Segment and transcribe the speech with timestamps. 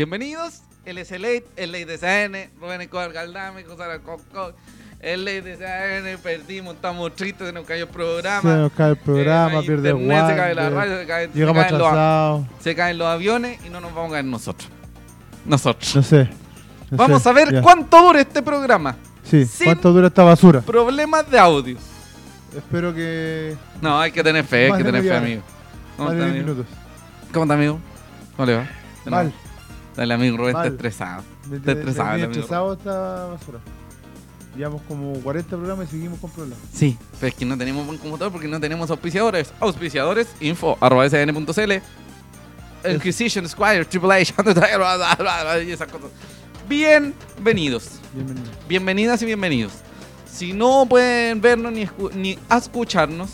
[0.00, 0.62] Bienvenidos.
[0.86, 4.54] Él es el Late, el de CN, Rubén Escobar Galdame, José Coco.
[4.98, 8.40] El Late de CN, perdimos, estamos tristes, se nos cayó el programa.
[8.40, 11.52] Se nos cae el programa, Eh, pierde internet, Se cae la radio, se, cae- se
[11.52, 14.70] caen los, se caen los aviones y no nos vamos a caer nosotros.
[15.44, 15.94] Nosotros.
[15.94, 16.30] No sé.
[16.90, 17.60] no Vamos sé, a ver ya.
[17.60, 18.96] cuánto dura este programa.
[19.24, 20.62] Sí, sin- cuánto dura esta basura.
[20.62, 21.76] Problemas de audio.
[22.56, 23.54] Espero que.
[23.82, 25.42] No, hay que tener fe, hay que tener fe, amigo.
[25.98, 26.64] ¿Cómo está, 10 amigo?
[27.34, 27.78] ¿Cómo está, amigo?
[28.34, 28.66] ¿Cómo le va?
[29.04, 29.30] Mal.
[29.96, 30.72] Dale, amigo Rubén, está Mal.
[30.72, 31.22] estresado.
[31.48, 32.30] Me Está estresado, me amigo.
[32.30, 33.58] estresado esta basura.
[34.56, 36.58] Llevamos como 40 programas y seguimos con problemas.
[36.72, 39.52] Sí, pero es que no tenemos buen computador porque no tenemos auspiciadores.
[39.60, 41.72] Auspiciadores, info, arroba sn.cl,
[42.88, 44.34] Inquisition, Squire, Triple H,
[45.66, 46.10] y esas cosas.
[46.68, 48.46] Bienvenidos, Bienvenido.
[48.68, 49.72] bienvenidas y bienvenidos.
[50.32, 53.30] Si no pueden vernos ni, escu- ni escucharnos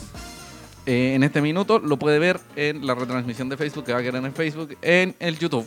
[0.86, 4.02] eh, en este minuto, lo puede ver en la retransmisión de Facebook que va a
[4.02, 5.66] quedar en Facebook, en el YouTube,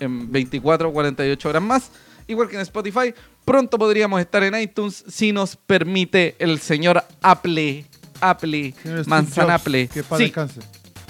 [0.00, 1.90] en 24 o 48 horas más.
[2.26, 7.86] Igual que en Spotify, pronto podríamos estar en iTunes si nos permite el señor Apple.
[8.20, 9.88] Apple, Señor Steve Manzana Jobs, Apple.
[9.88, 10.60] Que para Sí, descanse.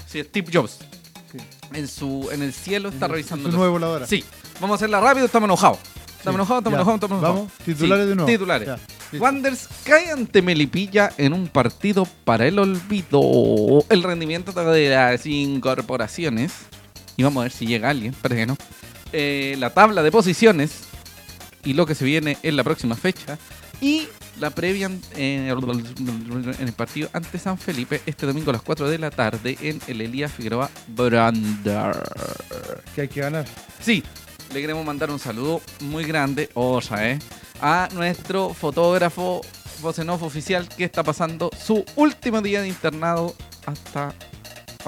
[0.07, 0.77] sí, Steve Jobs.
[1.31, 1.37] Sí.
[1.73, 3.49] En, su, en el cielo está revisando.
[3.51, 4.05] Su nueva voladora.
[4.07, 4.23] Sí,
[4.61, 5.79] vamos a hacerla rápido, estamos enojados.
[6.19, 6.81] Estamos Sí, enojados, estamos ya.
[6.81, 7.35] enojados, estamos enojados.
[7.49, 8.29] Vamos, titulares Sí, de nuevo.
[8.31, 8.67] Titulares.
[8.67, 8.75] Ya,
[9.11, 9.23] listo.
[9.25, 13.83] Wanderers cae ante Melipilla en un partido para el olvido.
[13.89, 16.51] El rendimiento de las incorporaciones.
[17.17, 18.57] Y vamos a ver si llega alguien, parece que no.
[19.11, 20.83] Eh, la tabla de posiciones
[21.63, 23.37] y lo que se viene en la próxima fecha.
[23.81, 24.07] Y
[24.39, 28.97] la previa en, en el partido ante San Felipe este domingo a las 4 de
[28.97, 31.95] la tarde en el Elías Figueroa Brander.
[32.93, 33.45] Que hay que ganar.
[33.81, 34.03] Sí,
[34.53, 37.19] le queremos mandar un saludo muy grande, osa, ¿eh?
[37.61, 39.41] A nuestro fotógrafo,
[39.81, 44.13] voz en off oficial, que está pasando su último día de internado hasta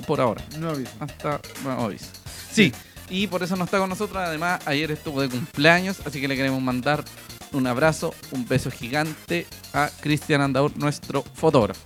[0.07, 0.43] por ahora.
[0.57, 0.91] No aviso.
[0.99, 1.97] Hasta bueno, hoy.
[2.51, 2.73] Sí,
[3.11, 4.17] y por eso no está con nosotros.
[4.17, 7.03] Además, ayer estuvo de cumpleaños, así que le queremos mandar
[7.51, 11.81] un abrazo, un beso gigante a Cristian Andaur, nuestro fotógrafo.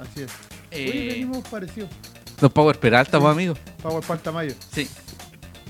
[0.00, 0.30] Así es.
[0.70, 1.88] Eh, Oye, venimos parecido.
[2.40, 3.22] los Power Peralta, Sí.
[3.22, 3.54] pues, amigo.
[3.82, 4.54] Power Palta Mayo.
[4.72, 4.88] Sí.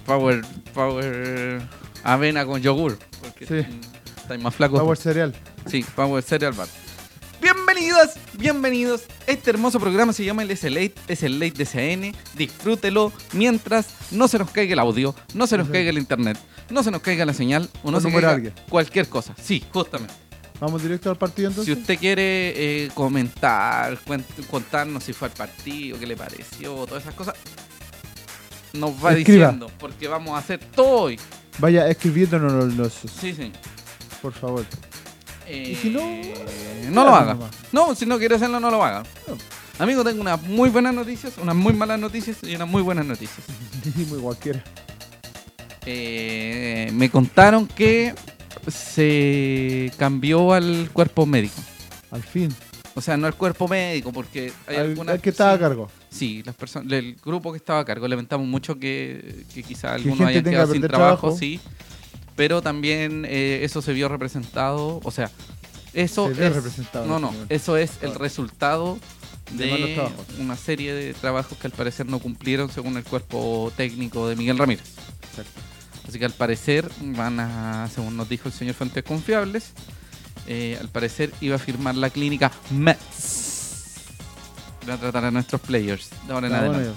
[0.05, 0.43] Power,
[0.75, 1.63] power
[2.03, 2.99] avena con yogur.
[3.21, 3.67] Porque Sí.
[4.17, 4.81] estáis más flacos.
[4.81, 5.35] Power Cereal.
[5.67, 6.67] Sí, Power Cereal Bar.
[7.41, 9.03] Bienvenidas, bienvenidos.
[9.27, 12.15] Este hermoso programa se llama el S-Late, es el Late de CN.
[12.37, 16.39] Disfrútelo mientras no se nos caiga el audio, no se nos caiga el internet,
[16.71, 18.55] no se nos caiga la señal o no O se caiga alguien.
[18.69, 19.35] cualquier cosa.
[19.43, 20.15] Sí, justamente.
[20.61, 21.79] Vamos directo al partido Si entonces.
[21.79, 27.15] usted quiere eh, comentar, cuen- contarnos si fue al partido, qué le pareció, todas esas
[27.15, 27.35] cosas,
[28.75, 29.47] nos va Escriba.
[29.47, 31.19] diciendo, porque vamos a hacer todo hoy.
[31.59, 33.51] Vaya escribiéndonos los- Sí, sí.
[34.21, 34.67] por favor.
[35.53, 36.01] Eh, Y si no,
[36.91, 37.37] no lo haga.
[37.73, 39.03] No, si no quiere hacerlo, no lo haga.
[39.79, 43.41] Amigo, tengo unas muy buenas noticias, unas muy malas noticias y unas muy buenas noticias.
[44.09, 44.63] Muy cualquiera.
[45.87, 48.15] Eh, me contaron que
[48.69, 51.61] se cambió al cuerpo médico.
[52.11, 52.55] Al fin.
[52.95, 55.61] O sea, no al cuerpo médico, porque hay Al, algunas al que estaba sí, a
[55.61, 55.89] cargo.
[56.11, 60.21] Sí, las personas, el grupo que estaba a cargo, lamentamos mucho que, que quizá algunos
[60.29, 61.39] hayan quedado que sin trabajo, trabajo.
[61.39, 61.61] sí.
[62.37, 65.31] Pero también eh, eso se vio representado, o sea,
[65.93, 68.99] eso Se es, representado, no, no, eso es el resultado
[69.53, 70.01] De
[70.39, 74.59] una serie de trabajos que al parecer no cumplieron según el cuerpo técnico de Miguel
[74.59, 74.85] Ramírez.
[75.31, 75.61] Exacto.
[76.07, 79.73] Así que al parecer van a, según nos dijo el señor Fuentes Confiables,
[80.47, 83.97] eh, al parecer iba a firmar la clínica Mets.
[84.89, 86.91] Va a tratar a nuestros players de ahora en adelante.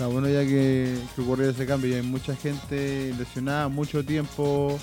[0.00, 0.04] Ya.
[0.04, 1.90] Está bueno ya que, que ocurrió ese cambio.
[1.90, 4.78] Y hay mucha gente lesionada, mucho tiempo.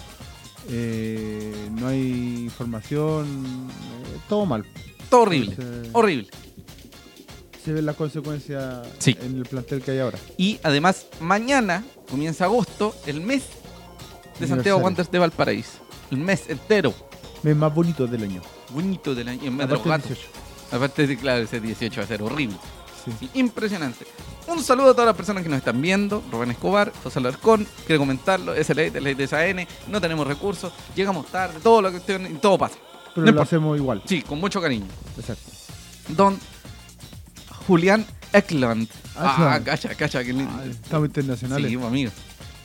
[0.70, 3.26] eh, no hay información.
[3.70, 4.66] eh, todo mal.
[5.10, 6.28] Todo horrible, Entonces, horrible.
[7.64, 9.16] se ven las consecuencias Sí.
[9.22, 10.20] en el plantel que hay ahora.
[10.38, 13.44] Y además, mañana comienza agosto, el mes
[14.40, 14.80] de Santiago.
[14.80, 15.80] Wanderers de Valparaíso.
[16.12, 16.94] El mes entero.
[17.44, 18.42] Mes más bonito del año.
[18.72, 19.44] Bonito del año.
[19.46, 20.18] En mes de los Aparte gatos.
[20.18, 20.76] 18.
[20.76, 22.58] Aparte de, claro, ese 18 va a ser horrible.
[23.06, 23.12] Sí.
[23.22, 24.06] Sí, impresionante.
[24.48, 26.24] Un saludo a todas las personas que nos están viendo.
[26.32, 28.54] Rubén Escobar, José Alarcón, quiero comentarlo.
[28.54, 29.68] Es el ley de SAN.
[29.88, 30.72] No tenemos recursos.
[30.96, 31.60] Llegamos tarde.
[31.62, 32.76] Todo lo que usted- todo pasa.
[33.14, 33.44] Pero No lo importa.
[33.44, 34.02] hacemos igual.
[34.06, 34.86] Sí, con mucho cariño.
[35.18, 35.44] Exacto.
[36.10, 36.40] Don
[37.68, 38.88] Julián Eklund.
[39.18, 39.66] Ah, Eklund.
[39.66, 40.24] cacha, cacha.
[40.24, 40.32] Que.
[40.32, 41.70] Ah, Estamos internacionales.
[41.70, 42.12] Sí, pues, amigo.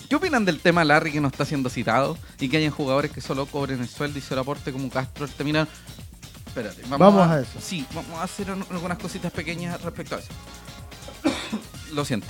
[0.08, 3.20] ¿Qué opinan del tema Larry que no está siendo citado y que hayan jugadores que
[3.22, 5.66] solo cobren el sueldo y se lo aporte como Castro terminan?
[6.46, 7.58] Espérate, vamos, Vamos a eso.
[7.60, 10.28] Sí, vamos a hacer un- algunas cositas pequeñas respecto a eso.
[11.92, 12.26] Lo siento.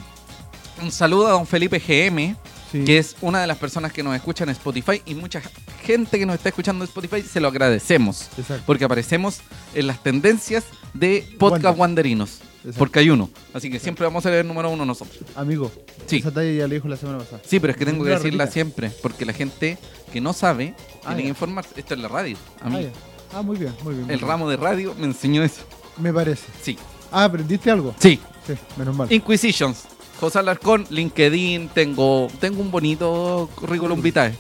[0.83, 2.37] Un saludo a don Felipe GM,
[2.73, 2.85] Sí.
[2.85, 5.43] que es una de las personas que nos escucha en Spotify y mucha
[5.85, 8.63] gente que nos está escuchando en Spotify se lo agradecemos Exacto.
[8.67, 9.41] porque aparecemos
[9.75, 10.65] en las tendencias
[10.95, 11.81] de podcast Wander.
[11.81, 12.31] wanderinos.
[12.65, 12.79] Exacto.
[12.79, 13.29] Porque hay uno.
[13.53, 15.19] Así que siempre vamos a ser el número uno nosotros.
[15.37, 15.71] Amigo,
[16.07, 16.19] Sí.
[16.19, 17.43] esa talla ya le dijo la semana pasada.
[17.45, 18.53] Sí, pero es que tengo que La decirla repita.
[18.55, 18.91] siempre.
[19.03, 19.77] Porque la gente
[20.13, 20.75] que no sabe
[21.05, 21.71] Ah, tiene que informarse.
[21.77, 22.37] Esto es la radio.
[22.63, 22.87] A mí,
[23.35, 23.39] Ah.
[23.39, 24.07] Ah, muy bien, muy bien.
[24.07, 24.29] muy el bien.
[24.31, 25.63] ramo de radio me enseñó eso.
[25.99, 26.47] Me parece.
[26.63, 26.79] Sí.
[27.11, 27.95] Ah, ¿aprendiste algo?
[27.99, 28.19] Sí.
[28.47, 29.13] Sí, menos mal.
[29.13, 29.85] Inquisitions.
[30.21, 34.33] José Alarcón, LinkedIn, tengo, tengo un bonito currículum vitae.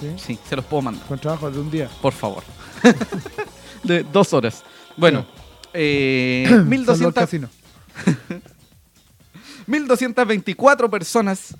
[0.00, 0.14] ¿Sí?
[0.16, 1.88] Sí, se los puedo mandar, Con trabajo de un día.
[2.02, 2.42] por favor.
[3.84, 4.64] de dos horas.
[4.96, 5.26] Bueno,
[5.72, 7.48] eh, Salvo el 1200, casino.
[9.66, 11.54] 1224 personas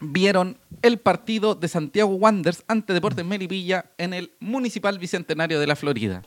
[0.00, 5.76] vieron el partido de Santiago Wanderers ante Deportes Melipilla en el Municipal Bicentenario de la
[5.76, 6.22] Florida.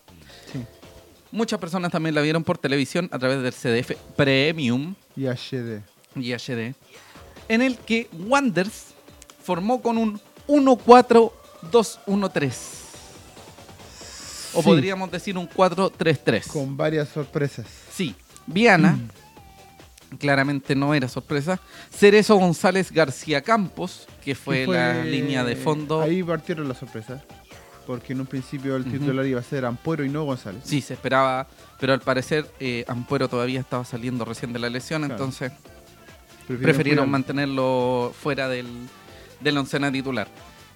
[1.33, 5.81] Muchas personas también la vieron por televisión a través del CDF Premium Y HD.
[6.15, 6.75] y HD,
[7.49, 8.93] en el que Wanderers
[9.43, 12.53] formó con un 1-4-2-1-3.
[14.53, 14.67] O Sí.
[14.67, 16.45] podríamos decir un 4-3-3.
[16.47, 17.65] Con varias sorpresas.
[17.91, 18.15] Sí,
[18.45, 18.99] Viana,
[20.19, 21.59] claramente no era sorpresa.
[21.89, 26.01] Cerezo González García Campos, que fue, fue- la línea de fondo.
[26.01, 27.23] Ahí partieron las sorpresas.
[27.85, 30.61] Porque en un principio el titular iba a ser Ampuero y no González.
[30.63, 31.47] Sí, se esperaba,
[31.79, 35.15] pero al parecer eh, Ampuero todavía estaba saliendo recién de la lesión, Claro.
[35.15, 35.51] entonces
[36.47, 38.67] Prefirieron mantenerlo fuera del,
[39.39, 40.27] del oncena titular.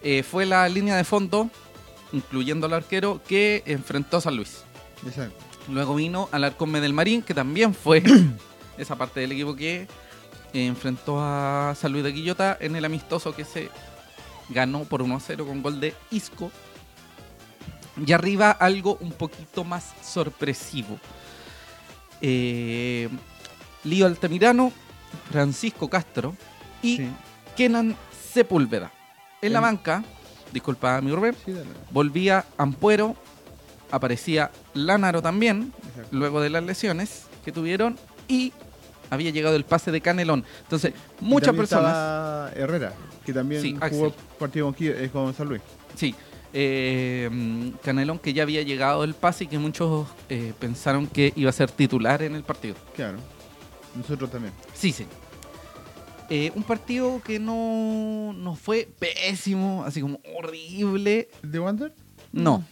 [0.02, 1.50] Eh, fue la línea de fondo,
[2.14, 4.64] incluyendo al arquero, que enfrentó a San Luis.
[5.06, 5.36] Exacto.
[5.70, 8.02] Luego vino Alarcón del Marín, que también fue
[8.78, 9.88] esa parte del equipo que
[10.54, 13.70] enfrentó a San Luis de Quillota en el amistoso que se
[14.50, 16.50] ganó por 1-0 con gol de Isco.
[18.06, 21.00] Y arriba algo un poquito más sorpresivo.
[22.22, 23.10] Eh,
[23.84, 24.72] Lío Altamirano,
[25.32, 26.36] Francisco Castro
[26.82, 27.10] y Sí.
[27.56, 27.96] Kenan
[28.34, 28.92] Sepúlveda.
[29.42, 30.04] En la banca,
[30.52, 31.54] disculpa mi Rubén, Sí,
[31.92, 33.16] volvía Ampuero,
[33.92, 36.10] aparecía Lánaro también, Exacto.
[36.12, 37.98] luego de las lesiones que tuvieron,
[38.28, 38.52] y
[39.10, 40.44] había llegado el pase de Canelón.
[40.64, 42.94] Entonces, muchas personas, Herrera,
[43.26, 45.62] que también jugó partido con, eh, con San Luis.
[45.96, 46.14] sí,
[46.54, 51.34] eh, mm, Canelón que ya había llegado el pase y que muchos eh, pensaron que
[51.36, 52.76] iba a ser titular en el partido.
[52.96, 53.18] Claro.
[53.96, 54.54] Nosotros también.
[54.74, 55.06] Sí, sí.
[56.30, 61.30] Eh, un partido que no, no fue pésimo, así como horrible.
[61.44, 61.94] ¿El de Wander?
[62.34, 62.66] No.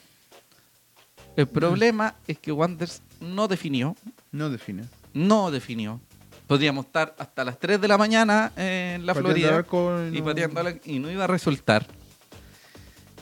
[1.38, 3.96] El problema es que Wanderers no definió,
[4.32, 4.84] No define.
[5.14, 6.00] no definió.
[6.48, 10.26] Podríamos estar hasta las 3 de la mañana en la Pateando Florida arco y no-
[10.26, 11.88] pateando la- y no iba a resultar.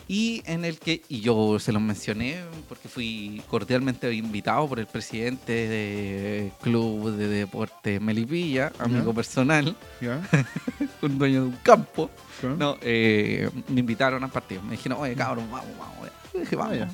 [0.07, 4.87] Y en el que, y yo se los mencioné porque fui cordialmente invitado por el
[4.87, 9.75] presidente del Club de Deporte Melipilla, amigo personal,
[11.01, 12.09] un dueño de un campo.
[12.57, 14.61] No, eh, me invitaron al partido.
[14.63, 16.09] Me dijeron, oye, cabrón, vamos, vamos.
[16.33, 16.77] Yo dije, vamos.
[16.81, 16.89] Ah.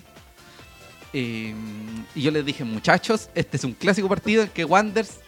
[1.11, 1.55] Eh,
[2.13, 5.19] y yo les dije, muchachos, este es un clásico partido en que Wanders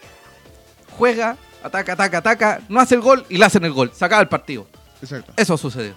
[0.98, 3.92] juega, ataca, ataca, ataca, no hace el gol y le hacen el gol.
[3.94, 4.68] Se acaba el partido.
[5.02, 5.34] Exacto.
[5.36, 5.96] Eso sucedió.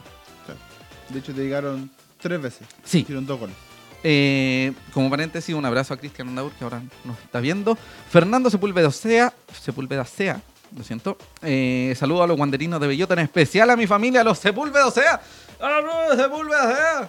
[1.14, 1.88] De hecho, te llegaron
[2.20, 2.66] tres veces.
[2.82, 2.98] Sí.
[2.98, 3.54] Hicieron dos goles.
[4.02, 7.78] Eh, como paréntesis, un abrazo a Cristian Andaur, que ahora nos está viendo.
[8.10, 10.42] Fernando Sepúlveda Sea, Sepúlveda Sea,
[10.76, 11.16] lo siento.
[11.40, 14.90] Eh, saludo a los guanderinos de Bellota, en especial a mi familia, a los Sepúlveda
[14.90, 15.20] Sea.
[15.60, 17.08] ¡A los Sepúlveda Sea!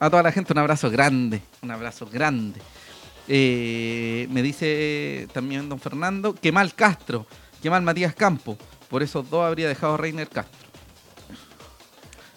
[0.00, 2.60] A toda la gente, un abrazo grande, un abrazo grande.
[3.28, 7.24] Eh, me dice también don Fernando, que mal Castro,
[7.62, 8.58] que mal Matías Campo.
[8.90, 10.63] Por esos dos habría dejado a Reiner Castro.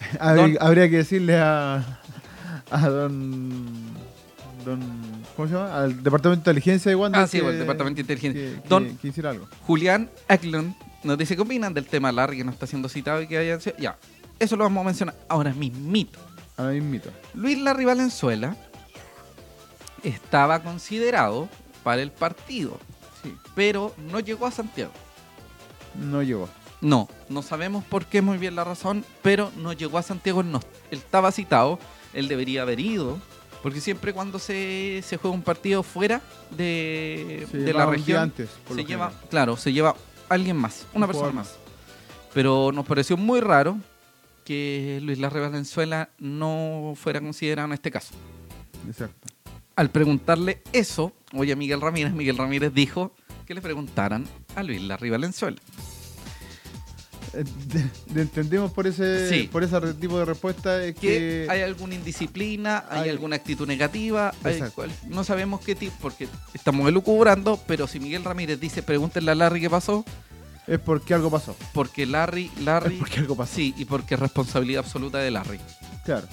[0.20, 2.00] Habría- Don- Habría que decirle a,
[2.70, 3.74] a don,
[4.64, 4.80] don.
[5.36, 5.76] ¿Cómo se llama?
[5.78, 7.22] Al departamento de inteligencia de Wander.
[7.22, 8.40] Ah, sí, el departamento de inteligencia.
[8.56, 9.46] Que, que- Don- que hiciera algo.
[9.66, 10.74] Julián Eklund
[11.04, 13.60] nos dice qué opinan del tema Larry que no está siendo citado y que hayan
[13.60, 13.76] sido.
[13.78, 13.96] Ya,
[14.38, 16.18] eso lo vamos a mencionar ahora mismito.
[16.56, 17.10] Ahora mismito.
[17.34, 18.56] Luis Larry Valenzuela
[20.02, 21.48] estaba considerado
[21.82, 22.78] para el partido,
[23.22, 23.34] Sí.
[23.54, 24.92] pero no llegó a Santiago.
[25.94, 26.48] No llegó.
[26.80, 30.40] No, no sabemos por qué muy bien la razón, pero no llegó a Santiago.
[30.42, 31.78] Él, no, él estaba citado,
[32.14, 33.18] él debería haber ido,
[33.62, 36.20] porque siempre cuando se, se juega un partido fuera
[36.50, 39.28] de, Se de la región, antes, se lleva, general.
[39.28, 39.96] claro, se lleva
[40.28, 41.56] alguien más, una Un persona más.
[42.32, 43.76] Pero nos pareció muy raro
[44.44, 48.14] que Luis Larry Valenzuela no fuera considerado en este caso.
[48.86, 49.26] Exacto.
[49.74, 53.12] Al preguntarle eso, oye a Miguel Ramírez, Miguel Ramírez dijo
[53.46, 55.58] que le preguntaran a Luis Larry Valenzuela.
[57.32, 59.48] De- de- entendemos por ese Sí.
[59.52, 63.66] por ese tipo de respuesta es que que hay alguna indisciplina, hay, hay- alguna actitud
[63.66, 64.74] negativa, hay Exacto.
[64.76, 69.34] cual- no sabemos qué tipo, porque estamos elucubrando, pero si Miguel Ramírez dice, pregúntenle a
[69.34, 70.04] Larry qué pasó,
[70.66, 71.56] es porque algo pasó.
[71.72, 73.54] porque Larry, Larry, Es porque algo pasó.
[73.56, 75.60] sí, y porque es responsabilidad absoluta de Larry.
[76.04, 76.26] Claro.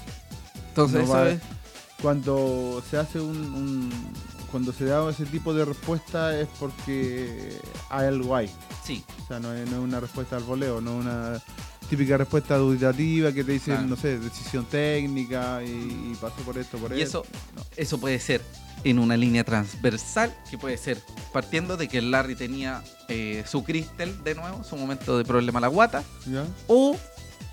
[0.70, 1.56] Entonces, No
[2.02, 4.14] Cuando se hace un, un-
[4.52, 7.58] cuando se da ese tipo de respuesta es porque
[7.90, 8.50] hay algo ahí.
[8.84, 11.42] Sí, O sea, no es, no es una respuesta al voleo, no es una
[11.90, 13.88] típica respuesta duditativa que te dicen, Claro.
[13.90, 15.68] no sé, decisión técnica y,
[16.12, 17.24] y pasó por esto, por y eso,
[17.78, 18.42] eso puede ser
[18.84, 23.64] en una línea transversal, que puede ser partiendo de que el Larry tenía eh, su
[23.64, 26.46] cristal de nuevo, su momento de problema a la guata, ¿Ya?
[26.68, 26.98] o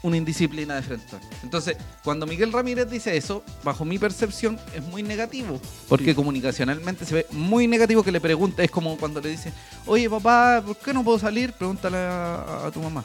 [0.03, 1.07] una indisciplina de frente.
[1.43, 5.61] Entonces, cuando Miguel Ramírez dice eso, bajo mi percepción, es muy negativo.
[5.89, 6.15] Porque Sí.
[6.15, 8.65] comunicacionalmente se ve muy negativo que le pregunte.
[8.65, 9.53] Es como cuando le dice,
[9.87, 11.53] oye papá, ¿por qué no puedo salir?
[11.53, 13.05] Pregúntale a, a tu mamá.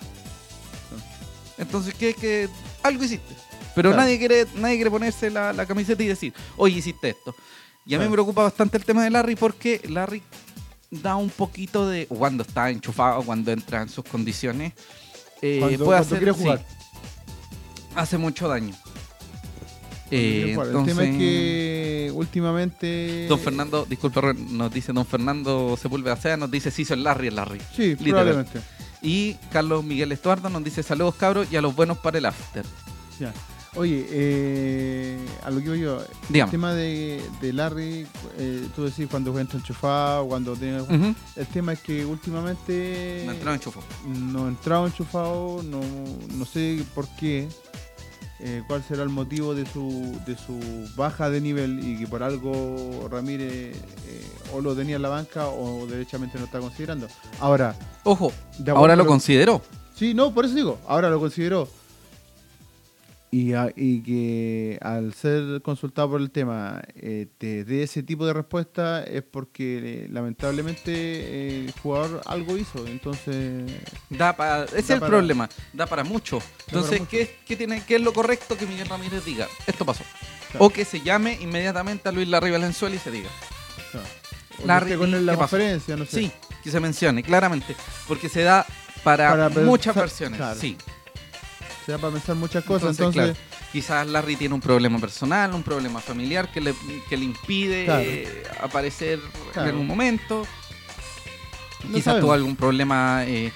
[1.58, 2.50] Entonces, ¿qué es que
[2.84, 3.36] algo hiciste?
[3.76, 4.04] Pero Claro.
[4.04, 7.36] nadie quiere nadie quiere ponerse la, la camiseta y decir, oye, hiciste esto.
[7.86, 10.22] Y a mí me preocupa bastante el tema de Larry porque Larry
[10.92, 12.06] da un poquito de.
[12.08, 14.74] Cuando está enchufado, cuando entra en sus condiciones.
[15.42, 16.66] eh, Cuando- puede cuando hacer, sí, jugar.
[17.98, 18.74] Hace mucho daño.
[20.10, 23.26] Cuando Eh, entonces, El tema es que últimamente...
[23.28, 27.28] Don Fernando, disculpe, Ron, nos dice Don Fernando Sepúlveda Sea, nos dice, sí, soy Larry,
[27.28, 27.62] el Larry.
[27.76, 28.62] Sí, probablemente.
[29.02, 32.66] Y Carlos Miguel Estuardo nos dice, saludos cabros y a los buenos para el after.
[33.20, 33.34] Ya.
[33.76, 36.02] Oye, eh, a lo que voy yo,
[36.34, 40.82] el tema de, de Larry, eh, tú decís cuando entra enchufado, cuando tiene...
[41.36, 43.84] El tema es que últimamente Me entró enchufo.
[44.08, 45.82] no ha entrado enchufado, no,
[46.34, 47.48] no sé por qué,
[48.40, 50.60] eh, cuál será el motivo de su, de su
[50.96, 53.76] baja de nivel y que por algo Ramírez
[54.08, 57.08] eh, o lo tenía en la banca o derechamente no está considerando.
[57.40, 58.32] Ahora, Ojo,
[58.74, 59.62] ahora lo con- consideró.
[59.96, 61.68] Sí, no, por eso digo, ahora lo consideró.
[63.30, 68.26] Y, a- y que al ser consultado por el tema eh, te dé ese tipo
[68.26, 72.88] de respuesta es porque eh, lamentablemente el jugador algo hizo.
[72.88, 73.70] Entonces,
[74.10, 76.40] Da para, ese es el para- problema, da para mucho.
[76.68, 77.02] Entonces.
[77.10, 79.48] ¿qué, es- qué tiene, ¿qué es lo correcto que Miguel Ramírez diga?
[79.66, 80.04] Esto pasó.
[80.52, 80.66] Claro.
[80.66, 83.30] O que se llame inmediatamente a Luis Larry Valenzuela y se diga.
[83.92, 84.08] claro,
[84.66, 86.12] Larry, con él la conferencia, no sé.
[86.22, 86.32] Sí,
[86.64, 87.76] que se mencione, claramente.
[88.08, 88.66] Porque se da
[89.04, 90.38] para, muchas versiones.
[90.38, 90.58] claro.
[90.60, 90.78] Sí.
[91.88, 92.90] Se da para pensar muchas cosas.
[93.00, 96.76] Entonces, Entonces, claro, quizás Larry tiene un problema personal, un problema familiar que le,
[97.10, 98.04] que le impide Claro.
[98.06, 99.20] eh, aparecer
[99.54, 99.70] Claro.
[99.70, 100.46] en un momento.
[101.86, 102.22] No quizás sabemos.
[102.26, 103.54] tuvo algún problema eh,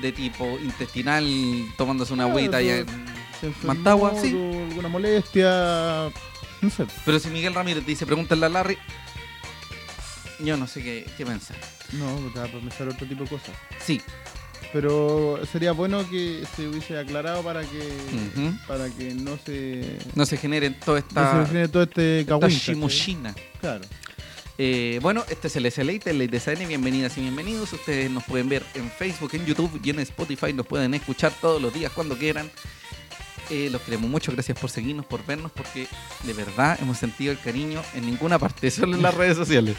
[0.00, 1.24] de tipo intestinal
[1.76, 3.06] tomándose una agüita allá tú- en-
[3.48, 4.28] enfermó, Mantagua, sí.
[4.70, 6.10] alguna molestia,
[6.62, 6.86] no sé.
[7.04, 8.78] Pero si Miguel Ramírez dice, pregúntale a Larry,
[10.40, 11.56] yo no sé qué, qué pensar.
[11.92, 13.50] No, te da para pensar otro tipo de cosas.
[13.84, 14.00] Sí,
[14.76, 17.98] Pero sería bueno que se hubiese aclarado para que
[18.68, 22.48] para que no se no se genere toda no esta, se genere todo este esta
[22.48, 23.34] shimushina.
[23.58, 23.86] Claro.
[24.58, 26.66] Eh, bueno, este es el SLate, el Late SN.
[26.66, 27.72] Bienvenidas y bienvenidos.
[27.72, 30.52] Ustedes nos pueden ver en Facebook, en YouTube y en Spotify.
[30.52, 32.50] Nos pueden escuchar todos los días cuando quieran.
[33.48, 34.30] Eh, los queremos mucho.
[34.32, 35.86] Gracias por seguirnos, por vernos, porque
[36.24, 39.74] de verdad hemos sentido el cariño en ninguna parte, solo en las redes sociales.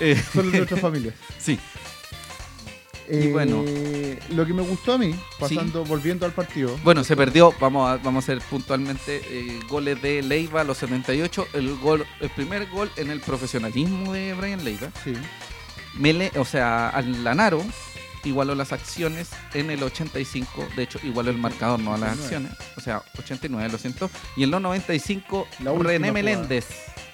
[0.00, 1.12] Eh, Solo en nuestra familia.
[1.38, 1.58] sí,
[3.12, 3.64] Eh, bueno.
[4.30, 6.78] lo que me gustó a mí, pasando, volviendo al partido.
[6.84, 7.52] bueno, se perdió.
[7.60, 11.48] Vamos a, vamos a hacer puntualmente eh, goles de Leiva a los 78.
[11.54, 14.90] El, gol, el primer gol en el profesionalismo de Brian Leiva.
[15.02, 15.12] Sí.
[15.94, 17.64] Mele, o sea, al Lanaro
[18.24, 22.48] igualó las acciones en el 85, de hecho igualó el marcador, no a las 89.
[22.48, 26.12] acciones, o sea, 89 lo siento, y en los 95 La René jugada.
[26.12, 26.66] Meléndez,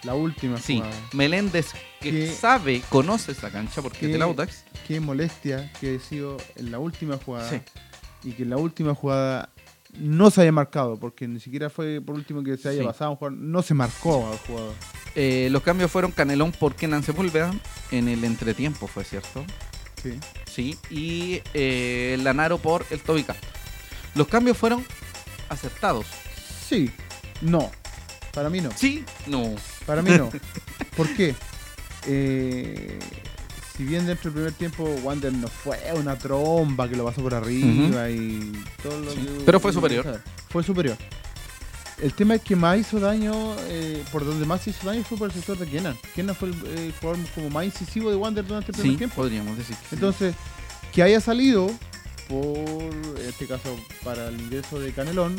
[0.02, 0.96] La última sí, jugada.
[1.12, 5.98] Meléndez que Que- sabe, conoce esa cancha porque es del Audax, Qué molestia que he
[5.98, 7.50] sido en la última jugada.
[7.50, 7.60] Sí.
[8.24, 9.48] Y que en la última jugada
[9.98, 12.86] no se haya marcado, porque ni siquiera fue por último que se haya Sí.
[12.86, 14.74] pasado un jugador, no se marcó al jugador.
[15.14, 17.52] Eh, los cambios fueron Canelón por Kenan Sepúlveda
[17.90, 19.44] en el entretiempo, fue cierto,
[20.02, 20.20] Sí.
[20.52, 23.48] sí, y eh, Lanaro por el Toby Castro.
[24.14, 24.84] Los cambios fueron
[25.48, 26.06] acertados,
[26.68, 26.90] Sí.
[27.40, 27.70] No.
[28.32, 28.70] Para mí no.
[28.76, 29.54] sí, no,
[29.86, 30.30] Para mí no.
[30.96, 31.34] ¿Por qué?
[32.06, 32.98] Eh,
[33.76, 37.34] si bien dentro del primer tiempo Wander no fue una tromba que lo pasó por
[37.34, 39.42] arriba y todo lo Sí, que...
[39.44, 40.20] pero fue superior.
[40.48, 40.96] Fue superior.
[42.00, 43.32] El tema es que más hizo daño,
[43.68, 45.96] eh, por donde más hizo daño fue por el sector de Kenan.
[46.14, 49.16] Kenan fue el eh, jugador como más incisivo de Wander durante el primer sí, tiempo.
[49.16, 49.94] podríamos decir que sí.
[49.94, 50.34] Entonces,
[50.92, 51.70] que haya salido
[52.28, 55.36] por, en este caso, para el ingreso de Canelón,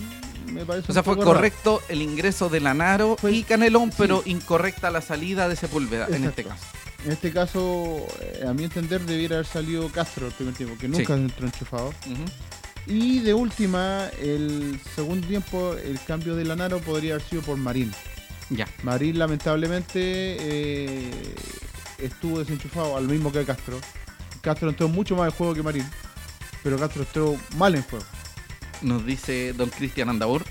[0.51, 1.25] me parece O sea, fue raro.
[1.27, 3.95] correcto el ingreso de Lanaro Fue- y Canelón, sí.
[3.99, 6.63] pero incorrecta la salida de Sepúlveda en este caso.
[7.05, 10.87] En este caso, eh, a mi entender, debiera haber salido Castro el primer tiempo, que
[10.87, 11.21] nunca Sí.
[11.21, 11.93] entró enchufado.
[12.87, 17.91] Y de última, el segundo tiempo, el cambio de Lanaro podría haber sido por Marín.
[18.49, 18.65] Ya.
[18.83, 21.11] Marín, lamentablemente, eh,
[21.99, 23.77] estuvo desenchufado, al mismo que Castro.
[24.41, 25.85] Castro entró mucho más en juego que Marín,
[26.63, 28.05] pero Castro entró mal en juego.
[28.81, 30.43] Nos dice don Cristian Andaur.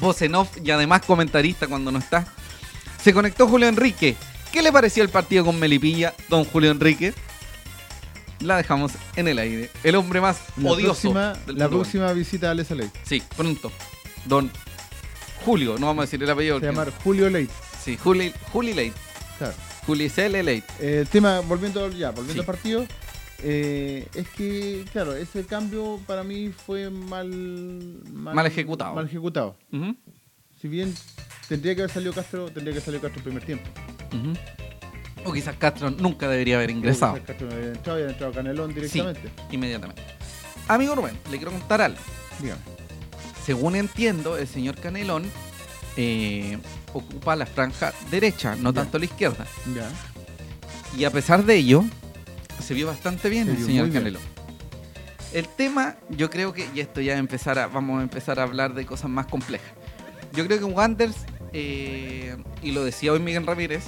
[0.00, 2.26] Voz en off y además comentarista cuando no está.
[3.02, 4.16] Se conectó Julio Enrique.
[4.52, 7.12] ¿Qué le pareció el partido con Melipilla, don Julio Enrique?
[8.40, 9.70] La dejamos en el aire.
[9.84, 11.12] El hombre más La odioso.
[11.12, 12.90] próxima, del la próxima visita a Lesa Ley.
[13.04, 13.70] Sí, pronto.
[14.24, 14.50] Don
[15.44, 16.58] Julio, no vamos a decir el apellido.
[16.58, 17.48] Se porque- llama Julio Ley.
[17.84, 18.92] Sí, Juli, Juli Late.
[19.38, 19.54] Claro.
[19.86, 20.64] Juli CL Late.
[20.80, 22.38] Eh, el tema, volviendo ya, volviendo Sí.
[22.40, 22.86] al partido,
[23.42, 27.28] eh, es que, claro, ese cambio para mí fue mal,
[28.12, 28.94] Mal ejecutado.
[28.94, 29.56] Mal ejecutado.
[30.60, 30.94] Si bien
[31.48, 33.68] tendría que haber salido Castro, tendría que haber salido Castro el primer tiempo.
[35.24, 37.18] O quizás Castro nunca debería haber ingresado.
[37.24, 39.30] Castro no había entrado y había entrado Canelón directamente.
[39.50, 40.02] Inmediatamente.
[40.68, 41.98] Amigo Rubén, le quiero contar algo.
[42.40, 42.60] Dígame.
[43.44, 45.24] Según entiendo, el señor Canelón
[45.96, 46.58] eh,
[46.92, 49.46] ocupa la franja derecha, no tanto la izquierda.
[49.74, 49.90] Ya.
[50.96, 51.84] Y a pesar de ello,
[52.62, 53.98] se vio bastante bien Se el señor bien.
[53.98, 54.22] Canelón.
[55.32, 58.74] El tema, yo creo que, y esto ya empezar a, vamos a empezar a hablar
[58.74, 59.70] de cosas más complejas.
[60.34, 61.16] Yo creo que Wanderers,
[61.52, 63.84] eh, y lo decía hoy Miguel Ramírez,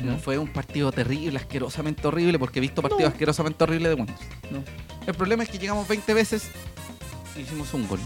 [0.00, 3.08] no fue un partido terrible, asquerosamente horrible, porque he visto partidos No.
[3.08, 4.22] asquerosamente horribles de Wanderers.
[4.50, 4.62] No.
[5.06, 6.48] El problema es que llegamos 20 veces
[7.36, 8.00] y hicimos un gol.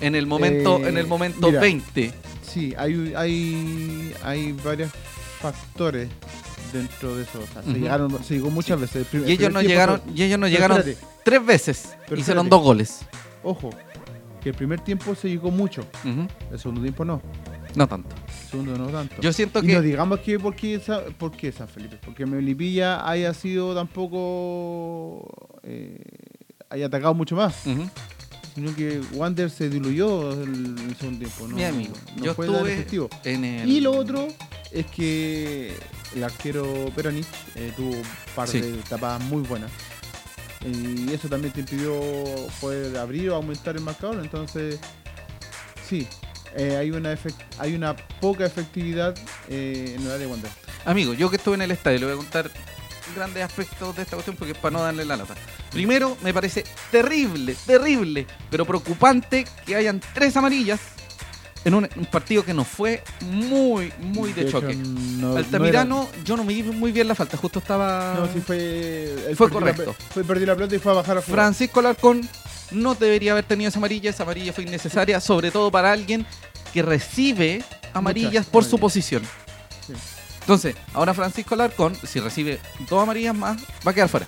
[0.00, 1.60] En el momento, Eh, en el momento mira.
[1.60, 2.12] 20.
[2.42, 4.90] Sí, hay, hay, hay varios
[5.40, 6.08] factores
[6.74, 7.40] dentro de eso.
[7.42, 9.06] O sea, se, llegaron, se llegó muchas veces.
[9.14, 11.96] El Y el ellos no llegaron, fue- y ellos no llegaron espérate, tres veces.
[12.08, 13.00] Pero hicieron dos goles.
[13.42, 13.70] ojo,
[14.42, 15.86] que el primer tiempo se llegó mucho.
[16.50, 17.22] El segundo tiempo no.
[17.74, 18.14] No tanto.
[18.44, 19.16] El segundo no tanto.
[19.20, 21.98] Yo siento y que no digamos que por qué, Sa- por qué San Felipe.
[22.04, 25.58] Porque Melipilla haya sido tampoco.
[25.62, 25.98] eh,
[26.70, 27.54] haya atacado mucho más.
[28.54, 31.48] Sino que Wander se diluyó el, el segundo tiempo.
[31.48, 33.08] No, Mi amigo, no yo fue estuve efectivo.
[33.24, 33.68] en el.
[33.68, 34.28] Y lo otro
[34.70, 35.74] es que
[36.14, 38.02] el arquero Peranich eh, tuvo un
[38.34, 38.60] par Sí.
[38.60, 39.70] de tapadas muy buenas.
[40.64, 41.92] Y eso también te impidió
[42.60, 44.18] poder abrir o aumentar el marcador.
[44.22, 44.78] Entonces,
[45.86, 46.06] sí,
[46.56, 47.18] eh, hay, una
[47.58, 49.14] hay una poca efectividad
[49.48, 50.50] eh, en el área de Wander.
[50.86, 52.50] Amigo, yo que estuve en el estadio, le voy a contar
[53.14, 55.34] grandes aspectos de esta cuestión porque es para no darle la lata.
[55.70, 60.80] Primero, me parece terrible, terrible, pero preocupante que hayan tres amarillas
[61.64, 64.74] en un, un partido que no fue muy, muy de, choque.
[64.76, 68.14] no- Altamirano, yo no me di muy bien la falta, justo estaba.
[68.18, 69.14] No, sí fue.
[69.28, 69.96] él Fue la correcto.
[70.12, 71.34] fue perdió la pelota y fue a bajar a jugar.
[71.36, 72.28] Francisco Alarcón
[72.70, 76.26] no debería haber tenido esa amarilla, esa amarilla fue innecesaria, sobre todo para alguien
[76.72, 79.22] que recibe amarillas Muchas por su posición.
[79.86, 79.92] Sí.
[80.40, 82.58] Entonces, ahora Francisco Alarcón, si recibe
[82.90, 84.26] dos amarillas más, va a quedar fuera.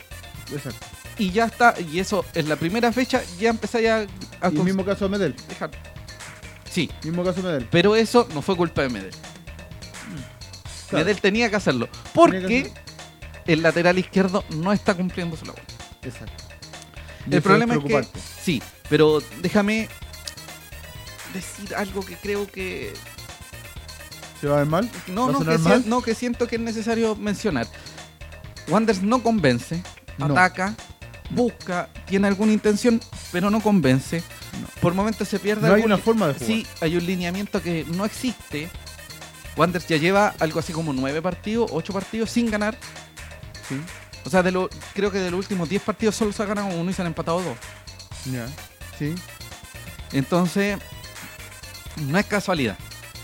[0.50, 0.86] Exacto.
[1.18, 3.96] Y ya está, y eso en la primera fecha ya empezáis a,
[4.40, 5.34] a Y cons- mismo caso de Medel.
[5.48, 5.70] dejar.
[6.76, 7.68] Sí, Mismo caso de Medel.
[7.70, 9.10] pero eso no fue culpa de Medel.
[10.90, 11.04] Claro.
[11.06, 12.80] Medel tenía que hacerlo, que porque hacerlo.
[13.46, 15.62] el lateral izquierdo no está cumpliendo su labor.
[16.02, 16.44] Exacto.
[17.30, 18.06] Y El problema es que.
[18.42, 19.88] Sí, pero déjame
[21.32, 22.92] decir algo que creo que.
[24.38, 24.90] ¿Se va a ver mal?
[25.06, 25.84] No, ¿Va a no, que, mal?
[25.86, 27.66] no, que siento que es necesario mencionar.
[28.68, 29.82] Wanders no convence,
[30.18, 30.26] No.
[30.26, 30.74] ataca,
[31.30, 33.00] busca, tiene alguna intención,
[33.32, 34.22] pero no convence.
[34.80, 36.46] Por momentos se pierde No hay una forma de jugar.
[36.46, 38.68] Sí, hay un lineamiento que no existe.
[39.56, 42.76] Wanders ya lleva algo así como nueve partidos, ocho partidos sin ganar.
[43.68, 43.76] Sí.
[44.24, 46.66] O sea, de lo, creo que de los últimos 10 partidos solo se ha ganado
[46.68, 47.56] uno y se han empatado dos.
[48.32, 48.46] Ya.
[48.98, 49.14] Sí.
[50.12, 50.78] Entonces,
[52.08, 52.76] no es casualidad.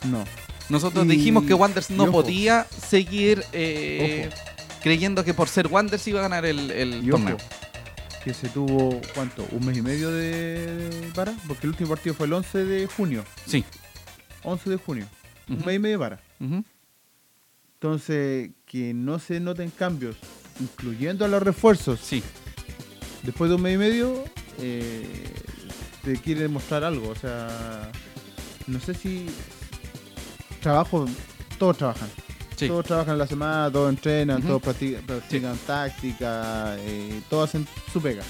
[0.04, 0.24] No.
[0.68, 4.30] Nosotros Y- dijimos que Wanderers no podía seguir eh,
[4.82, 7.36] creyendo que por ser Wanderers iba a ganar el, el Y ojo, torneo.
[8.24, 9.46] Que se tuvo, ¿cuánto?
[9.52, 11.32] ¿Un mes y medio de, para?
[11.48, 13.24] Porque el último partido fue el 11 de junio.
[13.46, 13.64] Sí.
[14.44, 15.06] 11 de junio.
[15.48, 16.20] Un mes y medio para.
[17.74, 20.16] Entonces, que no se noten cambios,
[20.61, 22.22] incluyendo a los refuerzos, Sí.
[23.22, 24.24] después de un mes y medio,
[24.58, 25.04] eh,
[26.04, 27.08] te quiere demostrar algo.
[27.08, 27.90] O sea,
[28.68, 29.26] no sé si
[30.61, 31.06] trabajo,
[31.58, 32.08] todos trabajan.
[32.56, 32.68] Sí.
[32.68, 38.00] Todos trabajan en la semana, todos entrenan, todos practi- practican táctica, eh, todos hacen su
[38.00, 38.22] pega.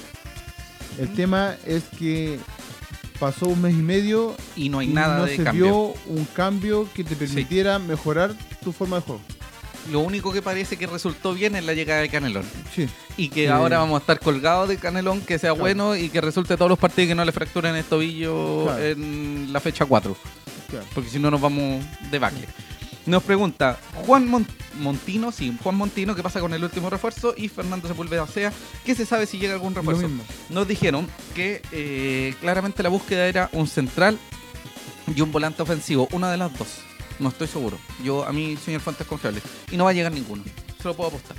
[0.98, 2.38] El tema es que
[3.18, 5.64] pasó un mes y medio Y no hay y nada no de se cambio.
[5.64, 9.20] vio un cambio que te permitiera mejorar tu forma de juego.
[9.90, 12.44] Lo único que parece que resultó bien es la llegada de Canelón.
[12.74, 13.46] Sí, Y que Sí.
[13.48, 15.56] ahora vamos a estar colgados de Canelón, que sea Claro.
[15.60, 18.82] bueno y que resulte todos los partidos que no le fracturen el tobillo Claro.
[18.84, 20.16] en la fecha 4.
[20.70, 20.86] claro.
[20.94, 22.46] porque si no nos vamos de bacle.
[23.06, 24.46] Nos pregunta Juan Mon-
[24.80, 27.34] Montino, sí, Juan Montino, ¿qué pasa con el último refuerzo?
[27.36, 28.52] Y Fernando Sepúlveda Sea,
[28.84, 30.08] ¿qué se sabe si llega algún refuerzo?
[30.50, 34.18] Nos dijeron que eh, claramente la búsqueda era un central
[35.14, 36.68] y un volante ofensivo, una de las dos.
[37.18, 37.76] No estoy seguro.
[38.04, 39.40] Yo, a mí, señor Fuentes, confiable.
[39.70, 40.42] Y no va a llegar ninguno.
[40.80, 41.36] Se lo puedo apostar.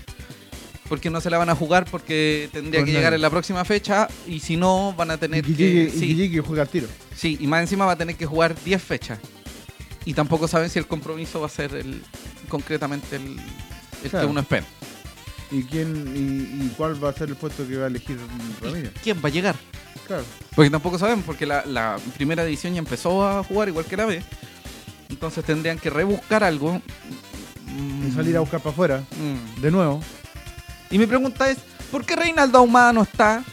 [0.88, 3.63] Porque no se la van a jugar porque tendría Pues que llegar en la próxima
[3.65, 5.58] fecha y si no van a Y tener que que...
[5.58, 6.88] llegue, y que llegue y juega al tiro.
[7.15, 9.19] Sí, y más encima va a tener que jugar 10 fechas.
[10.06, 12.02] Y tampoco saben si el compromiso va a ser el
[12.50, 13.39] concretamente el,
[14.04, 14.28] el Claro.
[14.28, 14.66] que uno espera.
[15.52, 18.18] ¿Y, quién, y, y cuál va a ser el puesto que va a elegir
[18.62, 18.92] Ramírez?
[19.04, 19.56] ¿Quién va a llegar?
[20.08, 20.24] Claro.
[20.56, 24.06] Porque tampoco sabemos, porque la, la primera edición ya empezó a jugar igual que la
[24.06, 24.22] B.
[25.10, 26.82] Entonces tendrían que rebuscar algo.
[28.08, 29.62] Y salir a buscar para afuera, Mm.
[29.62, 30.00] de nuevo.
[30.92, 31.58] Y mi pregunta es,
[31.92, 33.44] ¿por qué Reinaldo Ahumada no está?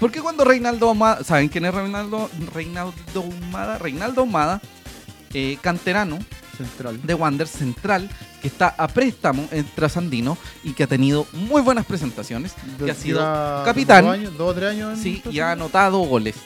[0.00, 3.78] ¿Por qué cuando Reinaldo Ahumada, ¿saben quién es Reinaldo, Reinaldo Ahumada?
[3.78, 4.60] Reinaldo Ahumada,
[5.34, 6.18] eh, canterano
[6.56, 7.00] Central.
[7.02, 8.08] de Wander Central,
[8.40, 12.94] que está a préstamo en Trasandino y que ha tenido muy buenas presentaciones, que ha
[12.94, 13.20] sido
[13.64, 14.04] capitán.
[14.04, 14.98] Dos, años, dos o tres años.
[14.98, 16.36] sí, y ha anotado goles.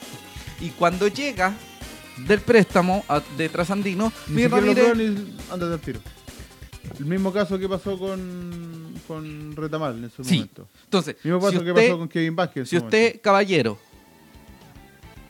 [0.61, 1.53] Y cuando llega
[2.27, 5.99] del préstamo a- de Trasandino, Ramírez, ni antes del tiro.
[6.97, 10.35] El mismo caso que pasó con, con Retamal en su Sí.
[10.35, 10.67] momento.
[10.85, 12.67] entonces, El mismo si caso que usted- pasó con Kevin Vázquez.
[12.69, 13.77] Si usted, caballero,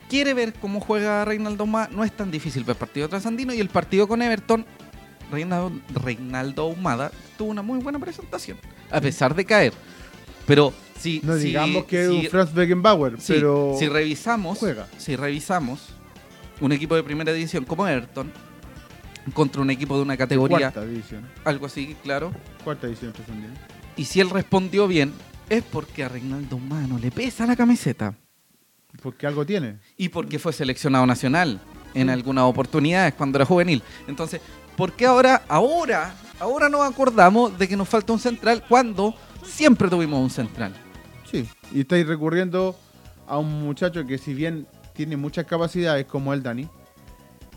[0.10, 3.60] quiere ver cómo juega Reinaldo Ahumada, no es tan difícil ver el partido trasandino y
[3.60, 4.66] el partido con Everton,
[5.32, 5.72] Reinaldo,
[6.04, 8.58] Reinaldo Ahumada tuvo una muy buena presentación,
[8.92, 9.74] a pesar de caer.
[10.48, 11.22] Pero si...
[11.24, 13.76] No si- digamos que es un Franz Beckenbauer, si- pero.
[13.78, 14.88] si revisamos, juega.
[14.98, 15.90] si revisamos
[16.60, 18.32] un equipo de primera división como Everton
[19.34, 21.28] contra un equipo de una categoría, Cuarta división.
[21.46, 23.14] algo así, claro, Cuarta división
[23.96, 25.14] y si él respondió bien,
[25.50, 28.16] es porque a Reinaldo Ahumada no le pesa la camiseta.
[29.02, 29.78] Porque algo tiene.
[29.98, 31.60] y porque fue seleccionado nacional
[31.94, 33.82] en algunas oportunidades cuando era juvenil.
[34.08, 34.42] Entonces,
[34.76, 39.88] ¿por qué ahora, ahora, ahora nos acordamos de que nos falta un central cuando siempre
[39.90, 40.74] tuvimos un central?
[41.32, 41.48] Sí.
[41.72, 42.76] Y estáis recurriendo
[43.28, 46.68] a un muchacho que, si bien tiene muchas capacidades, como el Dani,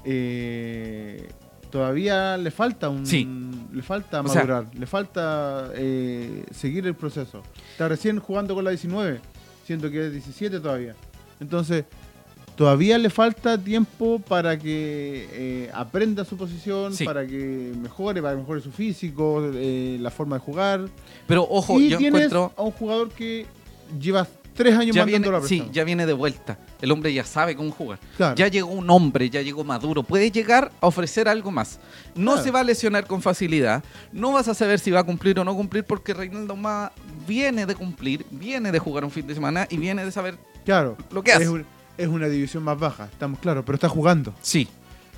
[0.04, 1.28] eh,
[1.70, 3.06] todavía le falta un.
[3.06, 3.26] Sí.
[3.72, 7.42] Le falta O sea- madurar, le falta eh, seguir el proceso.
[7.72, 9.20] Está recién jugando con la 19,
[9.66, 10.94] siento que es 17 todavía.
[11.42, 11.84] Entonces,
[12.56, 17.04] todavía le falta tiempo para que eh, aprenda su posición, Sí.
[17.04, 20.88] para que mejore, para que mejore su físico, eh, la forma de jugar.
[21.26, 23.46] Pero ojo, y yo tienes encuentro a un jugador que
[24.00, 26.58] lleva tres años ya viene, la sí, ya viene de vuelta.
[26.82, 27.98] El hombre ya sabe cómo jugar.
[28.18, 28.36] Claro.
[28.36, 30.02] Ya llegó un hombre, ya llegó maduro.
[30.02, 31.80] Puede llegar a ofrecer algo más.
[32.14, 32.44] No Claro.
[32.44, 33.82] se va a lesionar con facilidad.
[34.12, 36.92] No vas a saber si va a cumplir o no cumplir porque Reinaldo Ahumada
[37.26, 40.96] viene de cumplir, viene de jugar un fin de semana y viene de saber Claro.
[41.12, 41.44] lo que hace.
[41.44, 41.66] Es, un-
[41.98, 44.34] es una división más baja, estamos claros, pero está jugando.
[44.40, 44.66] Sí,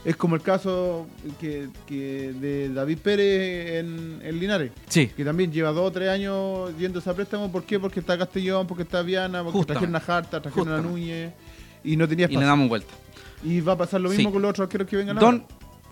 [0.05, 1.07] Es como el caso
[1.41, 5.07] que, que de David Pérez en, en Linares, sí.
[5.07, 7.51] que también lleva dos o tres años yéndose a préstamo.
[7.51, 7.81] ¿Por qué?
[7.81, 9.87] Porque está Castellón, porque está Viana, porque Justamente.
[9.89, 11.01] trajeron a Harta, trajeron a Justamente.
[11.01, 11.33] Núñez
[11.85, 12.49] y no tenía Y le espacio.
[12.49, 12.93] damos vuelta.
[13.45, 14.33] Y, va a pasar lo mismo Sí.
[14.33, 15.45] con los otros arqueros que vengan Don ahora.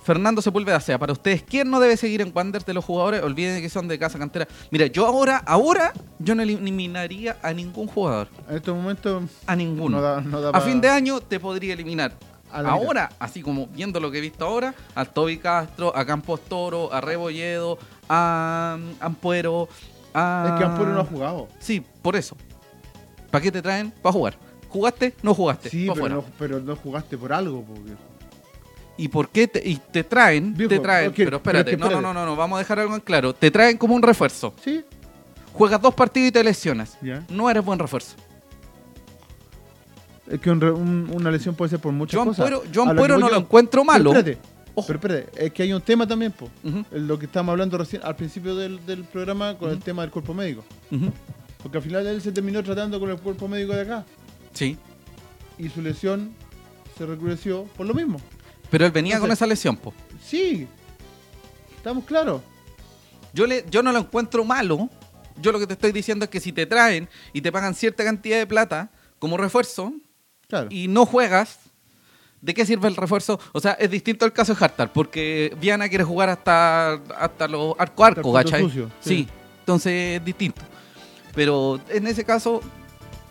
[0.03, 3.23] Fernando Sepúlveda sea, para ustedes, ¿quién no debe seguir en Wander de los jugadores?
[3.23, 4.49] Olviden que son de casa cantera.
[4.71, 8.29] Mira, yo ahora, ahora, yo no eliminaría a ningún jugador.
[8.49, 9.99] En estos momentos A ninguno.
[9.99, 12.13] no da, no da a fin de año te podría eliminar.
[12.13, 12.67] mitad.
[12.67, 16.93] Ahora, así como viendo lo que he visto ahora, a Toby Castro, a Campos Toro,
[16.93, 19.69] a Rebolledo, a um, Ampuero,
[20.13, 20.49] a...
[20.49, 21.49] Es que Ampuero no ha jugado.
[21.61, 22.37] Sí, por eso.
[23.31, 23.91] ¿Para qué te traen?
[24.03, 24.37] Para jugar.
[24.69, 25.15] ¿Jugaste?
[25.23, 25.71] No jugaste.
[25.71, 28.01] Sí, pero no, pero no jugaste por algo, po, viejo.
[28.97, 30.55] ¿Y por qué te, y te traen?
[30.55, 32.59] Viejo, te traen, pero pero espérate, es que no, no, no, no, no, vamos a
[32.61, 33.35] dejar algo en claro.
[33.35, 34.55] Te traen como un refuerzo.
[34.63, 34.85] Sí,
[35.55, 36.97] Juegas dos partidos y te lesionas.
[37.03, 37.25] ya.
[37.29, 38.17] No eres buen refuerzo.
[40.31, 42.51] Es que un re- un- una lesión puede ser por muchas Yo cosas.
[42.51, 44.11] Lo Ampuero que no lo encuentro malo.
[44.11, 44.87] Pero espérate, Ojo.
[44.87, 46.49] pero espérate, es que hay un tema también, po.
[46.93, 50.33] Lo que estábamos hablando recién al principio del, del programa con el tema del cuerpo
[50.33, 50.65] médico.
[51.63, 54.05] Porque al final él se terminó tratando con el cuerpo médico de acá.
[54.55, 54.77] Sí.
[55.59, 56.33] Y su lesión
[56.97, 58.21] se recrudeció por lo mismo.
[58.73, 59.93] Pero él venía con esa lesión, po.
[60.27, 60.67] Sí,
[61.77, 62.41] estamos claros.
[63.35, 64.89] Yo, le, yo no lo encuentro malo.
[65.41, 68.03] Yo lo que te estoy diciendo es que si te traen y te pagan cierta
[68.03, 69.93] cantidad de plata como refuerzo
[70.49, 70.69] Claro.
[70.71, 71.59] y no juegas,
[72.41, 73.39] ¿de qué sirve el refuerzo?
[73.53, 77.75] O sea, es distinto al caso de Hartar, porque Viana quiere jugar hasta, hasta los
[77.79, 78.63] arco Hasta el arco, punto ¿cachai?
[78.63, 79.09] sucio, sí.
[79.11, 79.29] sí.
[79.61, 80.61] entonces es distinto.
[81.35, 82.61] Pero en ese caso,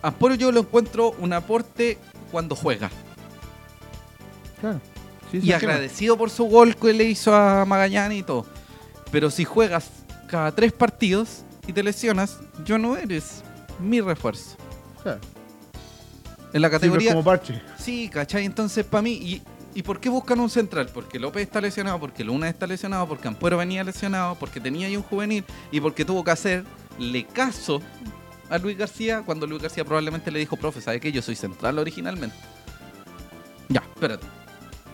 [0.02, 1.98] Amporo yo lo encuentro un aporte
[2.32, 2.90] cuando juega.
[4.60, 4.80] claro.
[5.32, 8.46] Sí, Y agradecido por su gol que le hizo a Magallanes y todo.
[9.10, 9.88] Pero si juegas
[10.28, 13.42] cada tres partidos y te lesionas, yo no eres
[13.80, 14.56] mi refuerzo.
[15.02, 15.20] Claro.
[16.52, 17.10] En la Sí, categoría.
[17.12, 17.60] como parche.
[17.78, 18.44] Sí, ¿cachai?
[18.44, 19.12] Entonces, para mí.
[19.12, 19.42] Y,
[19.74, 20.90] ¿Y por qué buscan un central?
[20.92, 24.96] Porque López está lesionado, porque Luna está lesionado, porque Ampuero venía lesionado, porque tenía ahí
[24.98, 27.80] un juvenil y porque tuvo que hacerle caso
[28.50, 31.10] a Luis García cuando Luis García probablemente le dijo, profe, ¿sabe qué?
[31.10, 32.36] Yo soy central originalmente.
[33.70, 34.26] Ya, espérate.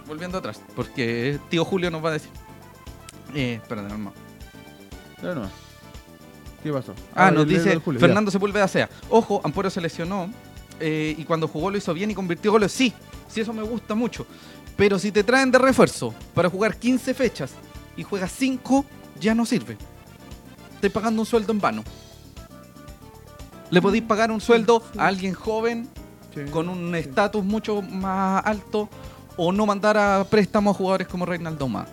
[0.08, 2.30] Volviendo atrás, porque tío Julio nos va a decir.
[3.34, 3.88] Eh, espérate.
[5.20, 5.52] Claro nomás.
[6.62, 6.92] ¿Qué pasó?
[7.14, 8.06] Ah, Ah, nos dice Julio, ya.
[8.06, 8.88] Fernando Sepúlveda sea.
[9.10, 10.30] Ojo, Ampuero se lesionó
[10.80, 12.72] eh, y cuando jugó lo hizo bien y convirtió goles.
[12.72, 12.92] Sí,
[13.28, 14.26] sí, eso me gusta mucho.
[14.76, 17.52] Pero si te traen de refuerzo para jugar 15 fechas
[17.96, 18.84] y juegas 5,
[19.20, 19.76] ya no sirve.
[20.74, 21.84] Estáis pagando un sueldo en vano.
[23.70, 25.88] Le podéis pagar un sueldo a alguien joven
[26.34, 26.98] Sí, con un sí.
[26.98, 28.88] estatus mucho más alto
[29.38, 31.88] o no mandar a préstamo a jugadores como Reinaldo Más.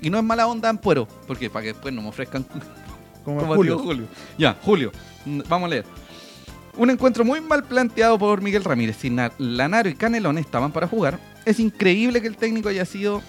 [0.00, 2.44] Y no es mala onda en Puero, porque para que después no me ofrezcan
[3.24, 3.78] Como, como Julio.
[3.78, 4.06] Julio.
[4.36, 4.92] Ya, Julio,
[5.24, 5.86] mm, vamos a leer.
[6.76, 8.96] Un encuentro muy mal planteado por Miguel Ramírez.
[9.00, 13.22] Si Na- Lanaro y Canelón estaban para jugar, es increíble que el técnico haya sido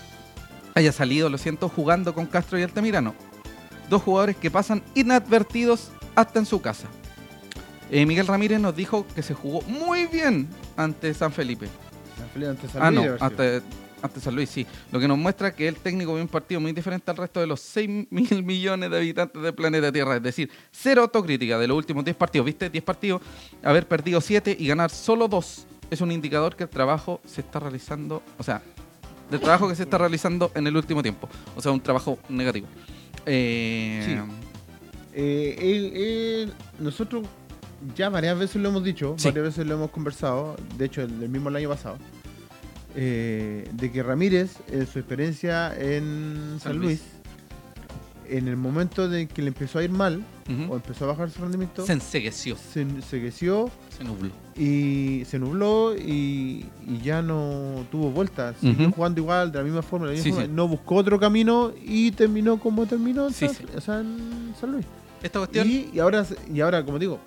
[0.74, 3.16] haya salido, lo siento, jugando con Castro y Altamirano.
[3.90, 6.88] Dos jugadores que pasan inadvertidos hasta en su casa.
[7.90, 11.70] Eh, Miguel Ramírez nos dijo que se jugó muy bien ante San Felipe.
[12.36, 13.62] Ante San Ah, Luis, no, ante,
[14.02, 14.66] ante San Luis, sí.
[14.92, 17.48] Lo que nos muestra que el técnico vio un partido muy diferente al resto de
[17.48, 20.18] los 6 mil millones de habitantes del planeta Tierra.
[20.18, 22.46] Es decir, cero autocrítica de los últimos 10 partidos.
[22.46, 22.70] ¿Viste?
[22.70, 23.22] 10 partidos,
[23.64, 27.60] haber perdido 7 y ganar solo 2 es un indicador que el trabajo se está
[27.60, 28.62] realizando, o sea,
[29.30, 31.30] del trabajo que se está realizando en el último tiempo.
[31.56, 32.68] O sea, un trabajo negativo.
[33.26, 34.18] Eh, Sí.
[35.18, 37.26] Eh, nosotros
[37.96, 39.30] ya varias veces lo hemos dicho, Sí.
[39.30, 41.98] varias veces lo hemos conversado, de hecho el, el mismo el año pasado,
[42.96, 48.32] eh, de que Ramírez, en su experiencia en San, San Luis, Luis.
[48.38, 50.24] en el momento de que le empezó a ir mal,
[50.70, 54.30] o empezó a bajar su rendimiento, Se ensegueció, se, se creció se nubló.
[54.56, 58.56] y se nubló y, y ya no tuvo vueltas.
[58.62, 58.96] Siguió Ujú.
[58.96, 60.52] jugando igual, de la misma forma, de la misma Sí, forma, sí.
[60.54, 63.48] no buscó otro camino y terminó como terminó en, Sí,
[63.84, 64.86] San, Luis.
[65.24, 65.68] Esta cuestión.
[65.68, 67.20] Y, y ahora, y ahora, como digo,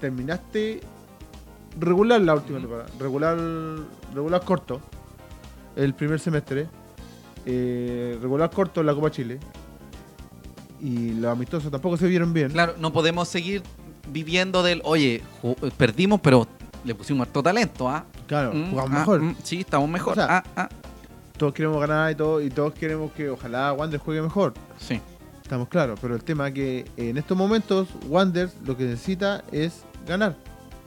[0.00, 0.80] terminaste
[1.78, 2.86] regular la última temporada.
[2.98, 3.36] Regular,
[4.14, 4.80] regular corto
[5.76, 6.68] el primer semestre.
[7.46, 9.38] eh, regular corto en la Copa Chile.
[10.80, 12.50] Y los amistosos tampoco se vieron bien.
[12.50, 13.62] Claro, no podemos seguir
[14.10, 15.22] viviendo del, oye,
[15.76, 16.46] perdimos, pero
[16.84, 18.04] le pusimos harto talento, ¿ah?
[18.26, 19.20] Claro, Mm, jugamos ah, mejor.
[19.22, 20.12] mm, sí, estamos mejor.
[20.12, 20.68] O sea, ah, ah,
[21.38, 24.54] Todos queremos ganar y, todo, y todos queremos que ojalá Wander juegue mejor.
[24.78, 25.00] sí.
[25.42, 25.98] Estamos claros.
[26.00, 30.36] Pero el tema es que en estos momentos Wander lo que necesita es ganar.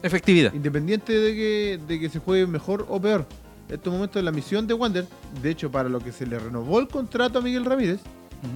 [0.08, 0.54] Efectividad.
[0.54, 3.26] Independiente de que, de que se juegue mejor o peor.
[3.70, 5.06] En estos momentos la misión de Wander,
[5.42, 8.00] de hecho para lo que se le renovó el contrato a Miguel Ramírez,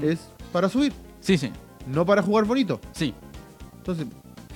[0.02, 0.20] es
[0.54, 1.52] para subir, Sí, sí,
[1.88, 2.80] no para jugar bonito.
[2.94, 3.14] sí.
[3.78, 4.06] Entonces,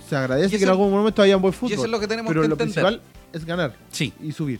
[0.07, 1.71] se agradece que eso- en algún momento haya un buen fútbol.
[1.71, 2.73] Y eso es lo que tenemos pero que lo entender.
[2.83, 3.01] principal
[3.33, 4.13] es ganar Sí.
[4.21, 4.59] y subir.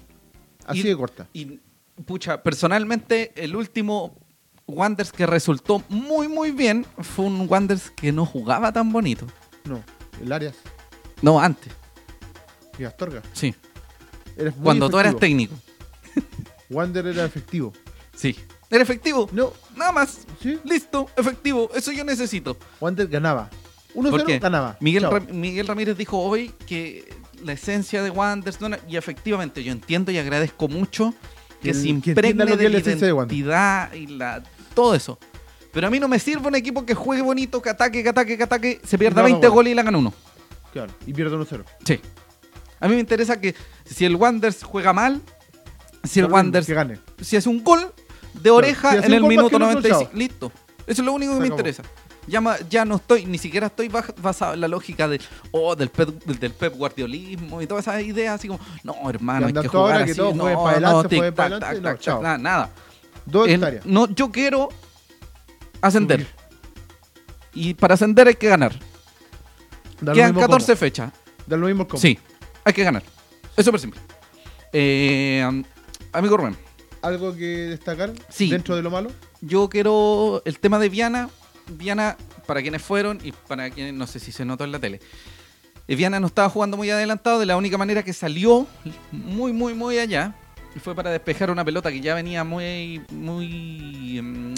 [0.66, 1.28] Así Y- de corta.
[1.34, 1.60] Y,
[2.06, 4.18] pucha, personalmente, el último
[4.68, 9.28] Wanders que resultó muy, muy bien fue un Wanders que no jugaba tan bonito.
[9.66, 9.82] No,
[10.20, 10.56] el Arias
[11.22, 11.72] No, antes,
[12.80, 13.22] y Astorga.
[13.34, 13.54] sí.
[14.38, 15.56] Eres muy Cuando tú eras técnico.
[16.70, 17.72] Wander era efectivo.
[18.16, 18.36] Sí.
[18.70, 19.30] Era efectivo.
[19.32, 20.26] No, Nada más.
[20.42, 20.60] sí.
[20.66, 21.70] Listo, efectivo.
[21.76, 22.58] Eso yo necesito.
[22.82, 23.50] Wander ganaba.
[23.94, 24.40] ¿Por 1-0 qué?
[24.40, 24.76] ganaba.
[24.82, 25.12] Miguel, Chao.
[25.14, 27.08] Ram- Miguel Ramírez dijo hoy que
[27.44, 31.14] la esencia de no era- y efectivamente yo entiendo y agradezco mucho
[31.62, 33.36] que Que se impregne entienda lo que de es la la esencia de Wander.
[33.38, 35.18] identidad y la, todo eso.
[35.72, 38.36] Pero a mí no me sirve un equipo que juegue bonito, que ataque, que ataque,
[38.38, 39.54] que ataque, se pierda no haga 20 goles.
[39.56, 40.14] goles y la gana uno.
[40.74, 41.64] Claro, y pierde 1-0.
[41.86, 42.02] Sí.
[42.80, 45.22] A mí me interesa que si el Wanderers juega mal,
[46.04, 47.00] si el Que gane.
[47.22, 47.92] si hace un gol
[48.34, 50.04] de oreja si en el minuto que el otro, 95.
[50.04, 50.10] chao.
[50.14, 50.52] Listo.
[50.88, 51.60] Eso es lo único que Se me acabó.
[51.60, 51.84] interesa.
[52.70, 56.52] Ya, no estoy, ni siquiera estoy basado en la lógica de, oh, del pep, del
[56.52, 60.20] pep guardiolismo y todas esas ideas así como, no, hermano, hay que jugar que así,
[60.20, 62.70] todos no, jueguen para no, adelante, tic, tac, tac, no, tac, nada, nada.
[63.28, 64.70] Dos El- no, yo quiero
[65.82, 66.28] ascender.
[67.54, 68.74] Y para ascender hay que ganar.
[70.02, 70.78] Da Quedan mismo 14 cómo.
[70.80, 71.12] fechas.
[71.48, 72.02] Da lo mismo el cómo.
[72.02, 72.20] Sí,
[72.66, 73.04] hay que ganar.
[73.56, 74.00] Es súper simple.
[74.74, 75.46] Eh,
[76.12, 76.58] amigo Rubén,
[77.02, 78.50] ¿Algo que destacar Sí.
[78.50, 79.12] dentro de lo malo?
[79.42, 81.30] yo quiero el tema de Viana.
[81.68, 85.00] Viana, para quienes fueron y para quienes no sé si se notó en la tele.
[85.88, 88.66] eh, Viana no estaba jugando muy adelantado de la única manera que salió
[89.12, 90.36] muy, muy, muy allá.
[90.84, 94.54] Fue para despejar una pelota que ya venía muy, muy mm,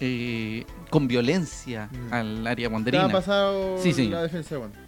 [0.00, 2.12] eh, con violencia Mm.
[2.12, 4.08] al área ¿Te ha pasado Sí, sí.
[4.08, 4.80] la defensa de Wander?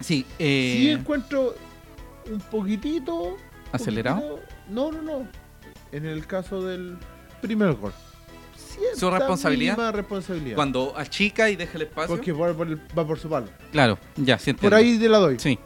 [0.00, 1.54] Sí, eh, Sí encuentro
[2.30, 3.36] un poquitito...
[3.72, 4.20] acelerado.
[4.20, 5.28] poquitito- No, no, no.
[5.92, 6.96] En el caso del
[7.40, 7.92] primer gol.
[8.94, 9.92] ¿Su responsabilidad?
[9.92, 10.54] responsabilidad.
[10.54, 12.14] Cuando achica y deja el espacio.
[12.14, 13.48] Porque va por, el- va por su palo.
[13.72, 15.38] Claro, ya, sí Por ahí te la doy.
[15.38, 15.58] Sí.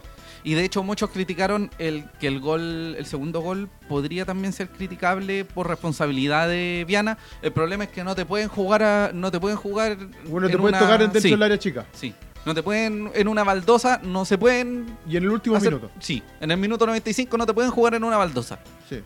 [0.45, 4.69] Y de hecho muchos criticaron el que el gol, el segundo gol podría también ser
[4.71, 7.17] criticable por responsabilidad de Viana.
[7.43, 9.97] El problema es que no te pueden jugar a, no te pueden jugar
[10.27, 11.87] Bueno, te en puedes una- tocar dentro sí, del área chica.
[11.93, 12.13] Sí.
[12.45, 15.91] No te pueden en una baldosa, no se pueden Y en el último hacer- minuto.
[16.01, 18.59] Sí, en el minuto 95 no te pueden jugar en una baldosa.
[18.89, 18.97] Sí.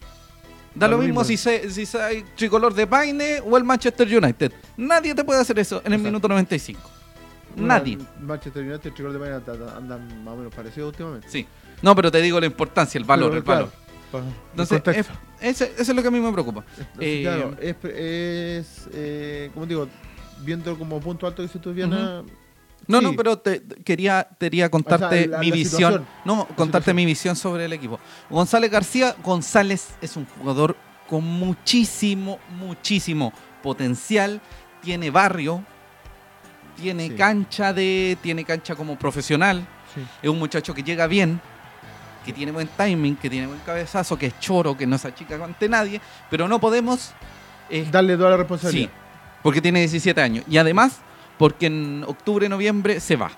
[0.75, 1.25] Da Da lo mismo, mismo.
[1.25, 4.53] si se, si hay tricolor de Paine o el Manchester United.
[4.77, 6.05] Nadie te puede hacer eso en el Exacto.
[6.09, 6.81] minuto 95.
[7.57, 7.95] Bueno, Nadie.
[7.95, 9.43] el Manchester United, el Chico de Mañana
[9.77, 11.29] andan más o menos parecidos últimamente.
[11.31, 11.47] Sí.
[11.83, 13.71] No, pero te digo la importancia, el valor, Pero, el valor.
[14.11, 15.07] claro, Entonces, es-
[15.41, 16.65] ese- eso es lo que a mí me preocupa.
[17.01, 19.89] Eh, claro, es, es, eh, como digo,
[20.43, 22.23] viendo como punto alto que se tuviera.
[22.89, 23.05] No, Sí.
[23.05, 25.71] no, pero te, quería, quería contarte la- mi la visión.
[25.93, 26.07] situación.
[26.25, 26.97] No, contarte situación.
[26.97, 27.99] mi visión sobre el equipo.
[28.31, 30.77] González García, González es un jugador
[31.09, 34.41] con muchísimo, muchísimo potencial.
[34.83, 35.65] Tiene barrio,
[36.81, 37.15] tiene Sí.
[37.17, 39.67] cancha de, tiene cancha como profesional.
[39.95, 40.03] Sí.
[40.23, 41.41] Es un muchacho que llega bien,
[42.25, 45.43] que tiene buen timing, que tiene buen cabezazo, que es choro, que no se achica
[45.43, 47.13] ante nadie, pero no podemos
[47.69, 48.91] eh, Darle toda la Sí, responsabilidad.
[49.43, 50.45] porque tiene 17 años.
[50.49, 50.99] Y además,
[51.39, 53.31] porque en octubre, noviembre se va.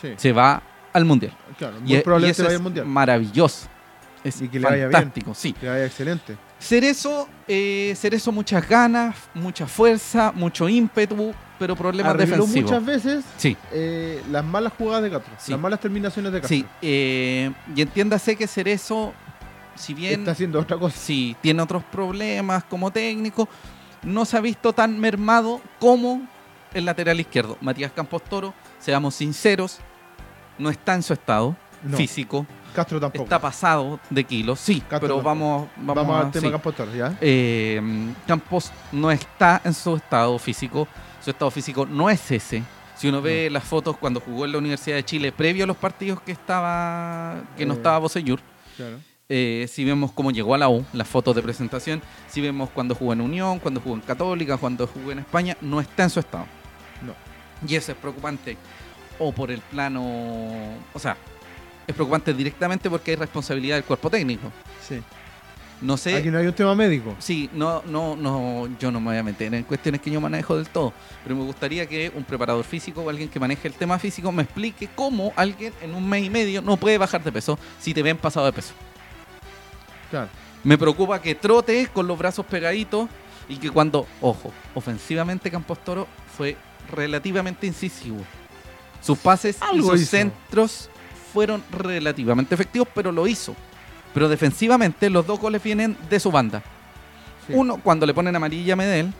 [0.00, 0.14] Sí.
[0.16, 1.32] Se va al Mundial.
[1.58, 2.86] Claro, Y, muy probablemente y eso vaya es al mundial.
[2.86, 3.68] maravilloso.
[4.24, 5.12] Es Y que le vaya bien.
[5.34, 5.52] sí.
[5.52, 6.36] Que vaya excelente.
[6.58, 12.70] Cerezo, eh, Cerezo muchas ganas, mucha fuerza, mucho ímpetu, pero problemas Arregló defensivos.
[12.72, 15.32] muchas veces Sí, eh, las malas jugadas de Castro.
[15.38, 15.52] Sí.
[15.52, 16.56] Las malas terminaciones de Castro.
[16.56, 16.64] sí.
[16.82, 19.12] eh, y entiéndase que Cerezo,
[19.76, 20.96] si bien Está haciendo otra cosa.
[20.98, 23.48] sí, tiene otros problemas como técnico,
[24.02, 26.22] no se ha visto tan mermado como
[26.74, 27.56] el lateral izquierdo.
[27.60, 29.78] Matías Campos Toro, seamos sinceros,
[30.58, 33.24] no está en su estado No, físico, Castro tampoco.
[33.24, 35.28] está pasado de kilos, sí, Castro pero tampoco.
[35.28, 36.50] vamos, vamos, al tema sí.
[36.52, 37.16] Campos ¿ya?
[37.20, 37.80] Eh,
[38.26, 40.86] Campos no está en su estado físico,
[41.24, 42.62] su estado físico no es ese.
[42.96, 45.76] Si uno ve las fotos cuando jugó en la Universidad de Chile, previo a los
[45.76, 47.76] partidos que estaba que no Eh.
[47.76, 48.40] estaba Bosellur,
[48.76, 48.96] Claro.
[49.28, 52.96] eh, si vemos cómo llegó a la U, las fotos de presentación, si vemos cuando
[52.96, 56.18] jugó en Unión, cuando jugó en Católica, cuando jugó en España, no está en su
[56.18, 56.46] estado.
[57.02, 57.14] No.
[57.66, 58.56] Y eso es preocupante.
[59.18, 60.02] O por el plano.
[60.92, 61.16] O sea,
[61.86, 64.52] es preocupante directamente porque hay responsabilidad del cuerpo técnico.
[64.86, 65.02] Sí.
[65.80, 66.16] No sé.
[66.16, 67.14] Aquí no hay un tema médico.
[67.18, 70.56] Sí, no, no, no, yo no me voy a meter en cuestiones que yo manejo
[70.56, 73.98] del todo, pero me gustaría que un preparador físico o alguien que maneje el tema
[73.98, 77.58] físico me explique cómo alguien en un mes y medio no puede bajar de peso
[77.78, 78.74] si te ven pasado de peso.
[80.10, 80.28] Claro.
[80.64, 83.08] Me preocupa que trote con los brazos pegaditos
[83.48, 86.56] y que cuando, ojo, ofensivamente Campos Toro fue
[86.90, 88.18] relativamente incisivo.
[89.00, 90.10] Sus pases y sus hizo.
[90.10, 90.90] centros
[91.32, 93.54] fueron relativamente efectivos, pero lo hizo.
[94.14, 96.62] Pero defensivamente los dos goles vienen de su banda.
[97.46, 97.52] Sí.
[97.54, 99.12] Uno, cuando le ponen amarilla a Medel,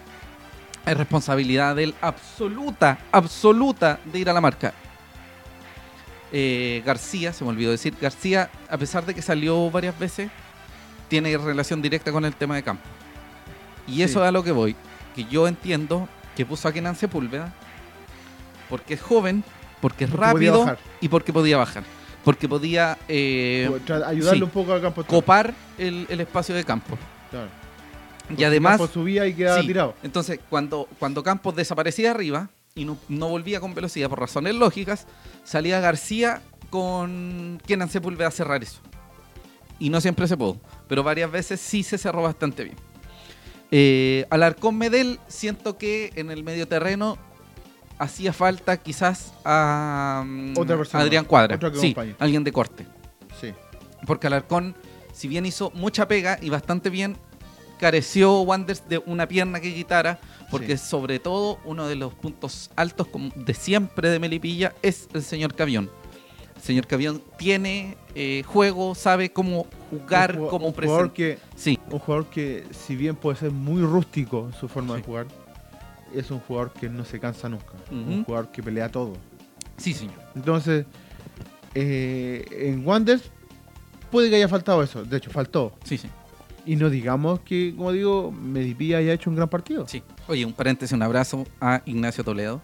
[0.84, 4.72] es responsabilidad de él absoluta, absoluta de ir a la marca.
[6.32, 10.30] Eh, García, se me olvidó decir, García, a pesar de que salió varias veces,
[11.08, 12.82] tiene relación directa con el tema de campo.
[13.86, 14.18] Y eso Sí.
[14.24, 14.76] es a lo que voy.
[15.14, 17.54] Que yo entiendo que puso a Kenan Sepúlveda
[18.68, 19.44] porque es joven,
[19.80, 21.84] porque es rápido y porque podía bajar.
[22.24, 23.70] Porque podía eh,
[24.06, 24.42] Ayudarle sí.
[24.44, 25.20] un poco a Campos Torres.
[25.22, 26.98] copar el, el espacio de campo.
[27.30, 27.48] Claro.
[28.36, 29.94] Y además, Campos subía y quedaba sí, tirado.
[30.02, 35.06] entonces cuando, cuando Campos desaparecía arriba y no, no volvía con velocidad por razones lógicas,
[35.44, 38.80] salía García con Kenan Sepúlveda a cerrar eso.
[39.78, 42.76] Y no siempre se pudo, pero varias veces sí se cerró bastante bien.
[43.70, 47.18] Eh, Alarcón Medel, siento que en el medio terreno
[47.98, 51.56] hacía falta quizás a, mm, Otra persona, Adrián Cuadra.
[51.56, 52.16] otra que Sí, acompañe.
[52.18, 52.86] alguien de corte.
[53.40, 53.52] Sí.
[54.06, 54.74] Porque Alarcón,
[55.12, 57.16] si bien hizo mucha pega y bastante bien,
[57.78, 60.18] careció Wanders de una pierna que quitara,
[60.50, 60.86] porque Sí.
[60.88, 65.90] sobre todo uno de los puntos altos de siempre de Melipilla es el señor Cavión.
[66.56, 71.12] El señor Cavión tiene eh, juego, sabe cómo jugar, Un cómo presentar.
[71.54, 75.00] Sí, Un jugador que, si bien puede ser muy rústico en su forma Sí.
[75.02, 75.26] de jugar,
[76.14, 77.72] es un jugador que no se cansa nunca.
[77.90, 79.14] Un jugador que pelea todo.
[79.76, 80.18] sí, señor.
[80.34, 80.86] Entonces,
[81.74, 83.30] eh, en Wanderers
[84.10, 85.04] puede que haya faltado eso.
[85.04, 85.72] De hecho, faltó.
[85.84, 86.08] Sí, sí.
[86.66, 89.86] Y no digamos que, como digo, Medipía haya hecho un gran partido.
[89.88, 90.02] Sí.
[90.26, 92.60] Oye, un paréntesis, un abrazo a Ignacio Toledo,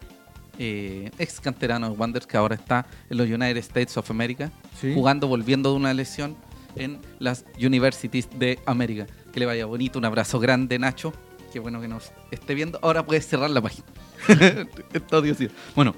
[0.58, 4.50] eh, ex canterano de Wanderers que ahora está en los United States of America.
[4.80, 4.92] Sí.
[4.94, 6.36] jugando, volviendo de una lesión
[6.76, 9.06] en las Universities de América.
[9.32, 11.12] Que le vaya bonito, un abrazo grande, Nacho.
[11.54, 12.80] Qué bueno que nos esté viendo.
[12.82, 13.86] Ahora puedes cerrar la página.
[14.92, 15.44] Está odioso.
[15.76, 15.94] Bueno,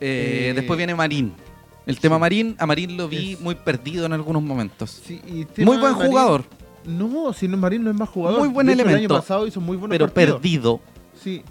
[0.00, 1.32] eh, Eh, después viene Marín.
[1.84, 2.20] El tema sí.
[2.20, 5.02] Marín, a Marín lo vi Es- muy perdido en algunos momentos.
[5.04, 6.44] Sí, y Muy buen Marín- jugador,
[6.84, 8.38] No, si no, Marín no es más jugador.
[8.38, 10.36] Muy buen hecho, El elemento, año pasado hizo muy buenos pero partidos.
[10.40, 10.80] perdido.
[11.20, 11.42] Sí.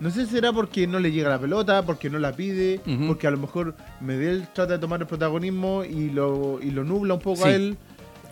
[0.00, 3.28] No sé si será porque no le llega la pelota, porque no la pide, porque
[3.28, 7.20] a lo mejor Medel trata de tomar el protagonismo y lo, y lo nubla un
[7.20, 7.48] poco Sí.
[7.48, 7.76] a él.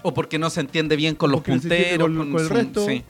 [0.03, 2.09] O porque no se entiende bien con los Porque no punteros.
[2.09, 2.87] con- con el su- resto.
[2.87, 3.05] sí.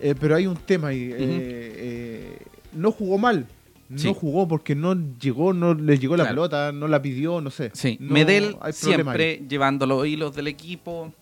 [0.00, 1.10] Eh, pero hay un tema ahí.
[1.12, 2.38] eh, eh,
[2.72, 3.46] no jugó mal.
[3.88, 4.12] No Sí.
[4.18, 6.34] jugó porque no llegó, no le llegó la Claro.
[6.34, 7.70] pelota, no la pidió, no sé.
[7.72, 8.72] Sí, No, Medel ahí.
[8.72, 11.12] siempre llevando los hilos del equipo,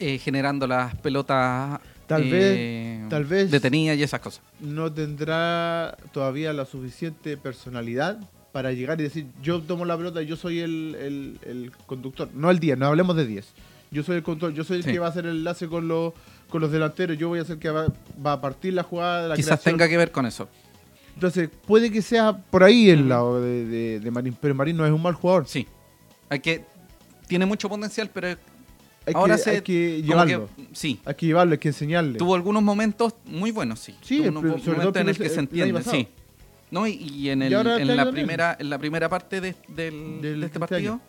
[0.00, 4.42] eh, generando las pelotas Tal eh, tal vez- detenidas y esas cosas.
[4.60, 8.18] No tendrá todavía la suficiente personalidad
[8.50, 12.28] para llegar y decir, yo tomo la pelota, yo soy el, el- el conductor.
[12.34, 13.52] No el 10, no hablemos de 10.
[13.90, 14.92] Yo soy el conductor, yo soy el Sí.
[14.92, 16.12] que va a hacer el enlace con los,
[16.48, 17.86] con los delanteros, yo voy a ser el que va,
[18.24, 19.74] va a partir la jugada de la Quizás creación.
[19.76, 20.48] tenga que ver con eso.
[21.14, 23.08] Entonces, puede que sea por ahí el Ujú.
[23.08, 25.46] lado de, de- de Marín, pero Marín no es un mal jugador.
[25.48, 25.66] Sí.
[26.28, 26.64] Hay que.
[27.26, 28.36] Tiene mucho potencial, pero Hay,
[29.14, 29.50] ahora que, se.
[29.50, 30.48] hay que como llevarlo.
[30.56, 31.00] que- sí.
[31.04, 32.18] Hay que llevarlo, hay que enseñarle.
[32.18, 33.94] Tuvo algunos momentos muy buenos, sí.
[34.00, 36.08] Sí, Tuvo unos sobre todo en el que se entiende, sí.
[36.70, 36.86] ¿No?
[36.86, 40.20] Y, y en, Y el, ahora en la primera en la primera parte de, del,
[40.20, 41.00] Del- de este este partido, año.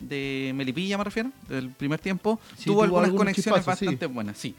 [0.00, 3.66] de Melipilla me refiero, del primer tiempo, Sí, tuvo tuvo algunas conexiones sí.
[3.66, 4.54] bastante buenas, sí.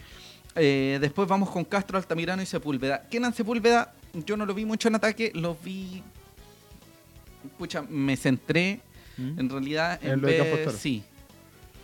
[0.55, 3.03] Eh, después vamos con Castro, Altamirano y Sepúlveda.
[3.09, 3.93] Kenan Sepúlveda,
[4.25, 6.01] yo no lo vi mucho en ataque, lo vi...
[7.57, 8.79] Pucha, me centré
[9.17, 9.39] ¿Mm?
[9.39, 10.71] en realidad en, En lo de ver-.
[10.71, 11.03] Sí,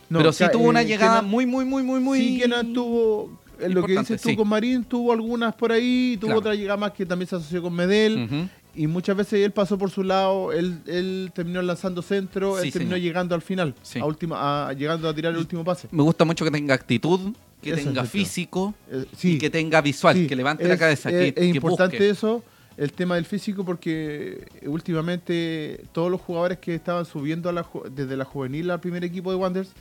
[0.10, 2.20] No, pero o sí tuvo una eh, llegada Kenan- muy, muy, muy, muy, muy...
[2.20, 4.36] Sí, Kenan tuvo, en lo que dices tú sí.
[4.36, 6.40] con Marín, tuvo algunas por ahí, tuvo Claro.
[6.40, 8.50] otra llegada más que también se asoció con Medel.
[8.74, 12.72] Y muchas veces él pasó por su lado, él, él terminó lanzando centro, Sí, él
[12.74, 13.04] terminó señor.
[13.06, 14.00] llegando al final, Sí.
[14.00, 15.90] a última, a- llegando a tirar el último pase.
[15.92, 19.82] Me gusta mucho que tenga actitud, que Eso tenga físico Eh, sí, y que tenga
[19.82, 22.10] visual, sí, que levante la cabeza, Es, que, es que importante busque.
[22.10, 22.44] eso,
[22.78, 28.16] el tema del físico, porque últimamente todos los jugadores que estaban subiendo a la desde
[28.18, 29.72] la juvenil al primer equipo de Wanderers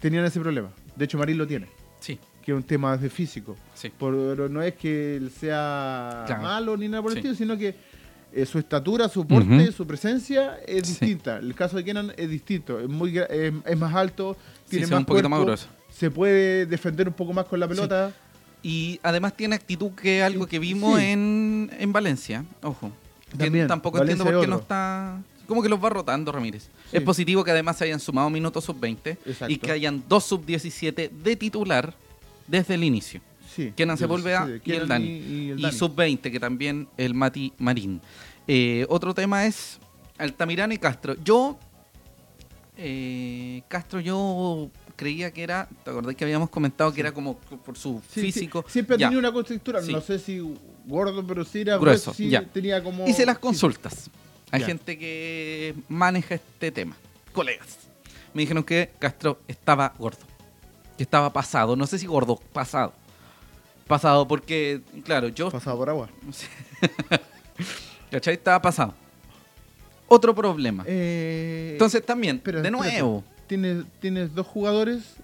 [0.00, 0.70] tenían ese problema.
[0.96, 1.66] De hecho, Marín lo tiene,
[2.00, 3.56] Sí, que es un tema de físico.
[3.74, 3.90] sí.
[3.98, 6.42] Pero no es que él sea Claro.
[6.42, 7.74] malo ni nada por el estilo, sino que
[8.32, 10.92] eh, su estatura, su porte, su presencia es Sí.
[11.00, 11.38] distinta.
[11.38, 14.36] El caso de Kenan es distinto, es, muy, es, más alto,
[14.68, 15.68] tiene más un poquito más cuerpo, grueso.
[15.98, 18.12] Se puede defender un poco más con la pelota.
[18.62, 21.06] Y además tiene actitud que es algo que vimos Sí.
[21.06, 22.44] en, en Valencia.
[22.62, 22.92] Ojo.
[23.36, 25.20] Que tampoco Valencia entiendo por qué no está.
[25.46, 26.68] Como que los va rotando Ramírez.
[26.92, 29.48] Es positivo que además se hayan sumado minutos sub-20 Exacto.
[29.52, 31.94] y que hayan dos sub-17 de titular
[32.46, 33.20] desde el inicio.
[33.54, 33.72] Sí.
[33.74, 35.06] Kenan Sepúlveda sí, y el Kenan Dani.
[35.08, 35.74] y el Y Dani.
[35.76, 38.00] sub-20, que también el Mati Marín.
[38.46, 39.78] Eh, otro tema es
[40.18, 41.16] Altamirano y Castro.
[41.24, 41.58] Yo,
[42.76, 47.78] eh, Castro, yo creía que era, ¿te acordás que habíamos comentado que era como por
[47.78, 48.64] su Sí, sí, físico?
[48.68, 49.92] Siempre tenido una constructura, Sí.
[49.92, 50.42] no sé si
[50.86, 52.44] gordo, pero sí era Grueso, ya.
[52.44, 53.06] tenía como...
[53.06, 54.10] Hice las consultas.
[54.50, 56.96] Hay gente que maneja este tema.
[57.32, 57.78] Colegas.
[58.34, 60.18] Me dijeron que Castro estaba gordo.
[60.96, 61.76] Que estaba pasado.
[61.76, 62.92] No sé si gordo, pasado.
[63.86, 65.50] Pasado porque, claro, yo...
[65.50, 66.08] Pasado por agua.
[68.10, 68.34] ¿Cachai?
[68.34, 68.94] Estaba pasado.
[70.08, 70.84] Otro problema.
[70.86, 75.16] Eh, Entonces también, pero de nuevo, Tienes, tienes dos jugadores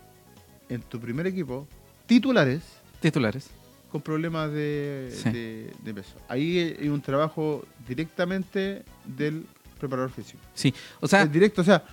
[0.68, 1.66] en tu primer equipo,
[2.06, 2.62] titulares,
[3.00, 3.48] titulares.
[3.92, 5.30] con problemas de, Sí.
[5.30, 6.14] de- de peso.
[6.28, 9.46] Ahí hay un trabajo directamente del
[9.78, 10.40] preparador físico.
[10.54, 10.74] Sí.
[11.00, 11.84] O sea, es directo, o sea,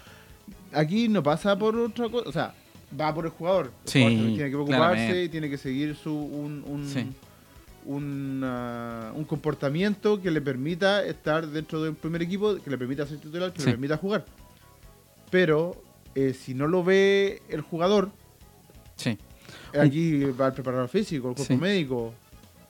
[0.73, 2.55] aquí no pasa por otra cosa, o sea,
[2.99, 3.71] va por el jugador.
[3.85, 5.23] El Sí, jugador tiene que preocuparse claramente.
[5.25, 7.05] y tiene que seguir su un, un, Sí.
[7.85, 13.05] una- un comportamiento que le permita estar dentro de un primer equipo, que le permita
[13.05, 13.65] ser titular, que Sí.
[13.67, 14.25] le permita jugar.
[15.29, 15.81] Pero
[16.15, 18.11] eh, si no lo ve el jugador,
[18.95, 19.17] sí.
[19.79, 21.59] aquí va el preparador físico, el cuerpo Sí.
[21.59, 22.13] médico,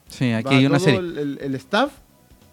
[0.07, 0.99] Sí, aquí va hay una todo serie.
[0.99, 1.91] el, el- el staff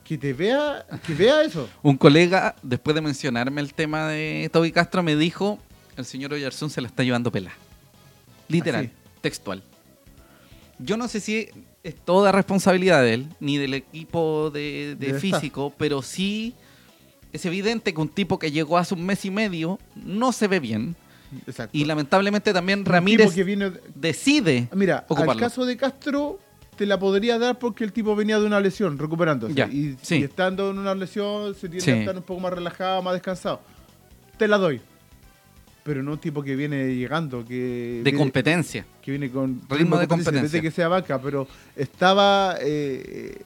[0.05, 1.69] que te vea, que vea eso.
[1.83, 5.59] Un colega, después de mencionarme el tema de Toby Castro, me dijo,
[5.97, 7.53] el señor Oyarzún se la está llevando pela.
[8.49, 8.95] Literal, Así.
[9.21, 9.63] textual.
[10.79, 11.49] Yo no sé si
[11.83, 15.41] es toda responsabilidad de él, ni del equipo de, de Del staff.
[15.41, 16.55] físico, pero sí
[17.33, 20.61] es evidente que un tipo que llegó hace un mes y medio no se ve
[20.61, 20.97] bien.
[21.47, 21.77] Exacto.
[21.77, 25.33] Y lamentablemente también Ramírez que viene, decide Mira, ocuparlo.
[25.33, 26.41] al caso de Castro
[26.77, 29.53] te la podría dar porque el tipo venía de una lesión, recuperándose.
[29.55, 30.17] Ya, y, sí.
[30.17, 31.91] y estando en una lesión se tiene Sí.
[31.93, 33.61] que estar un poco más relajado, más descansado.
[34.39, 34.81] Te la doy.
[35.83, 38.87] Pero no un tipo que viene llegando, que, de viene, competencia.
[39.03, 40.61] que viene con Ritmo de competencia.
[40.61, 43.37] que sea vaca, pero estaba eh,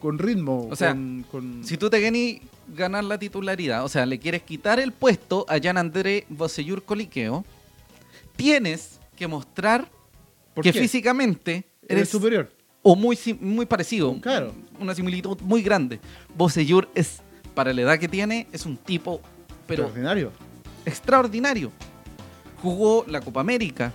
[0.00, 0.66] con ritmo.
[0.70, 2.40] O sea, con, con- Si tú te quieres
[2.74, 7.44] ganar la titularidad, o sea, le quieres quitar el puesto a Jan André Bosellur Coliqueo,
[8.36, 9.88] tienes que mostrar
[10.54, 10.80] ¿Por que qué?
[10.80, 12.50] físicamente eres superior.
[12.82, 14.18] o muy, muy parecido.
[14.20, 14.54] Claro.
[14.78, 16.00] Una similitud muy grande.
[16.36, 17.20] Bosellur es,
[17.54, 19.20] para la edad que tiene, es un tipo,
[19.66, 20.32] pero Extraordinario.
[20.86, 21.70] extraordinario.
[22.62, 23.92] Jugó la Copa América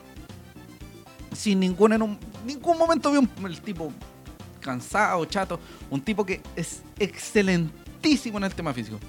[1.33, 3.91] sin ningún, en un- ningún momento vi un, el tipo
[4.61, 5.59] cansado, chato.
[5.89, 6.81] Un tipo que es
[7.95, 8.99] excelentísimo en el tema físico.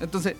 [0.00, 0.34] Entonces,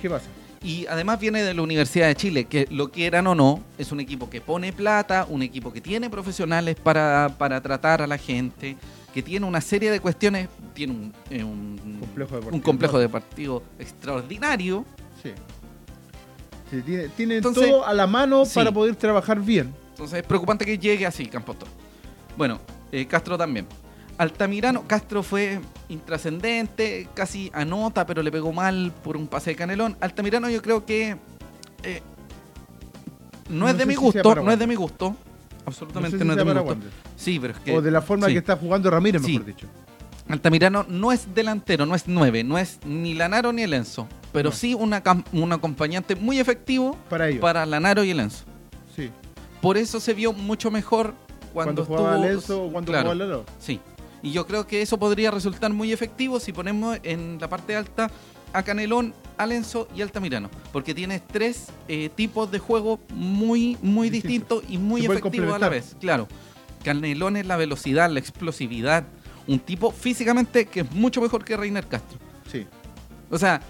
[0.00, 0.26] ¿Qué pasa?
[0.62, 4.00] y además viene de la Universidad de Chile, que lo quieran o no, es un
[4.00, 8.76] equipo que pone plata, un equipo que tiene profesionales para, para tratar a la gente,
[9.12, 12.56] que tiene una serie de cuestiones, tiene un, eh, un- Complejo deportivo.
[12.56, 14.84] un complejo deportivo extraordinario.
[15.22, 15.30] Sí.
[16.70, 18.54] Sí, tiene tiene Entonces, todo a la mano sí.
[18.54, 19.74] para poder trabajar bien.
[19.90, 21.56] Entonces es preocupante que llegue así, Campos.
[22.36, 22.58] Bueno,
[22.90, 23.66] eh, Castro también.
[24.18, 29.96] Altamirano, Castro fue intrascendente, casi anota, pero le pegó mal por un pase de canelón.
[30.00, 31.16] Altamirano yo creo que
[31.82, 32.00] eh,
[33.48, 35.10] no, No es de mi si gusto, no es de mi gusto.
[35.10, 35.16] No
[35.66, 36.66] Absolutamente no, es de mi gusto.
[36.68, 36.90] Wander.
[37.16, 37.76] Sí, pero es que...
[37.76, 38.32] o de la forma sí.
[38.34, 39.32] que está jugando Ramírez, Sí.
[39.32, 39.66] mejor dicho.
[40.28, 44.50] Altamirano no es delantero, no es nueve, no es ni Lanaro ni el Enzo, pero
[44.50, 44.56] No.
[44.56, 45.02] sí una
[45.32, 47.40] un acompañante muy efectivo Para ellos.
[47.40, 48.44] para Lanaro y el Enzo.
[48.96, 49.10] Sí.
[49.60, 51.14] Por eso se vio mucho mejor
[51.52, 53.44] cuando, Cuando, jugaba estuvo- Lenzo o cuando claro, jugaba Lalo.
[53.58, 53.80] Sí.
[54.24, 58.10] Y yo creo que eso podría resultar muy efectivo si ponemos en la parte alta
[58.52, 60.48] a Canelón, a Lenzo y Altamirano.
[60.72, 64.62] Porque tienes tres eh, tipos de juego muy, muy Distintos.
[64.62, 65.94] distintos y muy efectivos a la vez.
[66.00, 66.26] Claro.
[66.82, 69.04] Canelón es la velocidad, la explosividad.
[69.46, 72.18] Un tipo físicamente que es mucho mejor que Reiner Castro.
[72.50, 72.66] Sí.
[73.30, 73.60] O sea,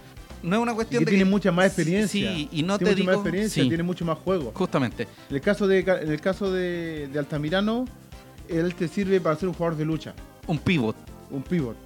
[0.42, 2.32] no es una Y cuestión que de tiene que- mucha más experiencia.
[2.32, 3.06] Sí, y no tiene te mucha digo...
[3.06, 4.52] más experiencia, sí, tiene mucho más juego.
[4.54, 5.08] justamente.
[5.30, 7.86] En el caso de, en el caso de, de Altamirano,
[8.48, 10.14] él te sirve para ser un jugador de lucha,
[10.46, 10.96] Un pivot.
[11.30, 11.76] un pivot.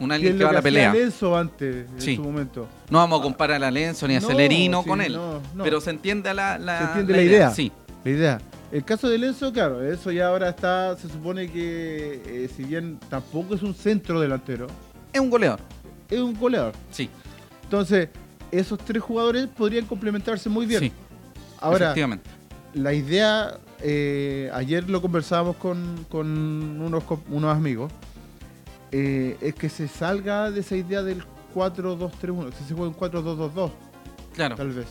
[0.00, 0.92] Un alguien que va a la pelea.
[0.92, 2.66] Lenzo antes, en su momento.
[2.90, 5.12] No vamos a comparar a Lenzo ni a No, Celerino sí, con él.
[5.12, 5.62] no, no.
[5.64, 7.50] Pero se entiende la, la, Se entiende la idea.
[7.50, 7.70] Sí.
[8.04, 8.40] La idea.
[8.72, 12.98] El caso de Lenzo, claro, eso ya ahora está, se supone que eh, si bien
[13.08, 14.66] tampoco es un centro delantero,
[15.12, 15.60] Es un goleador.
[16.10, 16.72] es un goleador.
[16.90, 17.08] Sí.
[17.62, 18.08] Entonces,
[18.50, 20.80] esos tres jugadores podrían complementarse muy bien.
[20.80, 20.92] Sí.
[21.60, 21.94] Ahora,
[22.74, 27.92] la idea, eh, ayer lo conversábamos con, con unos, amigos,
[28.90, 31.22] eh, es que se salga de esa idea del
[31.54, 33.70] 4-2-3-1, que se juegue un 4-2-2-2,
[34.34, 34.56] Claro.
[34.56, 34.86] tal vez.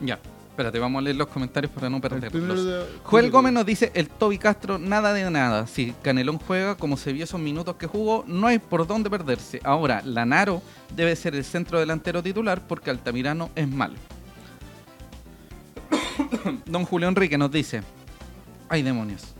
[0.00, 0.18] Ya.
[0.50, 2.64] Espérate, vamos a leer los comentarios para no perderlos.
[2.64, 5.66] de- Joel Gómez nos dice, el Toby Castro, nada de nada.
[5.66, 9.60] Si Canelón juega como se vio esos minutos que jugó, no hay por dónde perderse.
[9.64, 10.62] Ahora, Lanaro
[10.94, 13.96] debe ser el centro delantero titular porque Altamirano es malo.
[16.66, 17.82] Don Julio Enrique nos dice,
[18.68, 19.36] ay demonios.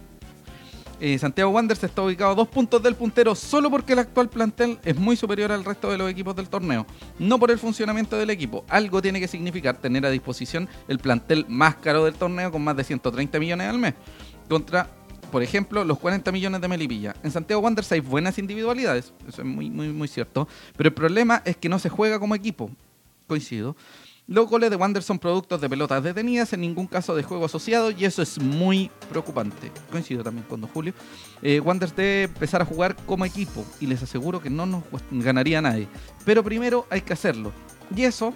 [0.99, 4.79] Eh, Santiago Wanderers está ubicado a dos puntos del puntero solo porque el actual plantel
[4.83, 6.87] es muy superior al resto de los equipos del torneo,
[7.19, 8.65] no por el funcionamiento del equipo.
[8.69, 12.77] Algo tiene que significar tener a disposición el plantel más caro del torneo con más
[12.77, 13.93] de 130 millones al mes,
[14.49, 14.89] contra,
[15.31, 17.15] por ejemplo, los 40 millones de Melipilla.
[17.23, 20.49] En Santiago Wanderers hay buenas individualidades, eso es muy, muy, muy cierto,
[20.79, 22.71] pero el problema es que no se juega como equipo.
[23.27, 23.77] Coincido.
[24.29, 27.93] Los goles de Wander son productos de pelotas detenidas, en ningún caso de juego asociado,
[27.93, 29.71] y eso es muy preocupante.
[29.93, 30.95] Coincido también con Don Julio.
[31.43, 35.63] Eh, Wanderers debe empezar a jugar como equipo, y les aseguro que no nos ganaría
[35.63, 35.87] nadie.
[36.25, 37.53] Pero primero hay que hacerlo.
[37.95, 38.35] Y eso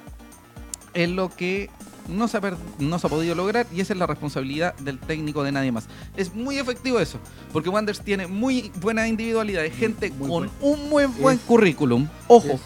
[0.95, 1.69] es lo que
[2.09, 5.43] no se, ha no se ha podido lograr, y esa es la responsabilidad del técnico
[5.43, 5.89] de nadie más.
[6.17, 7.19] Es muy efectivo eso,
[7.53, 11.43] porque Wanderers tiene muy buena individualidad, hay gente Muy con buen- un muy buen es-
[11.43, 12.07] currículum.
[12.29, 12.47] Ojo.
[12.49, 12.61] Es,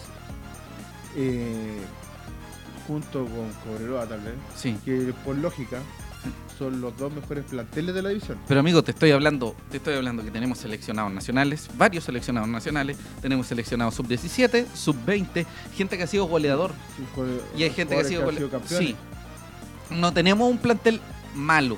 [1.16, 1.78] eh,
[2.86, 4.76] junto con Cobreloa tal vez, Sí.
[4.84, 5.78] que por lógica
[6.58, 8.38] son los dos mejores planteles de la división.
[8.48, 12.96] Pero amigo, te estoy hablando, te estoy hablando que tenemos seleccionados nacionales, varios seleccionados nacionales,
[13.20, 15.44] tenemos seleccionados sub-17, sub-20,
[15.76, 17.04] gente que ha sido goleador Sí,
[17.58, 18.62] y hay gente que ha sido goleador.
[18.66, 18.94] Sí.
[19.90, 21.00] No tenemos un plantel
[21.34, 21.76] malo.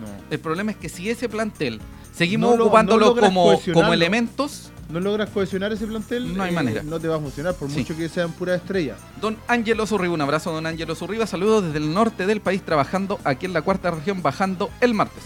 [0.00, 0.06] No.
[0.30, 1.80] El problema es que si ese plantel
[2.12, 6.52] seguimos No lo- ocupándolo no como, como elementos, No logras cohesionar ese plantel, No hay
[6.52, 6.82] manera.
[6.84, 7.80] no te va a funcionar, por Sí.
[7.80, 8.98] mucho que sean puras estrellas.
[9.20, 13.18] Don Ángelo Zurriba, un abrazo don Ángelo Zurriba, saludos desde el norte del país trabajando
[13.24, 15.24] aquí en la cuarta región, bajando el martes.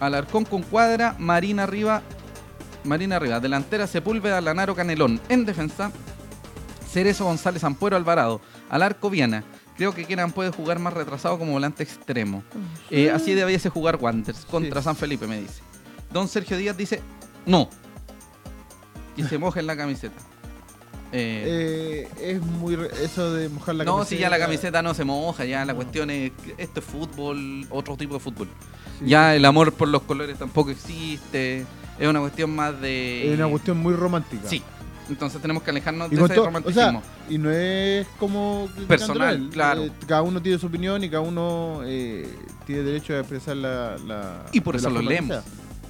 [0.00, 2.02] Alarcón con cuadra, Marina arriba,
[2.84, 5.92] Marina arriba, delantera Sepúlveda, Lanaro Canelón, en defensa
[6.90, 9.44] Cerezo González Ampuero Alvarado, al arco Viana.
[9.76, 12.42] Creo que Kenan puede jugar más retrasado como volante extremo.
[12.90, 14.84] Eh, así debiese jugar Wanderers contra Sí.
[14.84, 15.62] San Felipe, me dice.
[16.12, 17.00] Don Sergio Díaz dice,
[17.46, 17.70] no.
[19.16, 20.16] Que se moje en la camiseta.
[21.14, 22.74] Eh, Eh, es muy.
[22.76, 24.16] re- Eso de mojar la no, camiseta.
[24.16, 27.96] si ya la camiseta no se moja, ya la cuestión es esto es fútbol, otro
[27.96, 28.48] tipo de fútbol.
[28.98, 29.06] sí.
[29.08, 31.66] Ya el amor por los colores tampoco existe,
[31.98, 33.28] es una cuestión más de...
[33.32, 34.48] Es una cuestión muy romántica.
[34.48, 34.62] Sí,
[35.10, 37.02] entonces tenemos que alejarnos Y de ese to- o romanticismo.
[37.02, 39.82] sea, y no es como Personal, claro.
[39.84, 42.26] Eh, cada uno tiene su opinión y cada uno eh,
[42.66, 45.38] tiene derecho a expresar la, la- Y por eso lo leemos.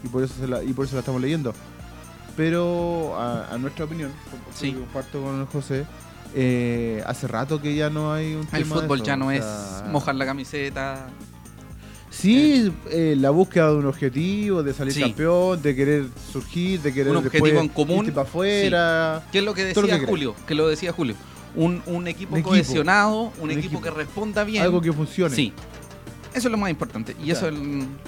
[0.04, 1.54] Y por eso se la, y por eso la estamos leyendo.
[2.36, 4.10] Pero a, a nuestra opinión,
[4.54, 4.72] Sí.
[4.72, 5.84] comparto con el José,
[6.34, 9.26] eh, hace rato que ya no hay un el tema de fútbol eso, ya no
[9.26, 9.44] o es
[9.90, 11.08] mojar la camiseta.
[12.10, 15.00] Sí, eh, la búsqueda de un objetivo, de salir Sí.
[15.00, 19.22] campeón, de querer surgir, de querer Un objetivo después en común, para afuera.
[19.32, 20.34] ¿Qué es lo que lo decía que Julio?
[20.46, 21.14] Que lo decía Julio.
[21.54, 23.82] Un, un equipo Un cohesionado, un, Un equipo, equipo.
[23.82, 24.62] que responda bien.
[24.62, 25.34] Algo que funcione.
[25.34, 25.52] Sí.
[26.34, 27.14] Eso es lo más importante.
[27.22, 27.54] Y eso es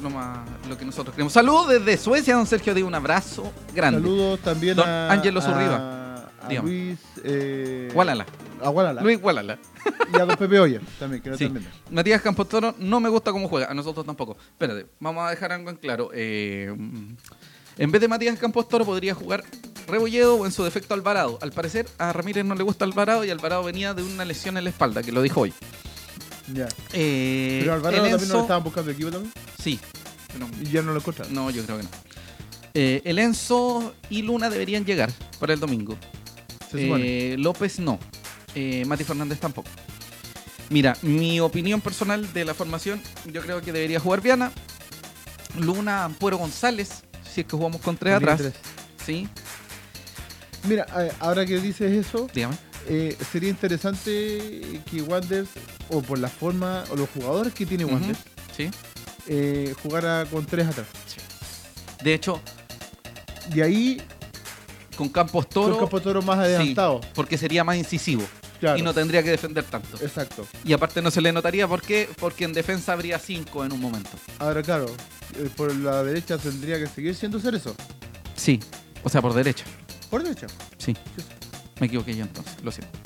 [0.03, 1.33] lo, más, lo que nosotros queremos.
[1.33, 2.75] Saludos desde Suecia, don Sergio.
[2.75, 4.01] Digo un abrazo grande.
[4.01, 5.77] Saludos también Don a, Ángelo Zurriba.
[5.77, 6.53] a.
[6.62, 8.27] Luis eh, Gualala.
[8.62, 9.01] a Gualala.
[9.03, 9.59] Luis Gualala.
[10.12, 11.45] y a don Pepe Oyer también, que no Sí.
[11.47, 11.66] también.
[11.91, 13.70] Matías Campos Toro no me gusta cómo juega.
[13.70, 14.37] A nosotros tampoco.
[14.51, 16.11] Espérate, vamos a dejar algo en claro.
[16.12, 16.75] Eh,
[17.79, 19.43] en vez de Matías Campos Toro podría jugar
[19.87, 21.39] Rebolledo o en su defecto Alvarado.
[21.43, 24.64] Al parecer a Ramírez no le gusta Alvarado y Alvarado venía de una lesión en
[24.64, 25.53] la espalda, que lo dijo hoy.
[26.53, 26.68] Ya.
[26.92, 29.32] Eh, Pero Alvarado también no lo estaban buscando equipo también.
[29.62, 29.78] Sí.
[30.32, 31.32] Pero- Y ya no lo encontraron.
[31.34, 31.88] no, yo creo que no.
[32.74, 35.97] Eh, el Enzo y Luna deberían llegar para el domingo.
[36.70, 37.05] Se supone.
[37.32, 37.99] Eh, López no.
[38.55, 39.68] Eh, Mati Fernández tampoco.
[40.70, 43.01] Mira, mi opinión personal de la formación,
[43.32, 44.51] yo creo que debería jugar Viana,
[45.59, 48.38] Luna, Ampuero González, si es que jugamos con tres atrás.
[48.38, 48.55] tres.
[49.05, 49.28] Sí,
[50.66, 50.86] Mira,
[51.20, 52.57] ahora que dices eso, dígame.
[52.89, 55.51] Eh, sería interesante que Wanderers,
[55.91, 58.18] o por la forma, o los jugadores que tiene Wanderers,
[58.57, 58.70] Sí,
[59.26, 60.87] eh, jugara con tres atrás.
[62.03, 62.41] De hecho,
[63.51, 64.01] De ahí,
[64.97, 67.01] con Campos con Toro, Campo Toro más sí, adelantado.
[67.14, 68.22] porque sería más incisivo
[68.61, 68.78] Claro.
[68.78, 69.99] y no tendría que defender tanto.
[70.03, 70.47] Exacto.
[70.64, 73.80] Y aparte no se le notaría por qué, porque en defensa habría cinco en un
[73.80, 74.11] momento.
[74.39, 74.87] Ahora, claro,
[75.37, 77.74] eh, por la derecha tendría que seguir siendo Cerezo.
[78.37, 78.61] Sí,
[79.03, 79.64] o sea, por derecha.
[80.09, 80.47] Por derecha.
[80.78, 80.97] Sí,
[81.81, 82.99] me equivoqué yo entonces, lo siento.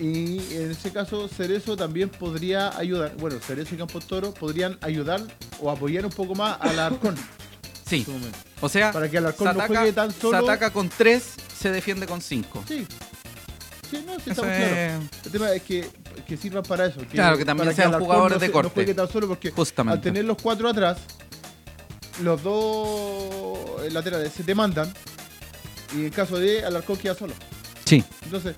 [0.00, 3.14] Y en ese caso, Cerezo también podría ayudar.
[3.16, 5.22] Bueno, Cerezo y Campos Toro podrían ayudar
[5.60, 7.14] o apoyar un poco más al Arcón.
[7.86, 8.04] Sí,
[8.60, 10.38] o sea, Para que Alarcón se no ataca, juegue tan se solo.
[10.38, 12.64] ataca con tres, se defiende con cinco.
[12.66, 12.86] Sí.
[13.90, 15.04] Sí, no, sí, estamos es- claros.
[15.26, 15.88] El tema es que,
[16.26, 17.00] que sirvan para eso.
[17.12, 18.68] Claro, que también sean jugadores no de se- corte.
[18.70, 19.96] No juegue tan solo porque Justamente.
[19.98, 20.96] al tener los cuatro atrás,
[22.22, 24.92] los dos laterales se te mandan.
[25.94, 27.34] Y en caso de Alarcón queda solo.
[27.84, 28.54] Sí, Entonces,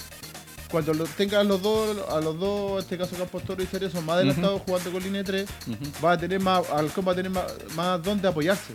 [0.71, 4.01] cuando lo, tengas los dos, a los dos, en este caso Campos Toro y Cerezo,
[4.03, 6.05] más adelantados jugando con línea de 3, ujú.
[6.05, 8.73] va a tener más, Alarcón va a tener más, más donde apoyarse.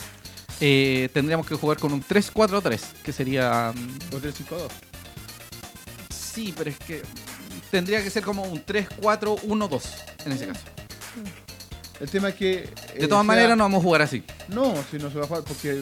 [0.59, 3.73] Eh, tendríamos que jugar con un 3-4-3, que sería...
[3.75, 4.67] mm, O 3-5-2.
[6.09, 7.01] Sí, pero es que
[7.71, 9.81] tendría que ser como un 3-4-1-2
[10.25, 10.61] en ese caso.
[11.99, 12.69] El tema es que.
[12.97, 14.23] De todas maneras no vamos a jugar así.
[14.47, 15.81] No, si no se va a jugar porque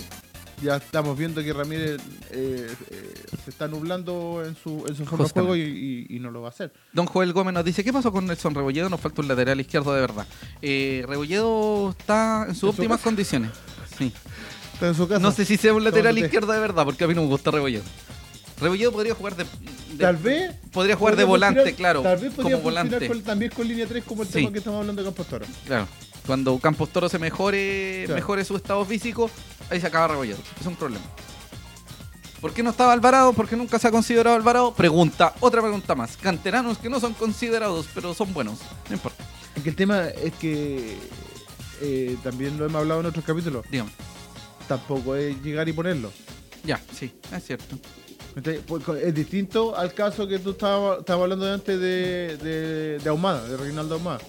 [0.61, 2.01] ya estamos viendo que Ramírez
[2.31, 5.61] eh, eh, se está nublando en su, en su forma de juego y,
[6.09, 6.71] y- y no lo va a hacer.
[6.93, 8.89] Don Joel Gómez nos dice, ¿qué pasó con Nelson Rebolledo?
[8.89, 10.25] Nos falta un lateral izquierdo de verdad.
[10.61, 13.51] Eh, Rebolledo está en sus ¿En su óptimas condiciones.
[13.97, 14.11] Sí.
[14.73, 15.19] Está en su casa.
[15.21, 17.51] No sé si sea un lateral izquierdo de verdad, porque a mí no me gusta
[17.51, 17.83] Rebolledo.
[18.61, 19.43] Rebolledo podría jugar de...
[19.45, 20.53] de- Tal vez.
[20.71, 22.01] Podría jugar de volante, claro.
[22.01, 23.07] Tal vez podría como funcionar volante.
[23.07, 24.33] con- también con línea 3, como el Sí.
[24.35, 25.45] tema que estamos hablando de Campos Toro.
[25.65, 25.87] Claro.
[26.27, 28.15] Cuando Campos Toro se mejore, Claro.
[28.15, 29.31] mejore su estado físico,
[29.69, 30.39] ahí se acaba Rebolledo.
[30.59, 31.05] Es un problema.
[32.41, 33.33] ¿Por qué no estaba Alvarado?
[33.33, 34.73] ¿Por qué nunca se ha considerado Alvarado?
[34.73, 36.15] Pregunta, otra pregunta más.
[36.15, 38.59] Canteranos que no son considerados, pero son buenos.
[38.87, 39.23] No importa.
[39.55, 40.97] Es que el tema es que.
[41.81, 43.65] eh, también lo hemos hablado en otros capítulos.
[43.69, 43.91] Dígame.
[44.69, 46.11] Tampoco es llegar y ponerlo.
[46.63, 47.77] Ya, sí, es cierto.
[48.67, 53.43] Porque Es distinto al caso que tú estabas, estabas hablando antes de, de, de Ahumada,
[53.47, 54.19] de Reinaldo Ahumada.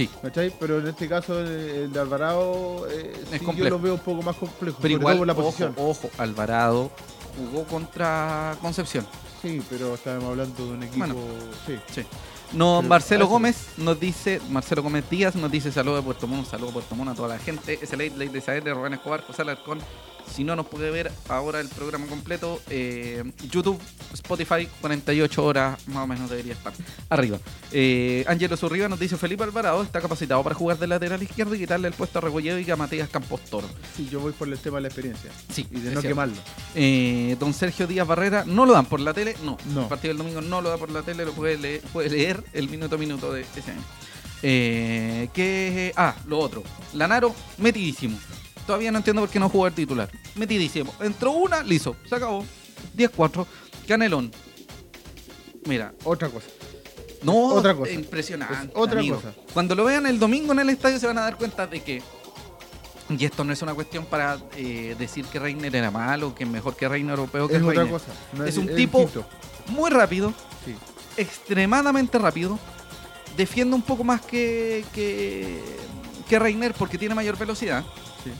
[0.00, 0.08] Sí.
[0.22, 0.50] ¿cachai?
[0.58, 4.34] Pero en este caso, el, de Alvarado, eh, sí, yo lo veo un poco más
[4.34, 4.78] complejo.
[4.80, 6.90] Pero igual, por la ojo, Alvarado
[7.36, 9.06] jugó contra Concepción.
[9.42, 10.98] Sí, pero estábamos hablando de un equipo.
[11.06, 11.14] Bueno.
[11.66, 11.78] Sí.
[11.92, 12.06] Sí.
[12.52, 16.48] No, Marcelo a Gómez nos dice, Marcelo Gómez Díaz nos dice saludos de Puerto Montt,
[16.50, 17.78] saludos de Puerto Montt a toda la gente.
[17.80, 19.78] Es el late de Isabel de Rubén Escobar, José Alarcón.
[20.34, 23.80] Si no nos puede ver ahora el programa completo, eh, YouTube,
[24.14, 26.72] Spotify, 48 horas más o menos debería estar
[27.08, 27.38] arriba.
[27.72, 31.58] Eh, Ángelo Zurriba nos dice Felipe Alvarado está capacitado para jugar de lateral izquierdo y
[31.58, 33.68] quitarle el puesto a Rebolledo y a Matías Campos Toro.
[33.96, 35.30] Sí, yo voy por el tema de la experiencia.
[35.52, 36.08] Sí, Y de no cierto.
[36.08, 36.36] quemarlo.
[36.76, 39.34] Eh, don Sergio Díaz Barrera, ¿no lo dan por la tele?
[39.44, 39.56] No.
[39.74, 39.82] No.
[39.82, 42.39] El partido del domingo no lo da por la tele, lo puede leer, puede leer
[42.52, 43.82] el minuto a minuto de ese año.
[44.42, 46.62] Eh, que, ah, lo otro.
[46.94, 48.18] Lanaro, metidísimo.
[48.66, 50.08] Todavía no entiendo por qué no jugó el titular.
[50.36, 50.94] Metidísimo.
[51.00, 51.96] Entró una, listo.
[52.08, 52.44] Se acabó.
[52.96, 53.46] 10-4.
[53.86, 54.30] Canelón.
[55.66, 56.46] Mira, Otra cosa.
[57.22, 57.92] no, Otra cosa.
[57.92, 58.54] impresionante.
[58.54, 59.16] Es otra amigo.
[59.16, 59.34] cosa.
[59.52, 62.02] Cuando lo vean el domingo en el estadio se van a dar cuenta de que,
[63.10, 66.76] y esto no es una cuestión para eh, decir que Reiner era malo, que mejor
[66.76, 68.06] que Reiner o peor que Es otra cosa.
[68.32, 69.28] no Es un tipo- distinto.
[69.68, 70.32] Muy rápido.
[71.20, 72.58] Extremadamente rápido.
[73.36, 75.60] Defiende un poco más que, que,
[76.28, 77.84] que Reiner porque tiene mayor velocidad.
[78.24, 78.30] Sí.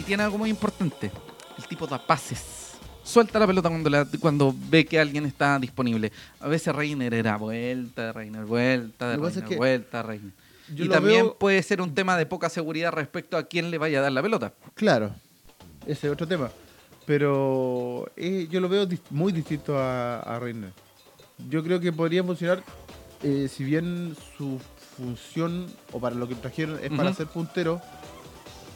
[0.00, 1.10] Y tiene algo muy importante.
[1.58, 2.54] El tipo da pases.
[3.02, 6.10] Suelta la pelota cuando, la- cuando ve que alguien está disponible.
[6.40, 10.32] A veces Reiner era vuelta, Reiner, vuelta, pasa Reiner, es que vuelta, Reiner.
[10.74, 14.00] Y también veo- puede ser un tema de poca seguridad respecto a quién le vaya
[14.00, 14.52] a dar la pelota.
[14.74, 15.12] Claro,
[15.86, 16.50] ese es otro tema.
[17.06, 20.72] Pero eh, yo lo veo muy distinto a, a Reiner.
[21.48, 22.62] Yo creo que podría funcionar,
[23.22, 24.58] eh, si bien su
[24.96, 27.80] función, o para lo que trajeron, es para ser puntero,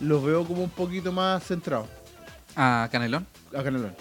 [0.00, 1.86] lo veo como un poquito más centrado
[2.56, 3.26] A Canelón.
[3.56, 3.94] a Canelón.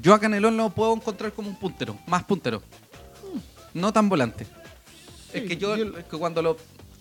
[0.00, 2.62] Yo a Canelón lo puedo encontrar como un puntero, más puntero.
[3.74, 4.46] No tan volante.
[5.32, 6.56] es que yo, yo- es que cuando lo.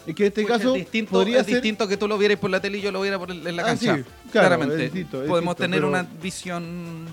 [0.07, 1.55] Es que en este caso es distinto, podría es ser...
[1.55, 3.55] distinto que tú lo vieras por la tele y yo lo viera por el- en
[3.55, 3.97] la Ah, cancha.
[3.97, 4.75] sí, claro, Claramente.
[4.75, 7.05] es distinto, es Podemos distinto, tener pero- una visión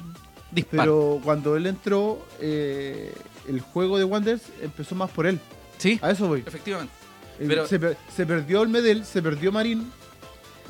[0.53, 0.81] dispar.
[0.81, 3.13] Pero cuando él entró, eh,
[3.49, 5.41] el juego de Wanderers empezó más por él.
[5.79, 6.45] sí, A eso voy.
[6.47, 6.93] efectivamente.
[7.41, 9.91] Eh, Pero- se, per- se perdió el Medel, se perdió Marín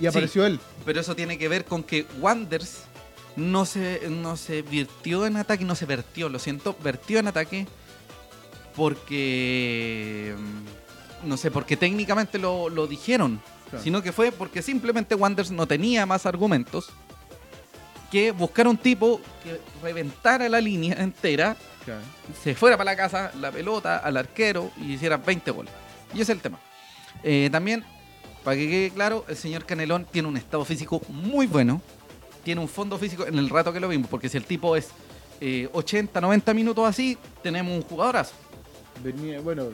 [0.01, 0.61] y apareció él.
[0.85, 2.83] Pero eso tiene que ver con que Wanders
[3.37, 7.67] no se, no se virtió en ataque, no se vertió, lo siento, vertió en ataque
[8.77, 13.85] porque, mm, no sé, porque técnicamente lo, lo dijeron, Claro.
[13.85, 16.89] sino que fue porque simplemente Wanderers no tenía más argumentos
[18.11, 21.57] que buscar un tipo que reventara la línea entera,
[21.89, 22.03] Claro.
[22.43, 25.73] se fuera para la casa, la pelota, al arquero y hiciera 20 goles.
[26.13, 26.59] Y ese es el tema.
[27.23, 27.85] Eh, también,
[28.45, 31.81] para que quede claro, el señor Canelón tiene un estado físico muy bueno,
[32.45, 34.89] tiene un fondo físico en el rato que lo vimos, porque si el tipo es
[35.41, 38.35] eh, 80, 90 minutos así, tenemos un jugadorazo.
[39.03, 39.69] Venía, bueno,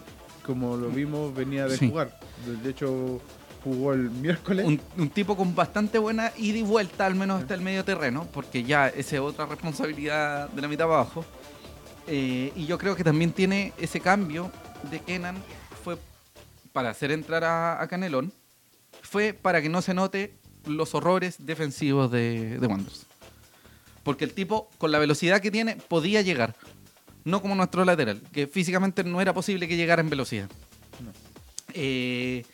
[0.44, 1.88] como lo vimos, venía de Sí.
[1.88, 2.18] jugar.
[2.46, 3.20] De- De hecho,
[3.62, 4.66] jugó el miércoles.
[4.66, 8.26] Un, un tipo con bastante buena ida y vuelta, al menos hasta el medio terreno,
[8.32, 11.24] porque ya esa es otra responsabilidad de la mitad para abajo.
[12.06, 14.50] Eh, y yo creo que también tiene ese cambio
[14.90, 15.36] de Kenan,
[15.82, 15.96] fue
[16.72, 18.32] para hacer entrar a, a Canelón,
[19.02, 20.34] fue para que no se note
[20.66, 23.06] los horrores defensivos de, de Wanderers.
[24.02, 26.54] Porque el tipo, con la velocidad que tiene, podía llegar.
[27.24, 30.50] No como nuestro lateral, que físicamente no era posible que llegara en velocidad.
[31.02, 31.10] No.
[31.72, 32.44] Eh,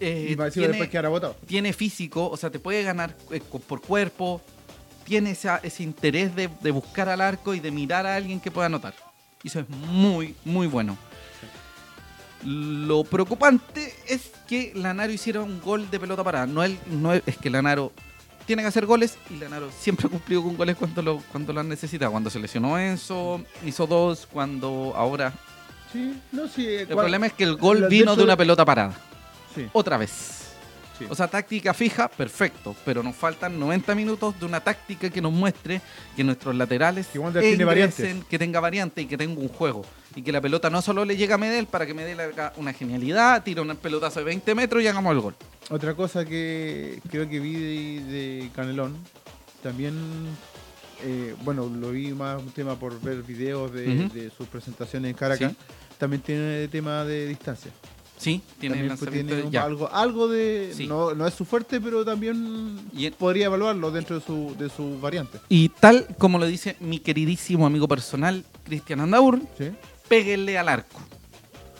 [0.00, 1.36] eh, y tiene- después que ahora votado.
[1.46, 4.40] tiene físico, o sea, te puede ganar eh, por cuerpo,
[5.04, 8.50] tiene esa- ese interés de, de buscar al arco y de mirar a alguien que
[8.50, 8.94] pueda anotar.
[9.42, 10.96] Y eso es muy, muy bueno.
[12.44, 16.46] Lo preocupante es que Lanaro hiciera un gol de pelota parada.
[16.46, 17.92] No, el- no el- es que Lanaro
[18.46, 21.60] tiene que hacer goles y Lanaro siempre ha cumplido con goles cuando lo, cuando lo
[21.60, 22.10] han necesitado.
[22.10, 25.32] Cuando se lesionó Enzo, hizo dos, cuando ahora...
[25.92, 26.66] Sí, no, sí.
[26.66, 28.94] El problema es que el gol vino de una pelota parada.
[29.54, 30.43] Sí, Otra vez.
[30.98, 31.06] Sí.
[31.08, 32.74] O sea, táctica fija, perfecto.
[32.84, 35.80] Pero nos faltan 90 minutos de una táctica que nos muestre
[36.16, 38.24] que nuestros laterales Que ingresen, variantes.
[38.28, 39.84] que tenga variante y que tenga un juego.
[40.16, 42.72] Y que la pelota no solo le llegue a Medel para que Medel haga una
[42.72, 45.34] genialidad, tire un pelotazo de 20 metros y hagamos el gol.
[45.70, 48.96] Otra cosa que creo que vi de, de Canelón,
[49.62, 49.94] también,
[51.02, 55.52] eh, bueno, lo vi más un tema por ver videos de, sus presentaciones en Caracas,
[55.52, 55.56] Sí.
[55.98, 57.72] también tiene tema de distancia.
[58.24, 59.64] Sí, tiene También, pues, lanzamiento tiene ya.
[59.64, 60.72] algo, algo de...
[60.74, 60.86] Sí.
[60.86, 64.70] No, no es su fuerte, pero también Y en- podría evaluarlo dentro de su, de
[64.70, 65.38] su variante.
[65.50, 69.70] Y tal como lo dice mi queridísimo amigo personal, Cristian Andaur, ¿Sí?
[70.08, 71.00] péguenle al arco.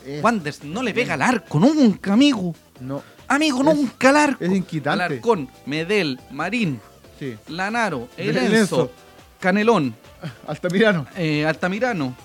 [0.05, 2.53] Es- Wanders no le pega al arco, nunca, amigo.
[2.79, 4.43] no, Amigo, Es- nunca al arco.
[4.45, 5.03] es inquietante.
[5.03, 6.79] Alarcón, Medel, Marín,
[7.19, 7.33] sí.
[7.47, 8.37] Lanaro, El.
[8.37, 8.91] Enzo,
[9.39, 9.95] Canelón,
[10.47, 11.07] Altamirano.
[11.15, 12.15] eh, Altamirano,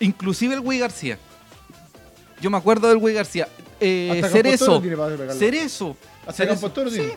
[0.00, 1.18] inclusive el Güey García.
[2.44, 3.48] Yo me acuerdo del Güey García.
[3.80, 4.82] Eh, Cerezo.
[5.32, 5.96] Cerezo.
[6.26, 6.54] Hasta Cerezo.
[6.60, 7.16] Campos Toro Sí, tiene.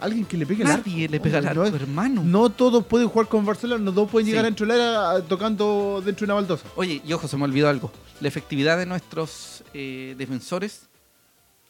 [0.00, 0.82] Alguien que le pegue el arco.
[0.88, 2.20] nadie le pega al arco, hermano.
[2.24, 4.32] No todos pueden jugar con Barcelona, no todos pueden Sí.
[4.32, 6.66] llegar dentro del área tocando dentro de una baldosa.
[6.74, 7.92] Oye, y ojo, se me olvidó algo.
[8.20, 10.88] La efectividad de nuestros eh, defensores,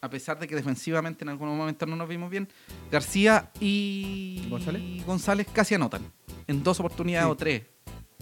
[0.00, 2.48] a pesar de que defensivamente en algunos momentos no nos vimos bien,
[2.90, 5.04] García y ¿González?
[5.04, 6.10] González casi anotan.
[6.46, 7.30] En dos oportunidades Sí.
[7.32, 7.62] o tres.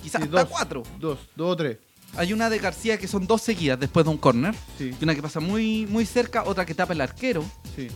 [0.03, 0.49] Quizás Sí, hasta dos.
[0.51, 0.83] cuatro.
[0.99, 1.79] Dos, dos o tres.
[2.17, 4.55] Hay una de García que son dos seguidas después de un córner.
[4.79, 7.45] Sí, Y una que pasa muy, muy cerca, otra que tapa el arquero.
[7.77, 7.89] sí.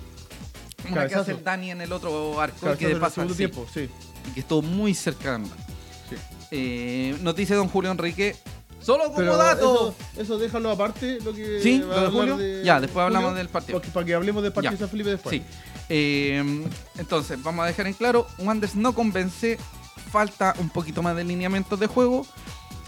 [0.90, 2.60] Una que hace el Dani en el otro arco.
[2.60, 3.88] Cabezazo que de en el sí, tiempo, sí.
[4.28, 6.16] y que estuvo muy cerca de sí.
[6.52, 8.36] Eh, nos dice don Julio Enrique.
[8.80, 9.94] Solo como Pero dato.
[10.14, 12.36] eso, eso déjalo aparte, lo que Sí, lo de Julio.
[12.36, 13.78] de Ya, después hablamos Julio, del partido.
[13.78, 15.34] Para que, para que hablemos del partido de San Felipe después.
[15.36, 15.42] Sí.
[15.88, 16.64] Eh,
[16.96, 19.58] entonces, vamos a dejar en claro, Wanders no convence,
[20.12, 22.24] falta un poquito más de lineamientos de juego.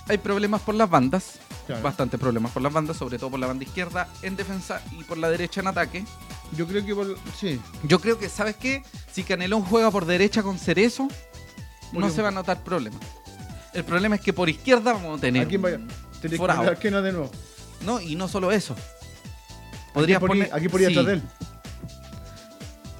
[0.08, 1.82] Hay problemas por las bandas, Claro.
[1.82, 5.18] bastante problemas por las bandas, sobre todo por la banda izquierda en defensa y por
[5.18, 6.04] la derecha en ataque.
[6.56, 7.60] Yo creo que por, sí.
[7.84, 8.82] Yo creo que, ¿sabes qué?
[9.12, 11.06] Si Canelón juega por derecha con Cerezo,
[11.92, 12.98] no se va a notar problema.
[13.72, 15.44] El problema es que por izquierda vamos a tener.
[15.44, 15.78] ¿A quién vaya?
[16.20, 16.40] Tenés
[16.80, 17.30] que de nuevo.
[17.84, 18.74] No, y no solo eso.
[19.94, 20.54] Podría Podrías poner.
[20.54, 21.22] aquí podría sí, atrás de él.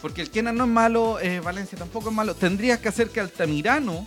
[0.01, 2.35] Porque el Kenan no es malo, eh, Valencia tampoco es malo.
[2.35, 4.07] Tendrías que hacer que Altamirano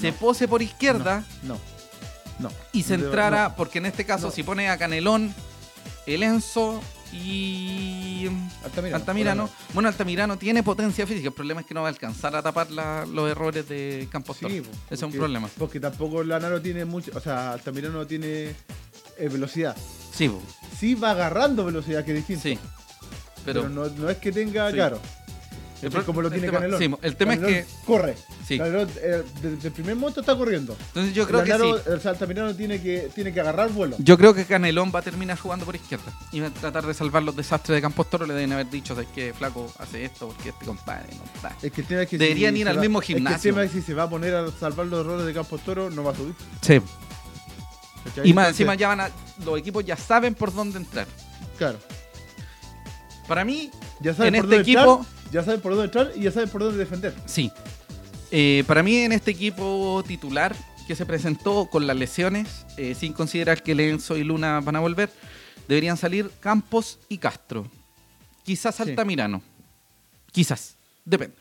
[0.00, 1.58] se pose por izquierda No.
[2.38, 2.50] No.
[2.72, 5.32] y se No, porque en este caso, si pone a Canelón,
[6.06, 6.80] el Enzo
[7.12, 8.28] y
[8.64, 8.96] Altamirano.
[8.96, 9.50] Altamirano.
[9.72, 11.28] Bueno, Altamirano tiene potencia física.
[11.28, 14.38] El problema es que no va a alcanzar a tapar la- los errores de Campos
[14.38, 15.48] Sí, Ese es un problema.
[15.58, 17.12] Porque tampoco Lanaro tiene mucho.
[17.14, 18.54] O sea, Altamirano tiene
[19.16, 19.76] eh, velocidad.
[20.12, 20.42] Sí, po,
[20.78, 22.42] Sí va agarrando velocidad, que es distinto.
[22.42, 22.58] sí.
[23.44, 24.74] Pero, Pero, no, no es que tenga, Sí.
[24.74, 24.98] claro.
[25.84, 26.80] El Es pro- como lo el tiene tema- Canelón.
[26.80, 28.14] sí, el tema es Canelón Corre.
[28.46, 28.58] sí.
[28.58, 30.76] Canelón, eh, desde el primer momento está corriendo.
[30.88, 31.90] Entonces yo creo que sí.
[31.92, 33.96] O sea, Altamirano tiene que, tiene que agarrar vuelo.
[33.98, 36.94] Yo creo que Canelón va a terminar jugando por izquierda y va a tratar de
[36.94, 38.24] salvar los desastres de Campos Toro.
[38.26, 41.54] Le deben haber dicho, es que Flaco hace esto porque este compadre no está.
[41.62, 43.50] Es que el tema es que Deberían ir al va- mismo Es que el gimnasio.
[43.52, 45.90] tema es que si se va a poner a salvar los errores de Campos Toro,
[45.90, 46.34] no va a subir.
[46.62, 46.80] Sí.
[48.04, 48.28] ¿cachai?
[48.28, 49.10] Y más Entonces, encima ya van a,
[49.44, 51.06] los equipos ya saben por dónde entrar.
[51.58, 51.78] Claro.
[53.28, 53.70] Para mí,
[54.00, 56.78] Ya En este equipo- entrar, ya saben por dónde entrar y ya saben por dónde
[56.78, 57.12] defender.
[57.26, 57.50] sí.
[58.36, 60.56] Eh, para mí en este equipo titular
[60.88, 64.80] que se presentó con las lesiones, eh, sin considerar que Lenzo y Luna van a
[64.80, 65.08] volver,
[65.68, 67.66] deberían salir Campos y Castro.
[68.42, 68.82] Quizás Sí.
[68.82, 69.40] Altamirano.
[70.32, 70.74] Quizás.
[71.04, 71.36] Depende.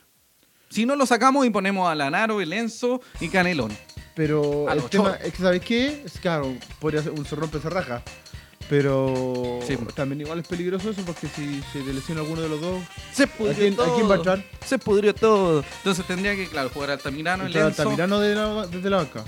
[0.69, 3.75] Si no lo sacamos y ponemos a Lanaro, el Enzo y Canelón.
[4.15, 6.03] Pero A el tema es que, ¿sabes qué?
[6.05, 8.03] Es claro, podría ser un rompe se raja.
[8.69, 9.77] Pero Sí.
[9.93, 13.23] también igual es peligroso eso porque si se te lesiona alguno de los dos, Se
[13.23, 13.91] ¿a pudrió quién, todo.
[13.91, 14.45] a quién va a entrar?
[14.65, 15.63] Se pudrió todo.
[15.77, 17.81] Entonces tendría que, claro, jugar Altamirano, el ¿Entrar Enzo.
[17.81, 19.25] Altamirano de la- desde la banca?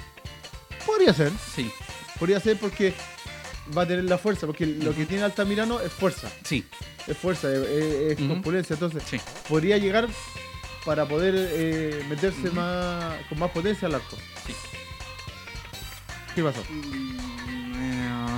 [0.85, 1.69] Podría ser, Sí,
[2.17, 2.93] podría ser porque
[3.77, 6.63] va a tener la fuerza, porque lo que tiene Altamirano es fuerza, sí,
[7.07, 9.19] es fuerza, es, es- corpulencia, entonces sí.
[9.49, 10.07] podría llegar
[10.85, 14.15] para poder eh, meterse más con más potencia al arco.
[14.47, 14.53] sí.
[16.35, 16.61] ¿Qué pasó?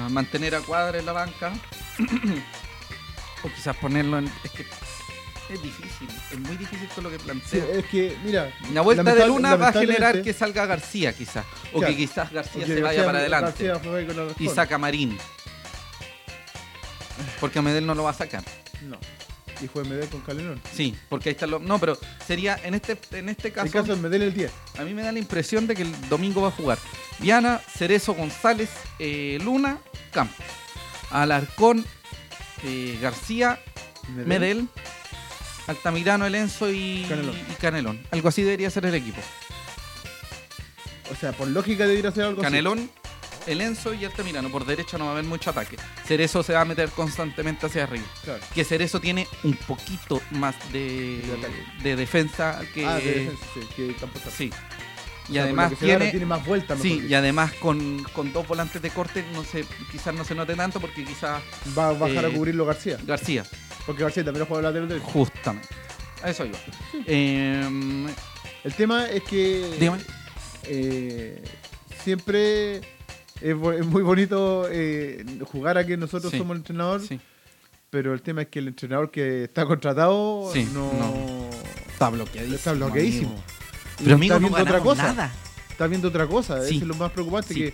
[0.10, 1.54] Mantener a Cuadra en la banca.
[3.44, 4.32] o quizás ponerlo en.
[4.44, 4.66] Es que
[5.54, 7.66] es difícil, es muy difícil con lo que Sí, plantea.
[7.80, 11.46] es que, mira, La vuelta de Luna va a generar que salga García, quizás.
[11.72, 11.94] O Claro.
[11.94, 13.72] que quizás García se vaya García- para adelante.
[14.40, 15.18] Y saca Marín.
[17.40, 18.44] Porque a Medel no lo va a sacar.
[18.82, 18.98] No.
[19.62, 20.62] Y fue Medel con Calderón.
[20.74, 21.60] Sí, porque ahí está lo.
[21.60, 23.72] No, pero sería en este, en este El caso.
[23.72, 24.52] caso es Medel el 10.
[24.80, 26.78] A mí me da la impresión de que el domingo va a jugar
[27.20, 29.80] Diana, Cerezo, González, eh, Luna,
[30.12, 30.46] Campos.
[31.10, 31.86] Alarcón,
[32.64, 33.60] eh, García,
[34.26, 34.68] Medel,
[35.68, 37.36] Altamirano, El Enzo y Canelón.
[37.38, 38.00] y Canelón.
[38.12, 39.22] Algo así debería ser el equipo.
[41.12, 42.48] O sea, por lógica debería ser algo así.
[43.48, 44.50] El Enzo y Altamirano.
[44.50, 45.78] Por derecha no va a haber mucho ataque.
[46.06, 48.06] Cerezo se va a meter constantemente hacia arriba.
[48.24, 48.42] Claro.
[48.54, 51.22] Que Cerezo tiene un poquito más de,
[51.84, 52.86] defensa que.
[52.86, 53.84] Ah, de defensa, sí, que.
[53.92, 54.44] O
[55.30, 56.76] Y sea, además tiene, tiene más vuelta.
[56.76, 60.36] mejor Sí, y además con, con dos volantes de corte, no sé, quizás no se
[60.36, 61.42] note tanto porque quizás
[61.78, 62.98] Va a bajar eh, a cubrirlo García.
[63.06, 63.44] García,
[63.86, 65.06] Porque García también juega lateral derecho.
[65.08, 65.68] justamente.
[66.24, 66.58] A eso iba.
[67.06, 68.08] Eh,
[68.64, 69.76] El tema es que.
[69.80, 70.02] Dígame.
[70.64, 71.44] eh,
[72.04, 72.82] siempre
[73.42, 76.38] es, muy bonito eh, jugar a que nosotros Sí.
[76.38, 77.20] somos el entrenador, sí,
[77.90, 81.50] pero el tema es que el entrenador que está contratado Sí, no, no.
[81.92, 82.56] está bloqueadísimo.
[82.56, 83.30] está bloqueadísimo.
[83.30, 83.44] amigo.
[84.04, 85.04] Pero amigo, está no viendo otra ganamos cosa.
[85.14, 85.32] nada.
[85.70, 86.58] Está viendo otra cosa.
[86.64, 87.74] Eso es lo más preocupante que,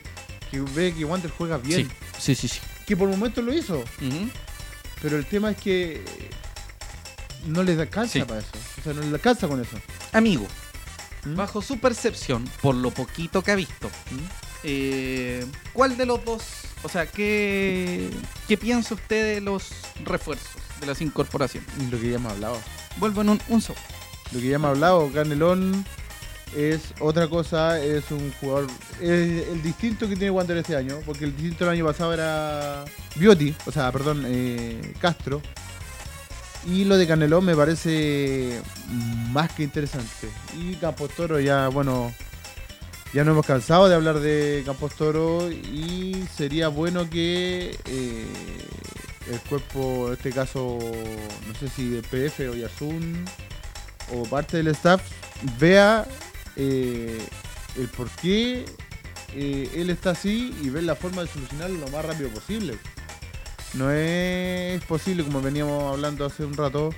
[0.51, 1.89] que ve que Wander juega bien.
[2.19, 2.59] Sí, sí, sí.
[2.85, 3.83] Que por momentos lo hizo.
[5.01, 6.03] Pero el tema es que
[7.47, 8.49] no les alcanza para eso.
[8.79, 9.77] O sea, no les alcanza con eso.
[10.13, 10.45] Amigo,
[11.25, 11.35] ¿Mm?
[11.35, 14.42] bajo su percepción, por lo poquito que ha visto, ¿Mm?
[14.63, 16.43] Eh, ¿cuál de los dos,
[16.83, 18.09] o sea, qué,
[18.47, 19.69] qué piensa usted de los
[20.05, 21.69] refuerzos, de las incorporaciones?
[21.91, 22.59] Lo que ya hemos hablado.
[22.97, 23.87] Vuelvo en un, un segundo.
[24.31, 25.85] Lo que ya hemos hablado, Canelón
[26.55, 28.67] es otra cosa, es un jugador.
[29.01, 32.85] Es el distinto que tiene Wander este año, porque el distinto el año pasado era
[33.15, 35.41] Biotti, o sea, perdón, eh, Castro.
[36.65, 38.61] Y lo de Canelón me parece
[39.31, 40.29] más que interesante.
[40.57, 42.13] Y Campos Toro ya, bueno,
[43.13, 48.25] ya no hemos cansado de hablar de Campos Toro y sería bueno que eh,
[49.31, 50.79] el cuerpo, en este caso,
[51.47, 53.23] no sé si el PF o Yasun
[54.13, 55.01] o parte del staff
[55.59, 56.05] vea
[56.55, 57.21] eh,
[57.77, 58.65] el por qué
[59.35, 62.77] eh, él está así y ver la forma de solucionarlo lo más rápido posible.
[63.75, 66.91] No es posible, como veníamos hablando hace un rato,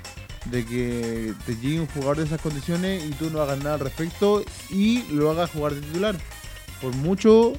[0.45, 3.79] de que te llegue un jugador de esas condiciones y tú no hagas nada al
[3.81, 6.15] respecto y lo hagas jugar de titular.
[6.81, 7.53] Por mucho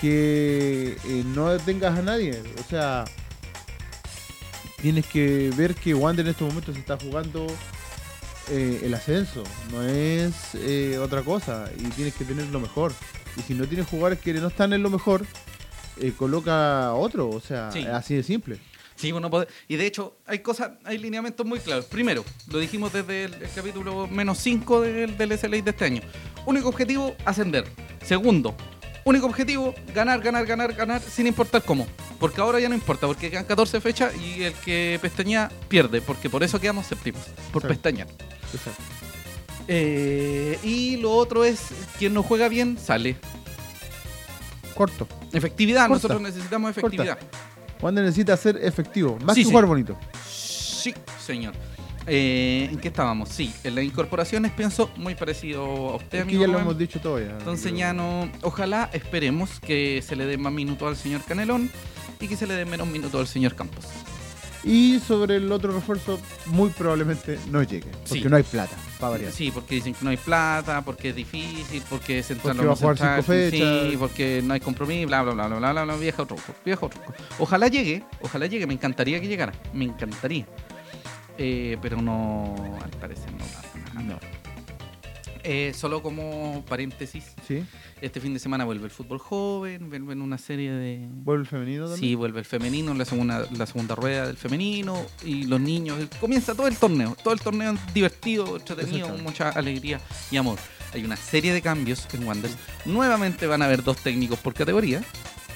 [0.00, 2.42] que eh, no tengas a nadie.
[2.64, 3.04] O sea,
[4.80, 7.46] tienes que ver que Wander en estos momentos se está jugando
[8.50, 9.42] eh, el ascenso,
[9.72, 11.70] no es eh, otra cosa.
[11.78, 12.92] Y tienes que tener lo mejor.
[13.36, 15.26] Y si no tienes jugadores que no están en lo mejor,
[16.16, 17.28] coloca otro.
[17.28, 17.84] O sea, Sí.
[17.86, 18.58] así de simple.
[18.96, 19.46] Sí, uno puede.
[19.68, 21.84] Y de hecho, hay cosas, hay lineamientos muy claros.
[21.86, 26.02] Primero, lo dijimos desde el, el capítulo menos 5 del, del SLA de este año.
[26.46, 27.64] Único objetivo, ascender.
[28.04, 28.56] Segundo,
[29.04, 31.86] único objetivo, ganar, ganar, ganar, ganar, sin importar cómo.
[32.18, 36.30] Porque ahora ya no importa, porque quedan 14 fechas y el que pestañea pierde, porque
[36.30, 37.22] por eso quedamos séptimos,
[37.52, 37.68] por Sí.
[37.68, 38.08] pestañear.
[38.54, 38.82] Exacto.
[39.68, 41.60] Eh, y lo otro es,
[41.98, 43.16] quien no juega bien, sale.
[44.74, 45.08] Corto.
[45.32, 45.94] Efectividad, Corta.
[45.94, 47.18] nosotros necesitamos efectividad.
[47.80, 49.50] Wander necesita ser efectivo, más Sí, que sí.
[49.50, 49.96] jugar bonito.
[50.28, 51.54] Sí, señor.
[52.08, 53.28] Eh, ¿En qué estábamos?
[53.30, 57.00] Sí, en las incorporaciones pienso muy parecido a usted, Es que ya lo hemos dicho
[57.00, 57.30] todo ya.
[57.38, 58.30] Entonces ya no...
[58.42, 61.68] Ojalá esperemos que se le dé más minutos al señor Canelón
[62.20, 63.84] y que se le dé menos minutos al señor Campos.
[64.68, 67.88] Y sobre el otro refuerzo, muy probablemente no llegue.
[68.08, 68.28] Porque Sí.
[68.28, 69.30] no hay plata, para variar.
[69.30, 72.72] Sí, porque dicen que no hay plata, porque es difícil, porque es central Porque va
[72.72, 73.90] a jugar central, cinco fechas.
[73.90, 76.88] Sí, porque no hay compromiso, bla, bla, bla, bla, bla, bla, bla, viejo truco, viejo
[76.88, 77.14] truco.
[77.38, 80.46] Ojalá llegue, ojalá llegue, me encantaría que llegara, me encantaría.
[81.38, 84.02] Eh, pero no, al parecer no pasa nada.
[84.02, 84.18] No.
[85.48, 87.62] Eh, solo como paréntesis, ¿Sí?
[88.00, 91.06] este fin de semana vuelve el fútbol joven, vuelven una serie de...
[91.08, 92.00] ¿Vuelve el femenino también?
[92.00, 95.98] Sí, vuelve el femenino, la segunda, la segunda rueda del femenino y los niños.
[96.20, 100.00] Comienza todo el torneo, todo el torneo divertido, entretenido, mucha alegría
[100.32, 100.58] y amor.
[100.92, 102.56] Hay una serie de cambios en Wanderers.
[102.84, 105.00] Nuevamente van a haber dos técnicos por categoría.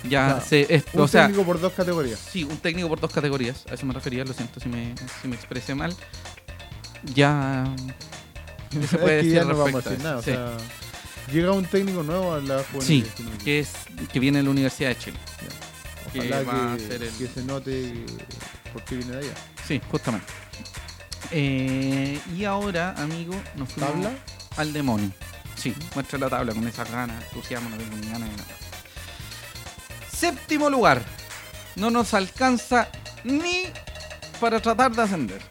[0.08, 0.40] Ya Claro.
[0.46, 2.18] se, Un o sea, técnico por dos categorías.
[2.18, 3.66] sí, un técnico por dos categorías.
[3.70, 5.94] A eso me refería, lo siento si me, si me expresé mal.
[7.14, 7.64] Ya.
[8.70, 10.18] ¿Qué se puede es que decir ya no vamos a respecto decir nada.
[10.18, 10.30] o Sí.
[10.30, 10.56] sea,
[11.32, 13.04] llega un técnico nuevo a la juvenil.
[13.16, 13.70] Sí, que es
[14.12, 15.18] que viene de la Universidad de Chile.
[16.12, 17.94] que Ojalá va a ser el- que se note
[18.72, 19.34] por qué viene de allá.
[19.68, 20.26] Sí, justamente.
[21.30, 24.10] Eh, y ahora, amigo, nos fuimos ¿Tabla?
[24.56, 25.12] al demonio.
[25.54, 28.48] Sí, muestra la tabla con esas ganas, entusiasmo, no tengo ni ganas de nada.
[30.12, 31.02] Séptimo lugar.
[31.76, 32.88] No nos alcanza
[33.24, 33.64] ni
[34.40, 35.42] para tratar de ascender.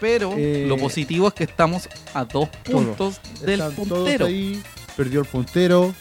[0.00, 4.26] Pero Eh, lo positivo es que estamos a dos puntos del Están todos puntero.
[4.26, 4.62] ahí,
[4.96, 5.94] perdió el puntero.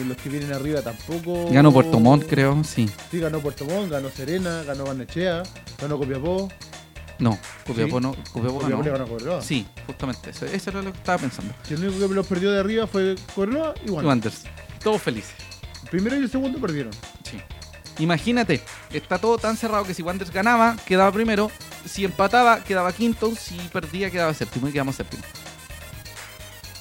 [0.00, 1.50] Y los que vienen arriba tampoco.
[1.50, 2.88] Ganó Puerto Montt, creo, sí.
[3.10, 5.42] Sí, ganó Puerto Montt, ganó Serena, ganó Barnechea,
[5.80, 6.48] ganó Copiapó.
[7.18, 7.36] No,
[7.66, 8.02] Copiapó Sí.
[8.02, 9.06] no, Copiapó Copiapó ganó.
[9.06, 9.42] Cobreloa.
[9.42, 11.52] Sí, justamente, eso, eso era lo que estaba pensando.
[11.64, 14.06] Si el único que los perdió de arriba fue Cobreloa y Y Wander.
[14.06, 14.42] Wanderers,
[14.82, 15.34] todos felices.
[15.82, 16.92] El primero y el segundo perdieron.
[17.28, 17.38] Sí.
[17.98, 18.62] Imagínate,
[18.92, 21.50] está todo tan cerrado que si Wanderers ganaba, quedaba primero.
[21.84, 23.34] Si empataba, quedaba quinto.
[23.34, 25.22] Si perdía, quedaba séptimo y quedamos séptimo.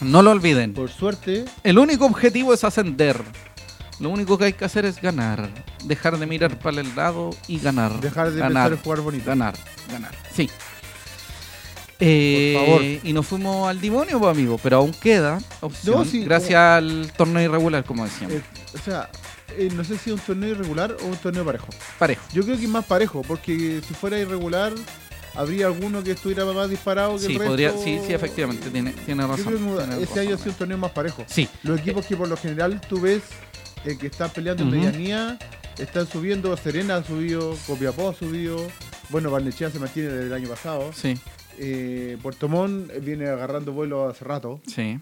[0.01, 0.73] No lo olviden.
[0.73, 3.21] Por suerte, El único objetivo es ascender.
[3.99, 5.49] Lo único que hay que hacer es ganar.
[5.83, 7.99] Dejar de mirar para el lado y ganar.
[7.99, 9.25] dejar de ganar, pensar en jugar bonito.
[9.25, 9.55] Ganar,
[9.91, 10.15] ganar.
[10.33, 10.49] Sí.
[11.99, 12.81] Eh, Por favor.
[13.03, 14.57] Y nos fuimos al demonio, pues, amigo.
[14.63, 15.97] Pero aún queda opción.
[15.97, 18.37] No, sí, gracias al torneo irregular, como decíamos.
[18.37, 18.43] Eh,
[18.73, 19.09] o sea,
[19.59, 21.67] eh, no sé si es un torneo irregular o un torneo parejo.
[21.97, 22.21] Parejo.
[22.33, 24.73] Yo creo que es más parejo, porque si fuera irregular,
[25.35, 27.47] habría alguno que estuviera más disparado que Sí, el resto.
[27.51, 29.45] podría, sí, sí, efectivamente, tiene, tiene Yo razón.
[29.45, 31.23] creo que tiene este año ha sido un torneo más parejo.
[31.27, 33.21] Sí, Los equipos que por lo general tú ves
[33.85, 35.37] eh, que están peleando en medianía,
[35.77, 38.57] están subiendo, Serena ha subido, Copiapó ha subido,
[39.09, 41.17] bueno, Barnechea se mantiene desde el año pasado, sí,
[41.57, 44.99] eh, Puerto Montt viene agarrando vuelo hace rato, sí.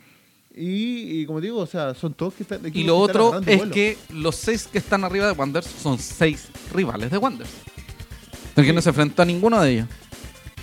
[0.58, 2.60] Y, y como digo, o sea, son todos que están...
[2.74, 3.74] Y lo que otro es vuelo.
[3.74, 7.54] que los seis que están arriba de Wanderers son seis rivales de Wanderers.
[8.56, 8.74] Sí.
[8.74, 9.88] no se enfrentó a ninguno de ellos.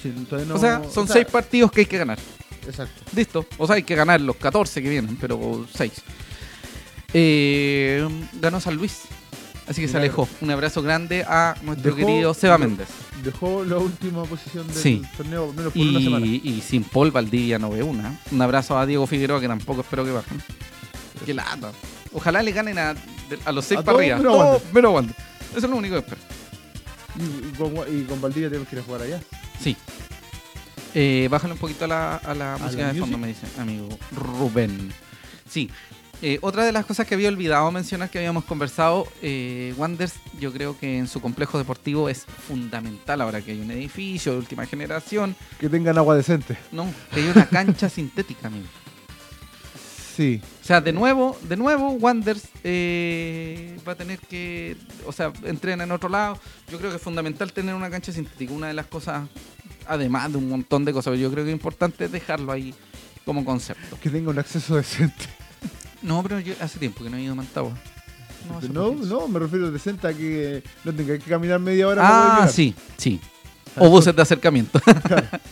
[0.03, 2.19] Sí, entonces no- o sea, son o sea, seis partidos que hay que ganar.
[2.67, 3.03] Exacto.
[3.15, 3.47] Listo.
[3.59, 5.93] O sea, hay que ganar los 14 que vienen, pero 6.
[7.13, 8.07] Eh,
[8.41, 9.03] ganó San Luis.
[9.67, 10.29] Así que se alejó.
[10.43, 12.89] Un abrazo grande a nuestro Dejó- querido Seba Méndez.
[13.23, 15.03] Dejó la última posición del Sí.
[15.17, 16.27] torneo, menos por una semana.
[16.27, 18.21] Y, y sin Paul Valdivia no ve una.
[18.31, 20.43] Un abrazo a Diego Figueroa, que tampoco espero que bajen.
[21.25, 21.73] Qué lata.
[22.12, 22.95] Ojalá le ganen a,
[23.47, 24.17] a los seis A para arriba.
[24.19, 24.33] menos
[24.73, 25.17] Todos Wander.
[25.57, 26.21] Eso es lo único que espero.
[27.19, 29.21] Y, y con, y con Valdivia tenemos que ir a jugar allá.
[29.61, 29.77] Sí.
[30.95, 33.37] Eh, bájale un poquito a la, a la ¿A música la de fondo, music?
[33.43, 34.93] me dice amigo Rubén.
[35.49, 35.71] Sí.
[36.27, 40.55] Eh, otra de las cosas que había olvidado mencionar que habíamos conversado, eh, Wanders, yo
[40.55, 44.64] creo que en su complejo deportivo es fundamental ahora que hay un edificio de última
[44.64, 45.37] generación.
[45.61, 46.57] Que tengan agua decente.
[46.72, 48.64] No, que hay una cancha sintética, amigo.
[50.16, 50.41] Sí.
[50.62, 55.85] O sea, de nuevo, de nuevo, Wanders eh, va a tener que, o sea, entrena
[55.85, 56.39] en otro lado.
[56.70, 58.51] Yo creo que es fundamental tener una cancha sintética.
[58.51, 59.29] Una de las cosas,
[59.87, 62.75] además de un montón de cosas, pero yo creo que es importante dejarlo ahí
[63.27, 63.99] como concepto.
[64.01, 65.44] Que tenga un acceso decente.
[66.05, 67.73] No, pero yo hace tiempo que no he ido a Mantagua.
[68.71, 72.03] No, No, no, me refiero decente a que no tenga que caminar media hora.
[72.05, 73.19] Ah, sí, sí.
[73.77, 74.81] O buses de acercamiento.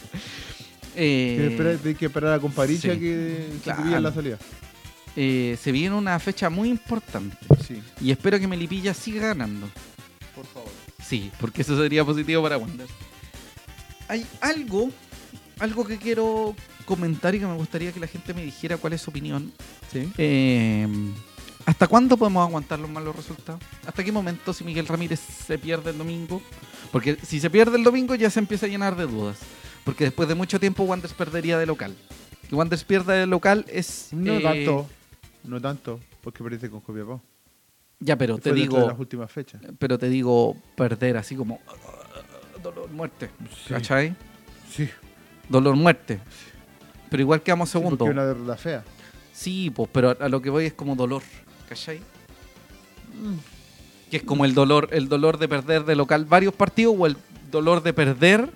[0.95, 3.97] Eh, Tienes que esperar, a Comparicha sí, que se claro.
[3.97, 4.37] en la salida.
[5.17, 7.35] eh, se viene una fecha muy importante
[7.67, 9.69] Sí, y espero que Melipilla siga ganando.
[10.35, 10.69] por favor.
[11.03, 12.87] Sí, porque eso sería positivo para Wander.
[14.09, 14.91] Hay algo,
[15.63, 19.01] algo que quiero comentar y que me gustaría que la gente me dijera cuál es
[19.01, 19.53] su opinión.
[19.93, 20.13] Sí.
[20.19, 20.89] Eh,
[21.65, 23.63] ¿Hasta cuándo podemos aguantar los malos resultados?
[23.87, 26.43] ¿Hasta qué momento si Miguel Ramírez se pierde el domingo?
[26.91, 29.39] Porque si se pierde el domingo ya se empieza a llenar de dudas.
[29.85, 31.95] Porque después de mucho tiempo Wanderers perdería de local.
[32.49, 34.09] Que Wanderers pierda de local es...
[34.11, 34.89] No eh, tanto,
[35.45, 37.23] no tanto, porque perdiste con Copiapó.
[38.01, 38.89] Ya, pero te dentro de digo...
[38.89, 39.63] las últimas fechas.
[39.79, 41.61] Pero te digo perder así como...
[42.61, 43.31] Dolor, muerte.
[43.65, 43.75] Sí.
[43.75, 44.17] ¿Cachai?
[44.69, 44.89] Sí,
[45.49, 46.21] Dolor, muerte.
[47.11, 47.99] Pero igual quedamos sí, segundo.
[47.99, 48.85] porque es una derrota fea.
[49.33, 51.23] Sí, pues, pero a, a lo que voy es como dolor.
[51.69, 51.99] ¿Cachai?
[51.99, 53.37] Mm.
[54.11, 57.17] Que es como el dolor, el dolor de perder de local varios partidos o el
[57.51, 58.51] dolor de perder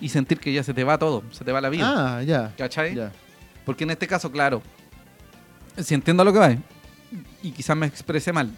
[0.00, 2.16] y sentir que ya se te va todo, se te va la vida.
[2.16, 2.54] Ah, ya.
[2.56, 2.94] ¿Cachai?
[2.94, 3.12] Ya.
[3.64, 4.62] Porque en este caso, claro,
[5.78, 6.54] si entiendo a lo que va,
[7.42, 8.50] y quizás me expresé mal,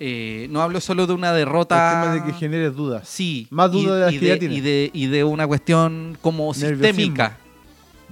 [0.00, 1.74] eh, no hablo solo de una derrota.
[1.76, 3.08] El tema de que generes dudas.
[3.08, 3.46] Sí.
[3.50, 4.58] Más dudas y- de las y que ya tienes.
[4.58, 6.86] Y de, y de una cuestión como Nerviosismo.
[6.86, 7.38] sistémica.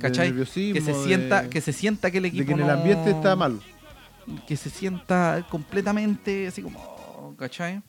[0.00, 0.32] ¿Cachai?
[0.34, 3.10] Que se sienta, de- que se sienta que el equipo de que en el ambiente
[3.10, 3.60] está mal.
[4.46, 7.82] que se sienta completamente así como, ¿cachai?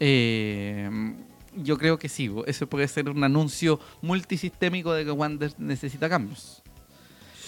[0.00, 0.88] Eh,
[1.56, 6.62] yo creo que sí, ese puede ser un anuncio multisistémico de que Wander necesita cambios.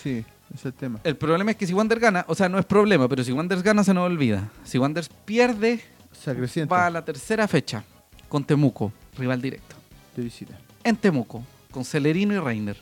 [0.03, 1.01] Sí, es el tema.
[1.05, 3.63] El problema es que si Wander gana, o sea, no es problema, pero si Wander
[3.63, 4.51] gana se nos olvida.
[4.65, 5.81] Si Wander pierde,
[6.13, 7.85] Se acrecienta va a la tercera fecha
[8.29, 9.77] con Temuco, rival directo.
[10.17, 10.59] de visita.
[10.83, 12.77] En Temuco, con Celerino y Reiner.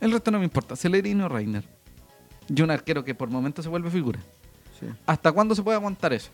[0.00, 1.64] El resto no me importa, Celerino y Reiner.
[2.48, 4.18] Y un arquero que por momentos se vuelve figura.
[4.80, 4.86] Sí.
[5.06, 6.30] ¿Hasta cuándo se puede aguantar eso?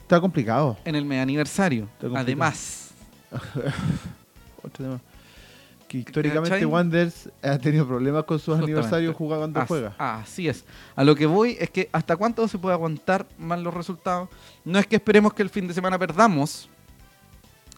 [0.00, 0.76] Está complicado.
[0.84, 1.88] en el mega aniversario.
[2.14, 2.90] Además,
[4.62, 5.00] Otro tema.
[5.88, 6.66] Que históricamente ¿Cachai?
[6.66, 8.72] Wanderers ha tenido problemas con sus Justamente.
[8.74, 9.94] aniversarios jugando cuando as- juega.
[9.98, 10.64] así es.
[10.94, 14.28] A lo que voy es que hasta cuánto se puede aguantar mal los resultados.
[14.66, 16.68] No es que esperemos que el fin de semana perdamos,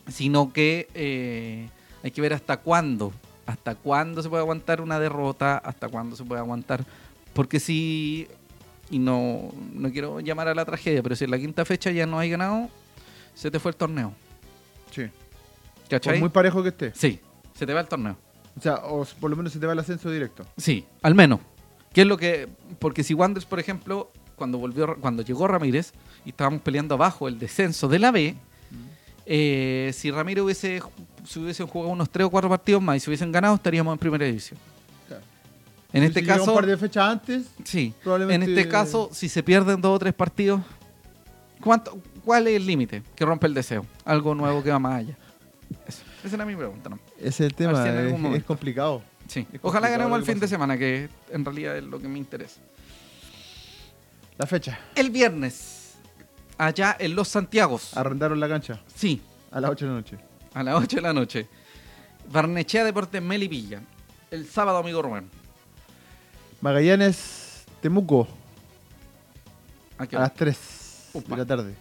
[0.09, 1.69] sino que eh,
[2.03, 3.13] hay que ver hasta cuándo.
[3.47, 6.85] Hasta cuándo se puede aguantar una derrota, hasta cuándo se puede aguantar.
[7.33, 8.27] Porque si,
[8.91, 12.07] y no, no quiero llamar a la tragedia, pero si en la quinta fecha ya
[12.07, 12.69] no hay ganado,
[13.35, 14.13] se te fue el torneo.
[14.91, 15.03] Sí.
[15.03, 16.21] Por ¿Cachai?
[16.21, 16.93] muy parejo que esté.
[16.95, 17.19] Sí,
[17.61, 18.17] se te va el torneo.
[18.59, 20.45] O sea, o por lo menos se te va el ascenso directo.
[20.57, 21.41] Sí, al menos.
[21.93, 22.49] ¿Qué es lo que.?
[22.79, 25.93] Porque si Wanderers, por ejemplo, cuando volvió, cuando llegó Ramírez
[26.25, 28.35] y estábamos peleando abajo el descenso de la B,
[29.27, 30.83] eh, si Ramírez hubiese,
[31.27, 33.99] si hubiesen jugado unos 3 o 4 partidos más y se hubiesen ganado, estaríamos en
[33.99, 34.59] primera división.
[35.07, 35.23] Claro.
[35.93, 36.51] En este caso.
[36.51, 37.93] un par de fechas antes, Sí.
[38.03, 40.63] probablemente- En este caso, si se pierden dos o tres partidos,
[41.61, 43.85] ¿cuánto, ¿cuál es el límite que rompe el deseo?
[44.05, 45.17] Algo nuevo que va más allá.
[45.87, 46.03] Eso.
[46.25, 46.89] Esa era mi pregunta.
[46.91, 46.99] ¿no?
[47.19, 47.83] ese es el tema.
[47.83, 49.03] si es- complicado.
[49.29, 49.47] Sí.
[49.53, 52.61] Es Ojalá ganemos el fin de semana, que en realidad es lo que me interesa.
[54.39, 54.79] La fecha.
[54.95, 55.95] El viernes,
[56.59, 57.97] allá en Los Santiagos.
[57.97, 59.21] Arrendaron la cancha Sí,
[59.53, 60.19] a las 8 de la noche.
[60.55, 61.49] a las 8 de la noche.
[62.33, 63.83] Barnechea Deportes Melipilla.
[64.31, 65.29] El sábado, amigo Rubén.
[66.61, 68.29] Magallanes, Temuco,
[69.99, 71.35] ¿A qué a las 3 Upa.
[71.35, 71.75] de la tarde.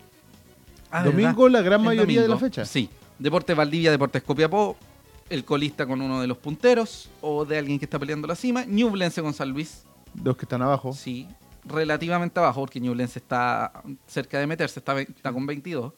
[0.92, 1.60] Ah, Domingo, ¿verdad?
[1.60, 2.66] la gran mayoría de la fecha.
[2.66, 2.90] Sí.
[3.20, 4.78] Deportes Valdivia, Deportes Copiapó.
[5.30, 8.66] El colista con uno de los punteros o de alguien que está peleando la cima.
[8.66, 9.84] Ñublense con San Luis.
[10.16, 10.92] Dos que están abajo.
[10.92, 11.28] Sí,
[11.66, 15.94] relativamente abajo, porque Ñublense está cerca de meterse, está, con 22.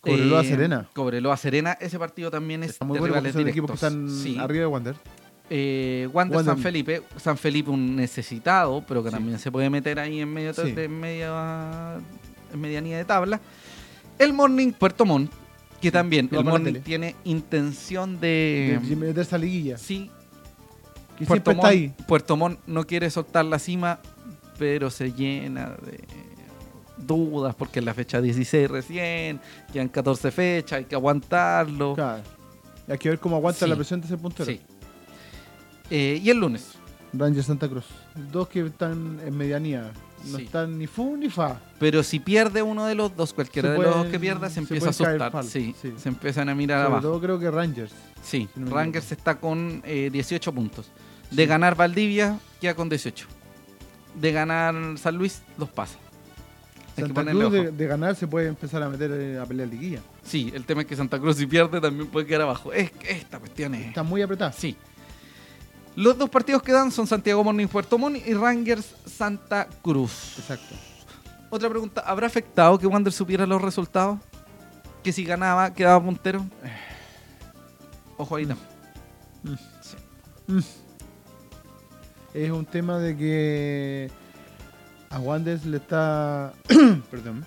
[0.00, 0.88] Cobreloa Eh, Serena.
[0.94, 4.08] Cobreloa Serena, ese partido también es Está muy de bueno rivales son equipos que están
[4.08, 4.38] Sí.
[4.38, 4.96] arriba de Wander.
[5.50, 6.54] Eh, Wander Wander.
[6.54, 9.16] San Felipe, San Felipe un necesitado, pero que Sí.
[9.16, 10.70] también se puede meter ahí en medio Sí.
[10.72, 11.96] de media
[12.52, 13.40] en medianía de tabla.
[14.18, 15.32] El Morning Puerto Montt,
[15.80, 19.78] que también el Morning tiene intención de, de meter esa liguilla.
[19.78, 20.10] sí,
[21.18, 21.94] Que Puerto está Montt, ahí.
[22.06, 24.00] Puerto Montt no quiere soltar la cima,
[24.58, 26.00] pero se llena de
[26.98, 29.40] dudas porque es la fecha 16 recién,
[29.72, 31.94] quedan 14 fechas, hay que aguantarlo.
[31.94, 32.22] Claro.
[32.88, 33.70] Hay que ver cómo aguanta Sí.
[33.70, 34.44] la presión de ese puntero.
[34.50, 34.60] Sí.
[35.90, 36.72] Eh, y el lunes,
[37.12, 37.86] Rangers Santa Cruz.
[38.30, 39.92] Dos que están en medianía.
[40.26, 40.44] No Sí.
[40.44, 41.60] están ni fu ni fa.
[41.78, 44.60] Pero si pierde uno de los dos, cualquiera de los dos que pierda, se, se
[44.60, 45.44] empieza a asustar.
[45.44, 45.94] Sí, sí.
[45.96, 47.08] se empiezan a mirar Sobre abajo.
[47.08, 47.92] todo creo que Rangers.
[48.22, 50.90] Sí, si no me Rangers está con eh, 18 puntos.
[51.30, 53.26] De ganar Valdivia, queda con 18.
[54.20, 55.96] De ganar San Luis, los pasa.
[56.96, 60.00] Hay Santa Cruz de, ganar se puede empezar a meter eh, a pelear liguilla.
[60.24, 62.72] Sí, el tema es que Santa Cruz si pierde también puede quedar abajo.
[62.72, 63.86] Es que esta cuestión es...
[63.88, 64.52] Está muy apretada.
[64.52, 64.76] Sí.
[65.96, 70.38] Los dos partidos que dan son Santiago Morning Puerto Montt y Rangers Santa Cruz.
[70.38, 70.74] Exacto.
[71.50, 74.18] Otra pregunta, ¿habrá afectado que Wander supiera los resultados?
[75.02, 76.46] Que si ganaba, quedaba puntero.
[78.16, 78.68] Ojo ahí también.
[79.42, 79.54] Mm.
[79.80, 80.80] Sí.
[82.34, 84.10] Es un tema de que
[85.10, 86.52] a Wanderers le está.
[87.10, 87.44] Perdón.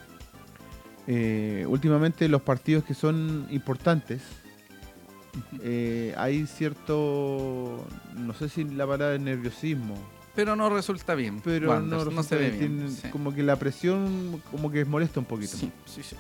[1.08, 4.22] Eh, últimamente los partidos que son importantes.
[5.62, 7.86] Eh, hay cierto.
[8.16, 9.96] No sé si la palabra es nerviosismo.
[10.36, 11.42] Pero no resulta bien.
[11.44, 12.60] Pero no, no se ve bien.
[12.60, 13.08] tienen- sí.
[13.10, 15.56] Como que la presión como que molesta un poquito.
[15.58, 16.16] Sí, sí, sí.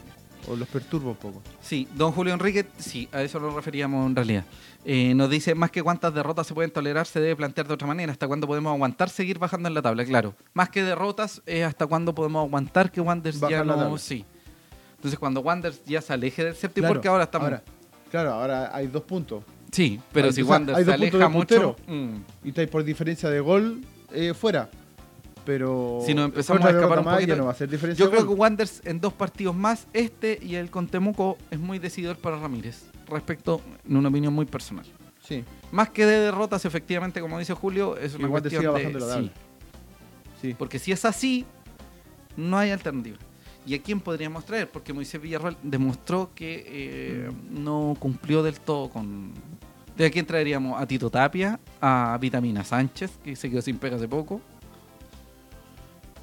[0.48, 1.42] O los perturba un poco.
[1.62, 4.44] Sí, don Julio Enrique, sí, a eso nos referíamos en realidad.
[4.84, 7.88] Eh, nos dice, más que cuántas derrotas se pueden tolerar, se debe plantear de otra
[7.88, 8.12] manera.
[8.12, 10.04] ¿Hasta cuándo podemos aguantar seguir bajando en la tabla?
[10.04, 13.98] Claro, más que derrotas, es hasta cuándo podemos aguantar que Wanderers ya no...
[13.98, 14.26] Sí.
[14.96, 17.46] Entonces, cuando Wanderers ya se aleje del séptimo, Claro, porque ahora estamos...
[17.46, 17.64] Ahora,
[18.14, 19.44] claro, ahora hay dos puntos.
[19.72, 21.76] sí, pero hay- si o sea, Wanderers hay se aleja mucho...
[21.88, 23.82] mm, Y estáis por diferencia de gol
[24.14, 24.70] eh, fuera.
[25.46, 26.00] Pero.
[26.06, 28.28] Si nos empezamos a escapar un poquito- no va a ser diferencia Yo creo que
[28.30, 28.40] gol.
[28.40, 32.84] Wanderers en dos partidos más, este y el con Temuco, es muy decidor para Ramírez.
[33.08, 33.60] Respecto,
[33.90, 34.86] en una opinión muy personal.
[35.22, 35.44] Sí.
[35.72, 38.94] Más que de derrotas, efectivamente, como dice Julio, es una Igual cuestión de...
[39.00, 39.32] la sí,
[40.42, 40.56] Sí.
[40.58, 41.46] porque si es así,
[42.38, 43.18] no hay alternativa.
[43.66, 44.70] ¿Y a quién podríamos traer?
[44.70, 49.32] Porque Moisés Villarreal demostró que eh, no cumplió del todo con,
[49.96, 50.82] ¿De quién traeríamos?
[50.82, 54.42] A Tito Tapia, a Vitamina Sánchez, que se quedó sin pega hace poco.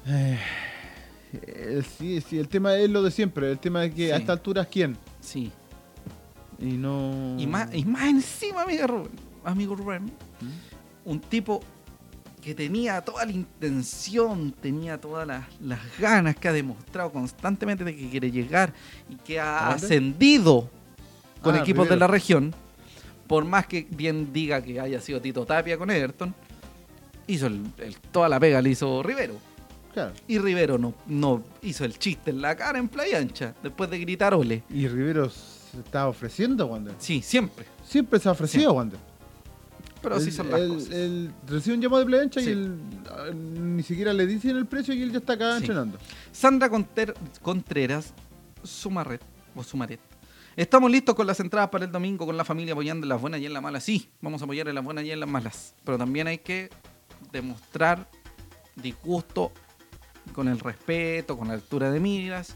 [0.05, 0.37] Eh,
[1.97, 3.51] sí, sí, el tema es lo de siempre.
[3.51, 4.11] El tema es que Sí.
[4.11, 4.97] a esta altura es quién.
[5.19, 5.51] Sí.
[6.59, 7.35] Y no.
[7.39, 9.11] Y más, y más encima, amigo Rubén,
[9.43, 11.09] amigo Rubén, ¿Mm?
[11.09, 11.61] un tipo
[12.41, 17.95] que tenía toda la intención, tenía todas las, las ganas, que ha demostrado constantemente de
[17.95, 18.73] que quiere llegar
[19.09, 20.69] y que ha ascendido
[21.41, 22.53] con Ah, equipos de la región,
[23.27, 26.33] por más que bien diga que haya sido Tito Tapia con Everton,
[27.27, 29.35] hizo el- el- toda la pega, le hizo Rivero.
[29.93, 30.13] Claro.
[30.27, 33.99] Y Rivero no, no hizo el chiste en la cara en Playa Ancha, después de
[33.99, 34.63] gritar ole.
[34.69, 36.93] Y Rivero se está ofreciendo, Wander.
[36.97, 37.65] Sí, siempre.
[37.85, 38.99] Siempre se ha ofrecido, Wander.
[40.01, 40.89] Pero así Él- son las cosas.
[41.47, 42.49] recibe un llamado de plancha Sí.
[42.49, 42.75] y él
[43.09, 45.57] ah, ni siquiera le dicen el precio y él ya está acá Sí.
[45.63, 45.97] entrenando.
[46.31, 48.13] Sandra Conter- Contreras,
[48.63, 49.21] Sumarret,
[49.55, 49.99] o Sumaret.
[50.55, 53.39] Estamos listos con las entradas para el domingo, con la familia apoyando en las buenas
[53.39, 53.83] y en las malas.
[53.83, 55.75] Sí, vamos a apoyar en las buenas y en las malas.
[55.85, 56.69] Pero también hay que
[57.31, 58.09] demostrar
[58.75, 59.51] disgusto
[60.33, 62.55] con el respeto, con la altura de miras,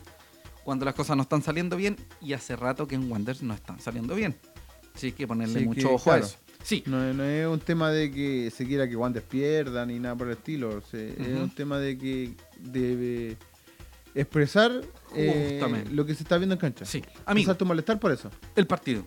[0.64, 1.96] cuando las cosas no están saliendo bien.
[2.22, 4.36] Y hace rato que en Wanderers no están saliendo bien.
[4.94, 6.38] Así que ponerle Sí, mucho que, ojo a eso.
[6.66, 10.00] Sí, No, es- no es un tema de que se quiera que Wander pierda ni
[10.00, 10.82] nada por el estilo.
[10.82, 13.38] se- Es un tema de que debe
[14.16, 14.72] expresar
[15.14, 16.84] eh, lo que se está viendo en cancha.
[16.86, 17.04] sí.
[17.28, 17.56] Amigo.
[17.56, 18.32] Tu malestar por eso.
[18.56, 19.06] el partido.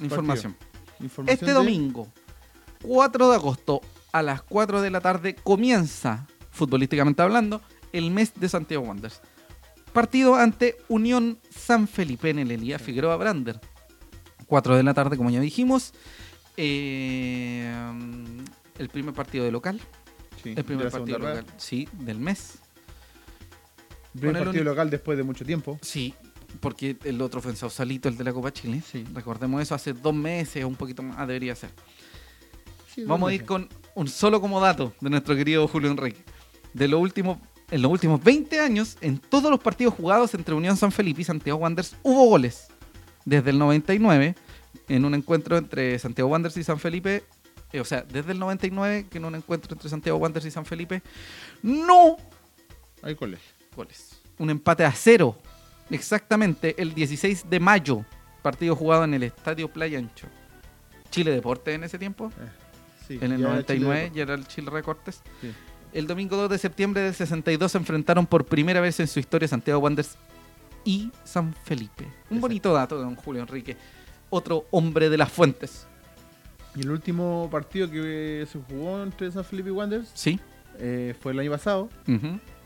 [0.00, 0.56] Información.
[0.98, 2.08] Información Este de- domingo,
[2.82, 3.80] 4 de agosto,
[4.12, 7.62] a las 4 de la tarde, comienza, futbolísticamente hablando,
[7.92, 9.20] el mes de Santiago Wanderers.
[9.92, 13.60] Partido ante Unión San Felipe en el Elías Figueroa Brander.
[14.46, 15.92] 4 de la tarde, como ya dijimos.
[16.56, 17.72] Eh,
[18.78, 19.80] el primer partido de local.
[20.42, 22.58] Sí, El primer partido local, sí, del mes.
[24.14, 24.20] rueda.
[24.20, 25.78] Primer el partido local después de mucho tiempo.
[25.82, 26.14] Sí,
[26.60, 28.82] porque el otro fue en Sausalito, el de la Copa Chile.
[28.90, 29.04] Sí.
[29.12, 31.70] Recordemos eso, hace dos meses o un poquito más debería ser.
[32.94, 36.24] Sí, Vamos a ir con un solo como dato de nuestro querido Julio Enrique.
[36.72, 37.40] De lo último,
[37.70, 41.24] en los últimos 20 años, en todos los partidos jugados entre Unión San Felipe y
[41.24, 42.68] Santiago Wanderers hubo goles.
[43.24, 44.34] Desde el 99,
[44.94, 47.22] en un encuentro entre Santiago Wanderers y San Felipe,
[47.72, 50.64] eh, o sea, desde el 99, que en un encuentro entre Santiago Wanderers y San
[50.66, 51.02] Felipe,
[51.62, 52.16] no
[53.02, 53.40] Hay goles.
[53.76, 54.20] goles.
[54.38, 55.36] Un empate a cero.
[55.90, 58.04] Exactamente el 16 de mayo,
[58.42, 60.26] partido jugado en el Estadio Playa Ancho.
[61.10, 62.32] Chile Deportes en ese tiempo.
[63.08, 65.22] Sí, En el ya 99 Chile- ya era el Chile Recortes.
[65.40, 65.50] Sí.
[65.92, 69.48] El domingo 2 de septiembre del 62 se enfrentaron por primera vez en su historia
[69.48, 70.16] Santiago Wanderers
[70.84, 72.04] y San Felipe.
[72.04, 72.40] Un Exacto.
[72.40, 73.76] bonito dato de don Julio Enrique.
[74.30, 75.86] Otro hombre de las fuentes.
[76.76, 80.38] Y el último partido que se jugó entre San Felipe y Wanderers ¿Sí?
[80.78, 81.88] eh, fue el año pasado,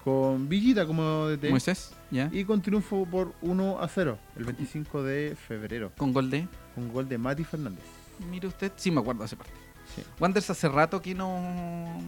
[0.05, 1.49] con Villita como DT.
[1.51, 2.29] Moisés, ¿ya?
[2.33, 6.47] Y con triunfo por 1 a 0, el 25 de febrero, Con gol de...
[6.75, 7.83] con gol de Mati Fernández.
[8.31, 9.57] Mire usted, sí me acuerdo de ese partido.
[9.97, 10.03] Sí.
[10.21, 11.99] Wanderers hace rato que no...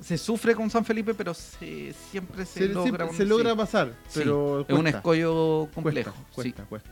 [0.00, 2.82] Se sufre con San Felipe, pero se, siempre se, Se, logra...
[2.82, 3.56] siempre- un- se logra sí.
[3.56, 6.12] pasar, Sí, pero Es un escollo complejo.
[6.34, 6.90] Cuesta, cuesta.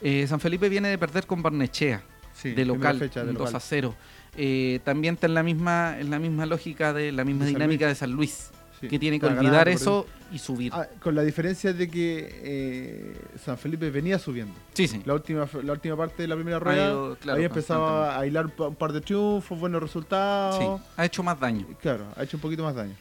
[0.00, 2.02] Eh, San Felipe viene de perder con Barnechea.
[2.34, 3.56] Sí, de local, fecha de un 2 local.
[3.56, 3.94] a 0.
[4.36, 7.88] Eh, también está en la misma, en la misma lógica de la misma De dinámica
[7.88, 8.50] de San Luis,
[8.80, 10.72] Sí, que tiene que olvidar ganando, eso y subir.
[10.72, 14.54] Ah, con la diferencia de que eh, San Felipe venía subiendo.
[14.74, 15.02] sí, sí.
[15.04, 18.46] La última, la última parte de la primera rueda, ido, claro, ahí empezaba a hilar
[18.56, 20.58] un par de triunfos, buenos resultados.
[20.58, 21.66] Sí, ha hecho más daño.
[21.80, 22.94] Claro, ha hecho un poquito más daño.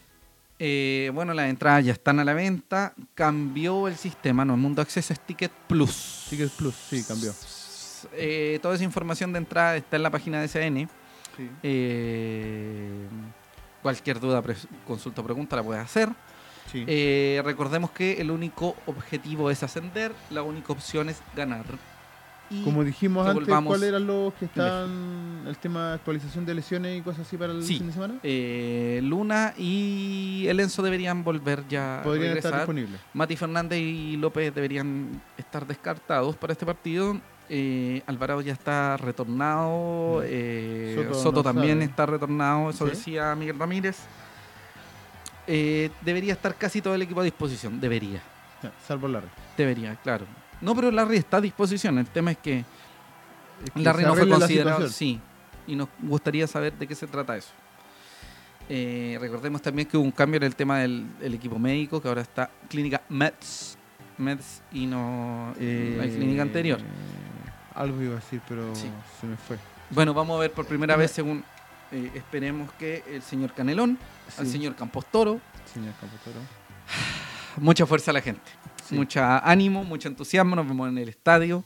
[0.60, 2.94] Eh, bueno, las entradas ya están a la venta.
[3.14, 6.26] Cambió el sistema, no, el Mundo Acceso es Ticket Plus.
[6.30, 7.34] Ticket Plus, sí, cambió.
[8.14, 10.88] Eh, toda esa información de entrada está en la página de CN.
[11.36, 11.50] Sí.
[11.64, 13.08] Eh,
[13.82, 14.56] cualquier duda, pre-
[14.86, 16.10] consulta o pregunta la puedes hacer.
[16.72, 16.84] sí.
[17.44, 21.66] Recordemos que el único objetivo es ascender, la única opción es ganar.
[22.50, 26.98] Y Como dijimos antes, ¿cuáles eran los que están el tema de actualización de lesiones
[26.98, 27.78] y cosas así para el Sí.
[27.78, 28.14] fin de semana?
[28.24, 33.02] eh, Luna y el Enzo deberían volver ya Podrían estar disponibles.
[33.14, 37.20] Mati Fernández y López deberían estar descartados para este partido.
[37.50, 40.20] Eh, Alvarado ya está retornado.
[40.20, 40.24] Mm.
[40.26, 41.86] eh, Soto Soto, no también sabe.
[41.86, 42.70] está retornado.
[42.70, 42.92] Eso ¿Sí?
[42.92, 43.98] decía Miguel Ramírez.
[45.48, 47.80] Eh, debería estar casi todo el equipo a disposición.
[47.80, 48.22] Debería.
[48.86, 49.28] Salvo Larry.
[49.56, 50.26] Debería, claro.
[50.62, 51.98] No, pero Larry está a disposición.
[51.98, 52.60] El tema es que
[53.64, 54.88] Es que Larry no fue la considerado.
[54.90, 55.20] Sí.
[55.68, 57.50] Y nos gustaría saber de qué se trata eso.
[58.70, 62.08] Eh, recordemos también que hubo un cambio en el tema del el equipo médico, que
[62.08, 63.78] ahora está clínica Mets.
[64.18, 66.80] Mets y no Eh, la clínica anterior.
[67.76, 68.90] Algo iba a decir, pero Sí.
[69.22, 69.58] se me fue.
[69.92, 71.44] Bueno, vamos a ver por primera vez, según
[71.92, 73.98] eh, esperemos que el señor Canelón,
[74.38, 75.40] al Sí, señor Campos Toro,
[75.74, 76.40] señor Campotoro.
[77.58, 78.42] mucha fuerza a la gente.
[78.88, 78.96] Sí.
[78.96, 81.64] Mucha ánimo, mucho entusiasmo, nos vemos en el estadio.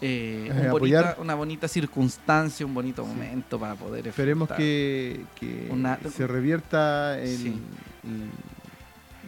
[0.00, 5.68] eh, Eh, un bonita- una bonita circunstancia, un bonito momento para poder Esperemos que, que
[5.70, 7.58] Una- se revierta Sí.
[8.04, 8.30] el-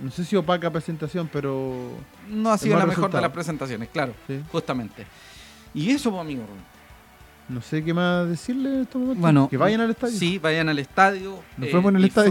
[0.05, 1.93] No sé si opaca presentación, pero.
[2.29, 4.43] No ha sido la mejor de las presentaciones, claro, sí.
[4.53, 5.07] justamente.
[5.73, 6.43] Y eso, pues, amigo.
[7.49, 9.23] No sé qué más decirle en estos momentos.
[9.23, 10.19] Bueno, que vayan al estadio.
[10.19, 11.37] Sí, vayan al estadio.
[11.37, 12.31] eh, Nos vemos en el estadio.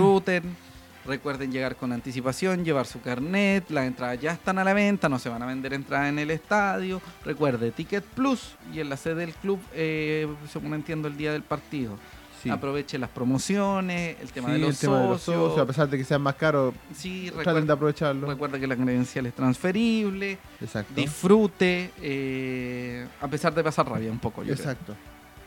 [1.05, 3.69] Recuerden llegar con anticipación, llevar su carnet.
[3.69, 6.31] Las entradas ya están a la venta, no se van a vender entradas en el
[6.31, 7.01] estadio.
[7.23, 11.43] Recuerde, Ticket Plus y en la sede del club, eh, según entiendo, el día del
[11.43, 11.97] partido.
[12.41, 12.49] Sí.
[12.51, 15.57] Aproveche las promociones, el tema, Sí, de, los el tema de los socios.
[15.57, 18.27] a pesar de que sean más caros, Sí, traten de aprovecharlo.
[18.27, 20.37] recuerda que la credencial es transferible.
[20.61, 20.93] Exacto.
[20.95, 24.43] Disfrute, eh, a pesar de pasar rabia un poco.
[24.43, 24.57] Yo creo.
[24.57, 24.95] Exacto.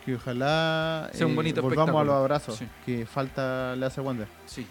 [0.04, 2.66] Que ojalá Sea un eh, bonito volvamos a los abrazos Sí.
[2.86, 4.26] que falta le hace Wander.
[4.46, 4.66] Sí.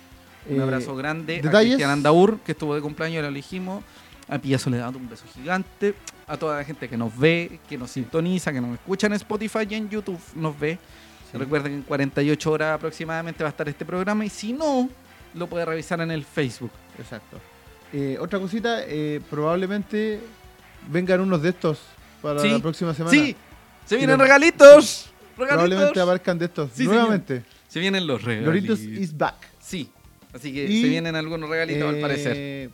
[0.50, 1.50] Un Eh, abrazo grande a.
[1.52, 3.84] Cristian Andaur, que estuvo de cumpleaños, lo elegimos.
[4.30, 5.94] A Pilla Soledad, un beso gigante.
[6.28, 9.60] A toda la gente que nos ve, que nos sintoniza, que nos escucha en Spotify
[9.70, 10.78] y en YouTube, nos ve.
[11.32, 11.38] Sí.
[11.38, 14.90] Recuerden que en 48 horas aproximadamente va a estar este programa y si no,
[15.34, 16.72] lo puede revisar en el Facebook.
[17.00, 17.40] Exacto.
[17.94, 20.20] Eh, otra cosita, eh, probablemente
[20.90, 21.80] vengan unos de estos
[22.22, 22.50] para Sí.
[22.50, 23.12] la próxima semana.
[23.12, 23.34] ¡Sí!
[23.86, 25.10] ¡Se vienen los- regalitos!
[25.38, 26.04] Probablemente ¡Regalitos!
[26.04, 26.72] aparezcan de estos.
[26.74, 27.44] Sí, Nuevamente.
[27.70, 28.80] Se vienen los regalitos.
[28.80, 29.36] Loritos is back.
[29.60, 29.90] Sí.
[30.38, 32.70] Así que Y, se vienen algunos regalitos al Eh, parecer.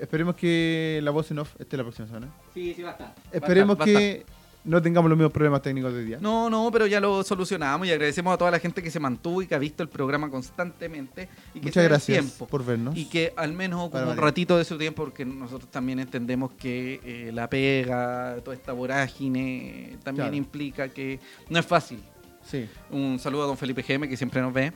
[0.00, 2.28] Esperemos que la voz en off esté la próxima semana.
[2.54, 3.14] Sí, sí va a estar.
[3.32, 4.02] Esperemos va a estar.
[4.02, 4.26] que
[4.64, 6.18] no tengamos los mismos problemas técnicos de hoy día.
[6.20, 9.40] No, no, pero ya lo solucionamos y agradecemos a toda la gente que se mantuvo
[9.40, 12.46] y que ha visto el programa constantemente y que Muchas gracias tiempo.
[12.48, 12.96] por vernos.
[12.96, 17.00] Y que al menos ocupa un ratito de su tiempo porque nosotros también entendemos que
[17.04, 20.36] eh, la pega, toda esta vorágine eh, también Claro.
[20.36, 22.00] implica que no es fácil.
[22.44, 22.66] Sí.
[22.90, 24.72] Un saludo a don Felipe GM que siempre nos ve.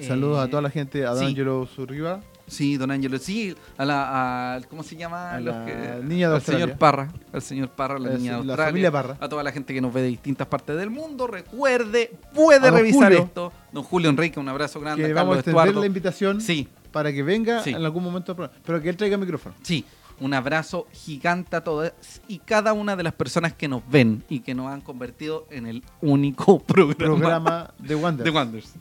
[0.00, 1.24] Saludos Eh, a toda la gente, a Don sí.
[1.26, 2.20] Angelo Zurriba.
[2.46, 5.34] Sí, don Ángelo, sí, a la, a- ¿cómo se llama?
[5.34, 6.72] A Los la que- niña de al señor.
[6.78, 9.16] Parra, al señor Parra, la La- niña de la Australia, familia Parra.
[9.20, 12.70] a toda la gente que nos ve de distintas partes del mundo, recuerde, puede A
[12.72, 13.52] revisar esto.
[13.72, 15.80] Don Julio Enrique, un abrazo grande, Que a vamos a extender Estuardo.
[15.80, 17.70] la invitación Sí, para que venga Sí.
[17.70, 18.34] en algún momento.
[18.34, 19.54] Pero que él traiga micrófono.
[19.62, 19.84] sí,
[20.18, 21.92] un abrazo gigante a todas
[22.26, 25.68] y cada una de las personas que nos ven y que nos han convertido en
[25.68, 28.24] el único programa, Programa de Wander.
[28.24, 28.72] de Wonders.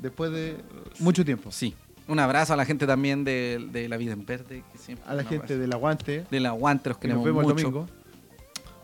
[0.00, 0.56] Después de
[0.98, 1.50] mucho tiempo.
[1.52, 1.74] Sí,
[2.08, 5.14] un abrazo a la gente también de, de La Vida en Verde, que siempre A
[5.14, 5.58] la gente abrazo.
[5.58, 6.24] del aguante.
[6.30, 7.56] del aguante, los Que nos vemos mucho.
[7.56, 7.86] el domingo.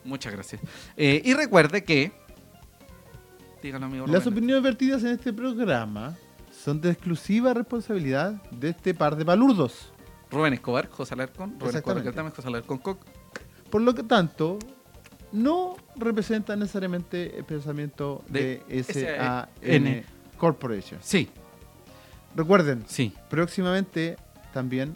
[0.05, 0.61] Muchas gracias.
[0.97, 2.13] Eh, y recuerde que.
[3.63, 4.07] Dígalo, amigo.
[4.07, 6.17] Las opiniones vertidas en este programa
[6.53, 9.93] son de exclusiva responsabilidad de este par de palurdos.
[10.31, 11.57] Rubén Escobar, José Alarcón.
[11.59, 12.03] Rubén Escobar.
[12.05, 12.99] Caltame, José Alarcón Coc.
[13.71, 14.59] Por lo que tanto,
[15.33, 20.05] no representan necesariamente el pensamiento de, De SAN.
[20.37, 21.01] Corporation.
[21.03, 21.29] Sí,
[22.35, 23.13] Recuerden, sí.
[23.31, 24.17] próximamente
[24.53, 24.95] también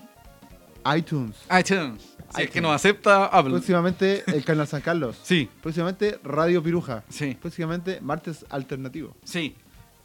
[0.96, 1.36] iTunes.
[1.58, 2.02] iTunes.
[2.34, 3.54] Si es que nos acepta, habla.
[3.54, 5.18] Próximamente el canal San Carlos.
[5.22, 7.02] Sí, Próximamente Radio Piruja.
[7.08, 9.16] sí, Próximamente Martes Alternativo.
[9.24, 9.56] sí.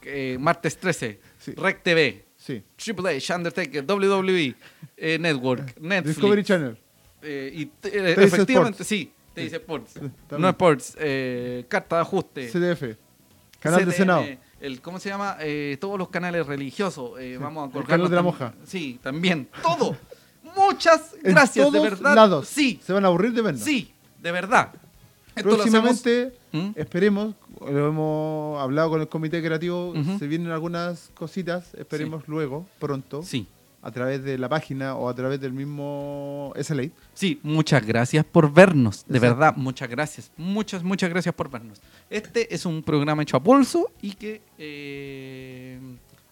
[0.08, 1.52] Eh, martes 13, Sí.
[1.56, 2.62] Rec TV, Sí.
[2.76, 4.54] Triple H, Undertaker, WWE,
[4.96, 6.14] eh, Network, Netflix.
[6.16, 6.78] Discovery Channel.
[7.22, 8.86] eh, y eh, efectivamente, Sports.
[8.86, 9.94] sí, te dice Sports.
[9.94, 10.14] también.
[10.42, 10.96] No Sports,
[11.68, 12.48] carta de ajuste.
[12.48, 12.96] CDF.
[13.58, 14.24] Canal de Senado.
[14.60, 15.36] El, ¿Cómo se llama?
[15.40, 17.18] Eh, todos los canales religiosos.
[17.20, 18.54] eh, vamos a el colgarnos canal de la moja.
[18.64, 19.48] Sí, también.
[19.62, 19.96] Todo.
[20.56, 22.14] Muchas En gracias, de todos verdad.
[22.14, 22.48] lados.
[22.48, 23.62] Sí, Se van a aburrir de vernos.
[23.62, 23.92] sí,
[24.22, 24.72] de verdad.
[25.34, 26.80] Esto Próximamente, hacemos- ¿Mm?
[26.80, 33.22] esperemos, lo hemos hablado con el comité creativo, se vienen algunas cositas, esperemos luego, pronto,
[33.22, 33.46] Sí,
[33.82, 36.88] a través de la página o a través del mismo SLA.
[37.14, 39.04] sí, muchas gracias por vernos.
[39.06, 39.36] De Exacto.
[39.36, 40.30] verdad, muchas gracias.
[40.36, 41.80] Muchas, muchas gracias por vernos.
[42.10, 44.40] Este es un programa hecho a pulso y que...
[44.58, 45.78] eh,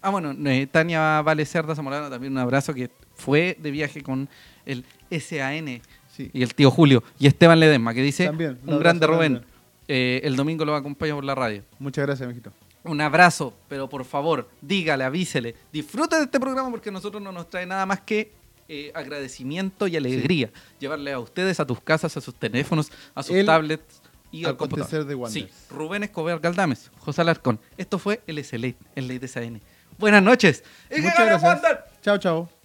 [0.03, 4.29] Ah, bueno, eh, Tania Vale Cerda Zamorano, también un abrazo que fue de viaje con
[4.67, 5.81] el SAN
[6.15, 6.29] Sí.
[6.33, 9.43] y el tío Julio y Esteban Ledesma que dice También, un grande Rubén
[9.89, 12.53] eh, el domingo lo va a acompañar por la radio Muchas gracias, mijito.
[12.85, 15.55] Un abrazo pero por favor dígale avísele.
[15.73, 18.33] Disfrute de este programa porque a nosotros no nos trae nada más que
[18.69, 20.51] eh, agradecimiento y alegría.
[20.79, 24.57] Llevarle a ustedes a tus casas a sus teléfonos a sus El tablets y al
[24.57, 25.05] computador.
[25.05, 25.49] de sí.
[25.71, 27.61] Rubén Escobar Galdames José Alarcón.
[27.77, 29.61] Esto fue el SLA el Ley de SAN
[29.99, 30.65] buenas noches.
[30.91, 31.79] ¡Y que Muchas gracias.
[32.03, 32.64] Chao, chao.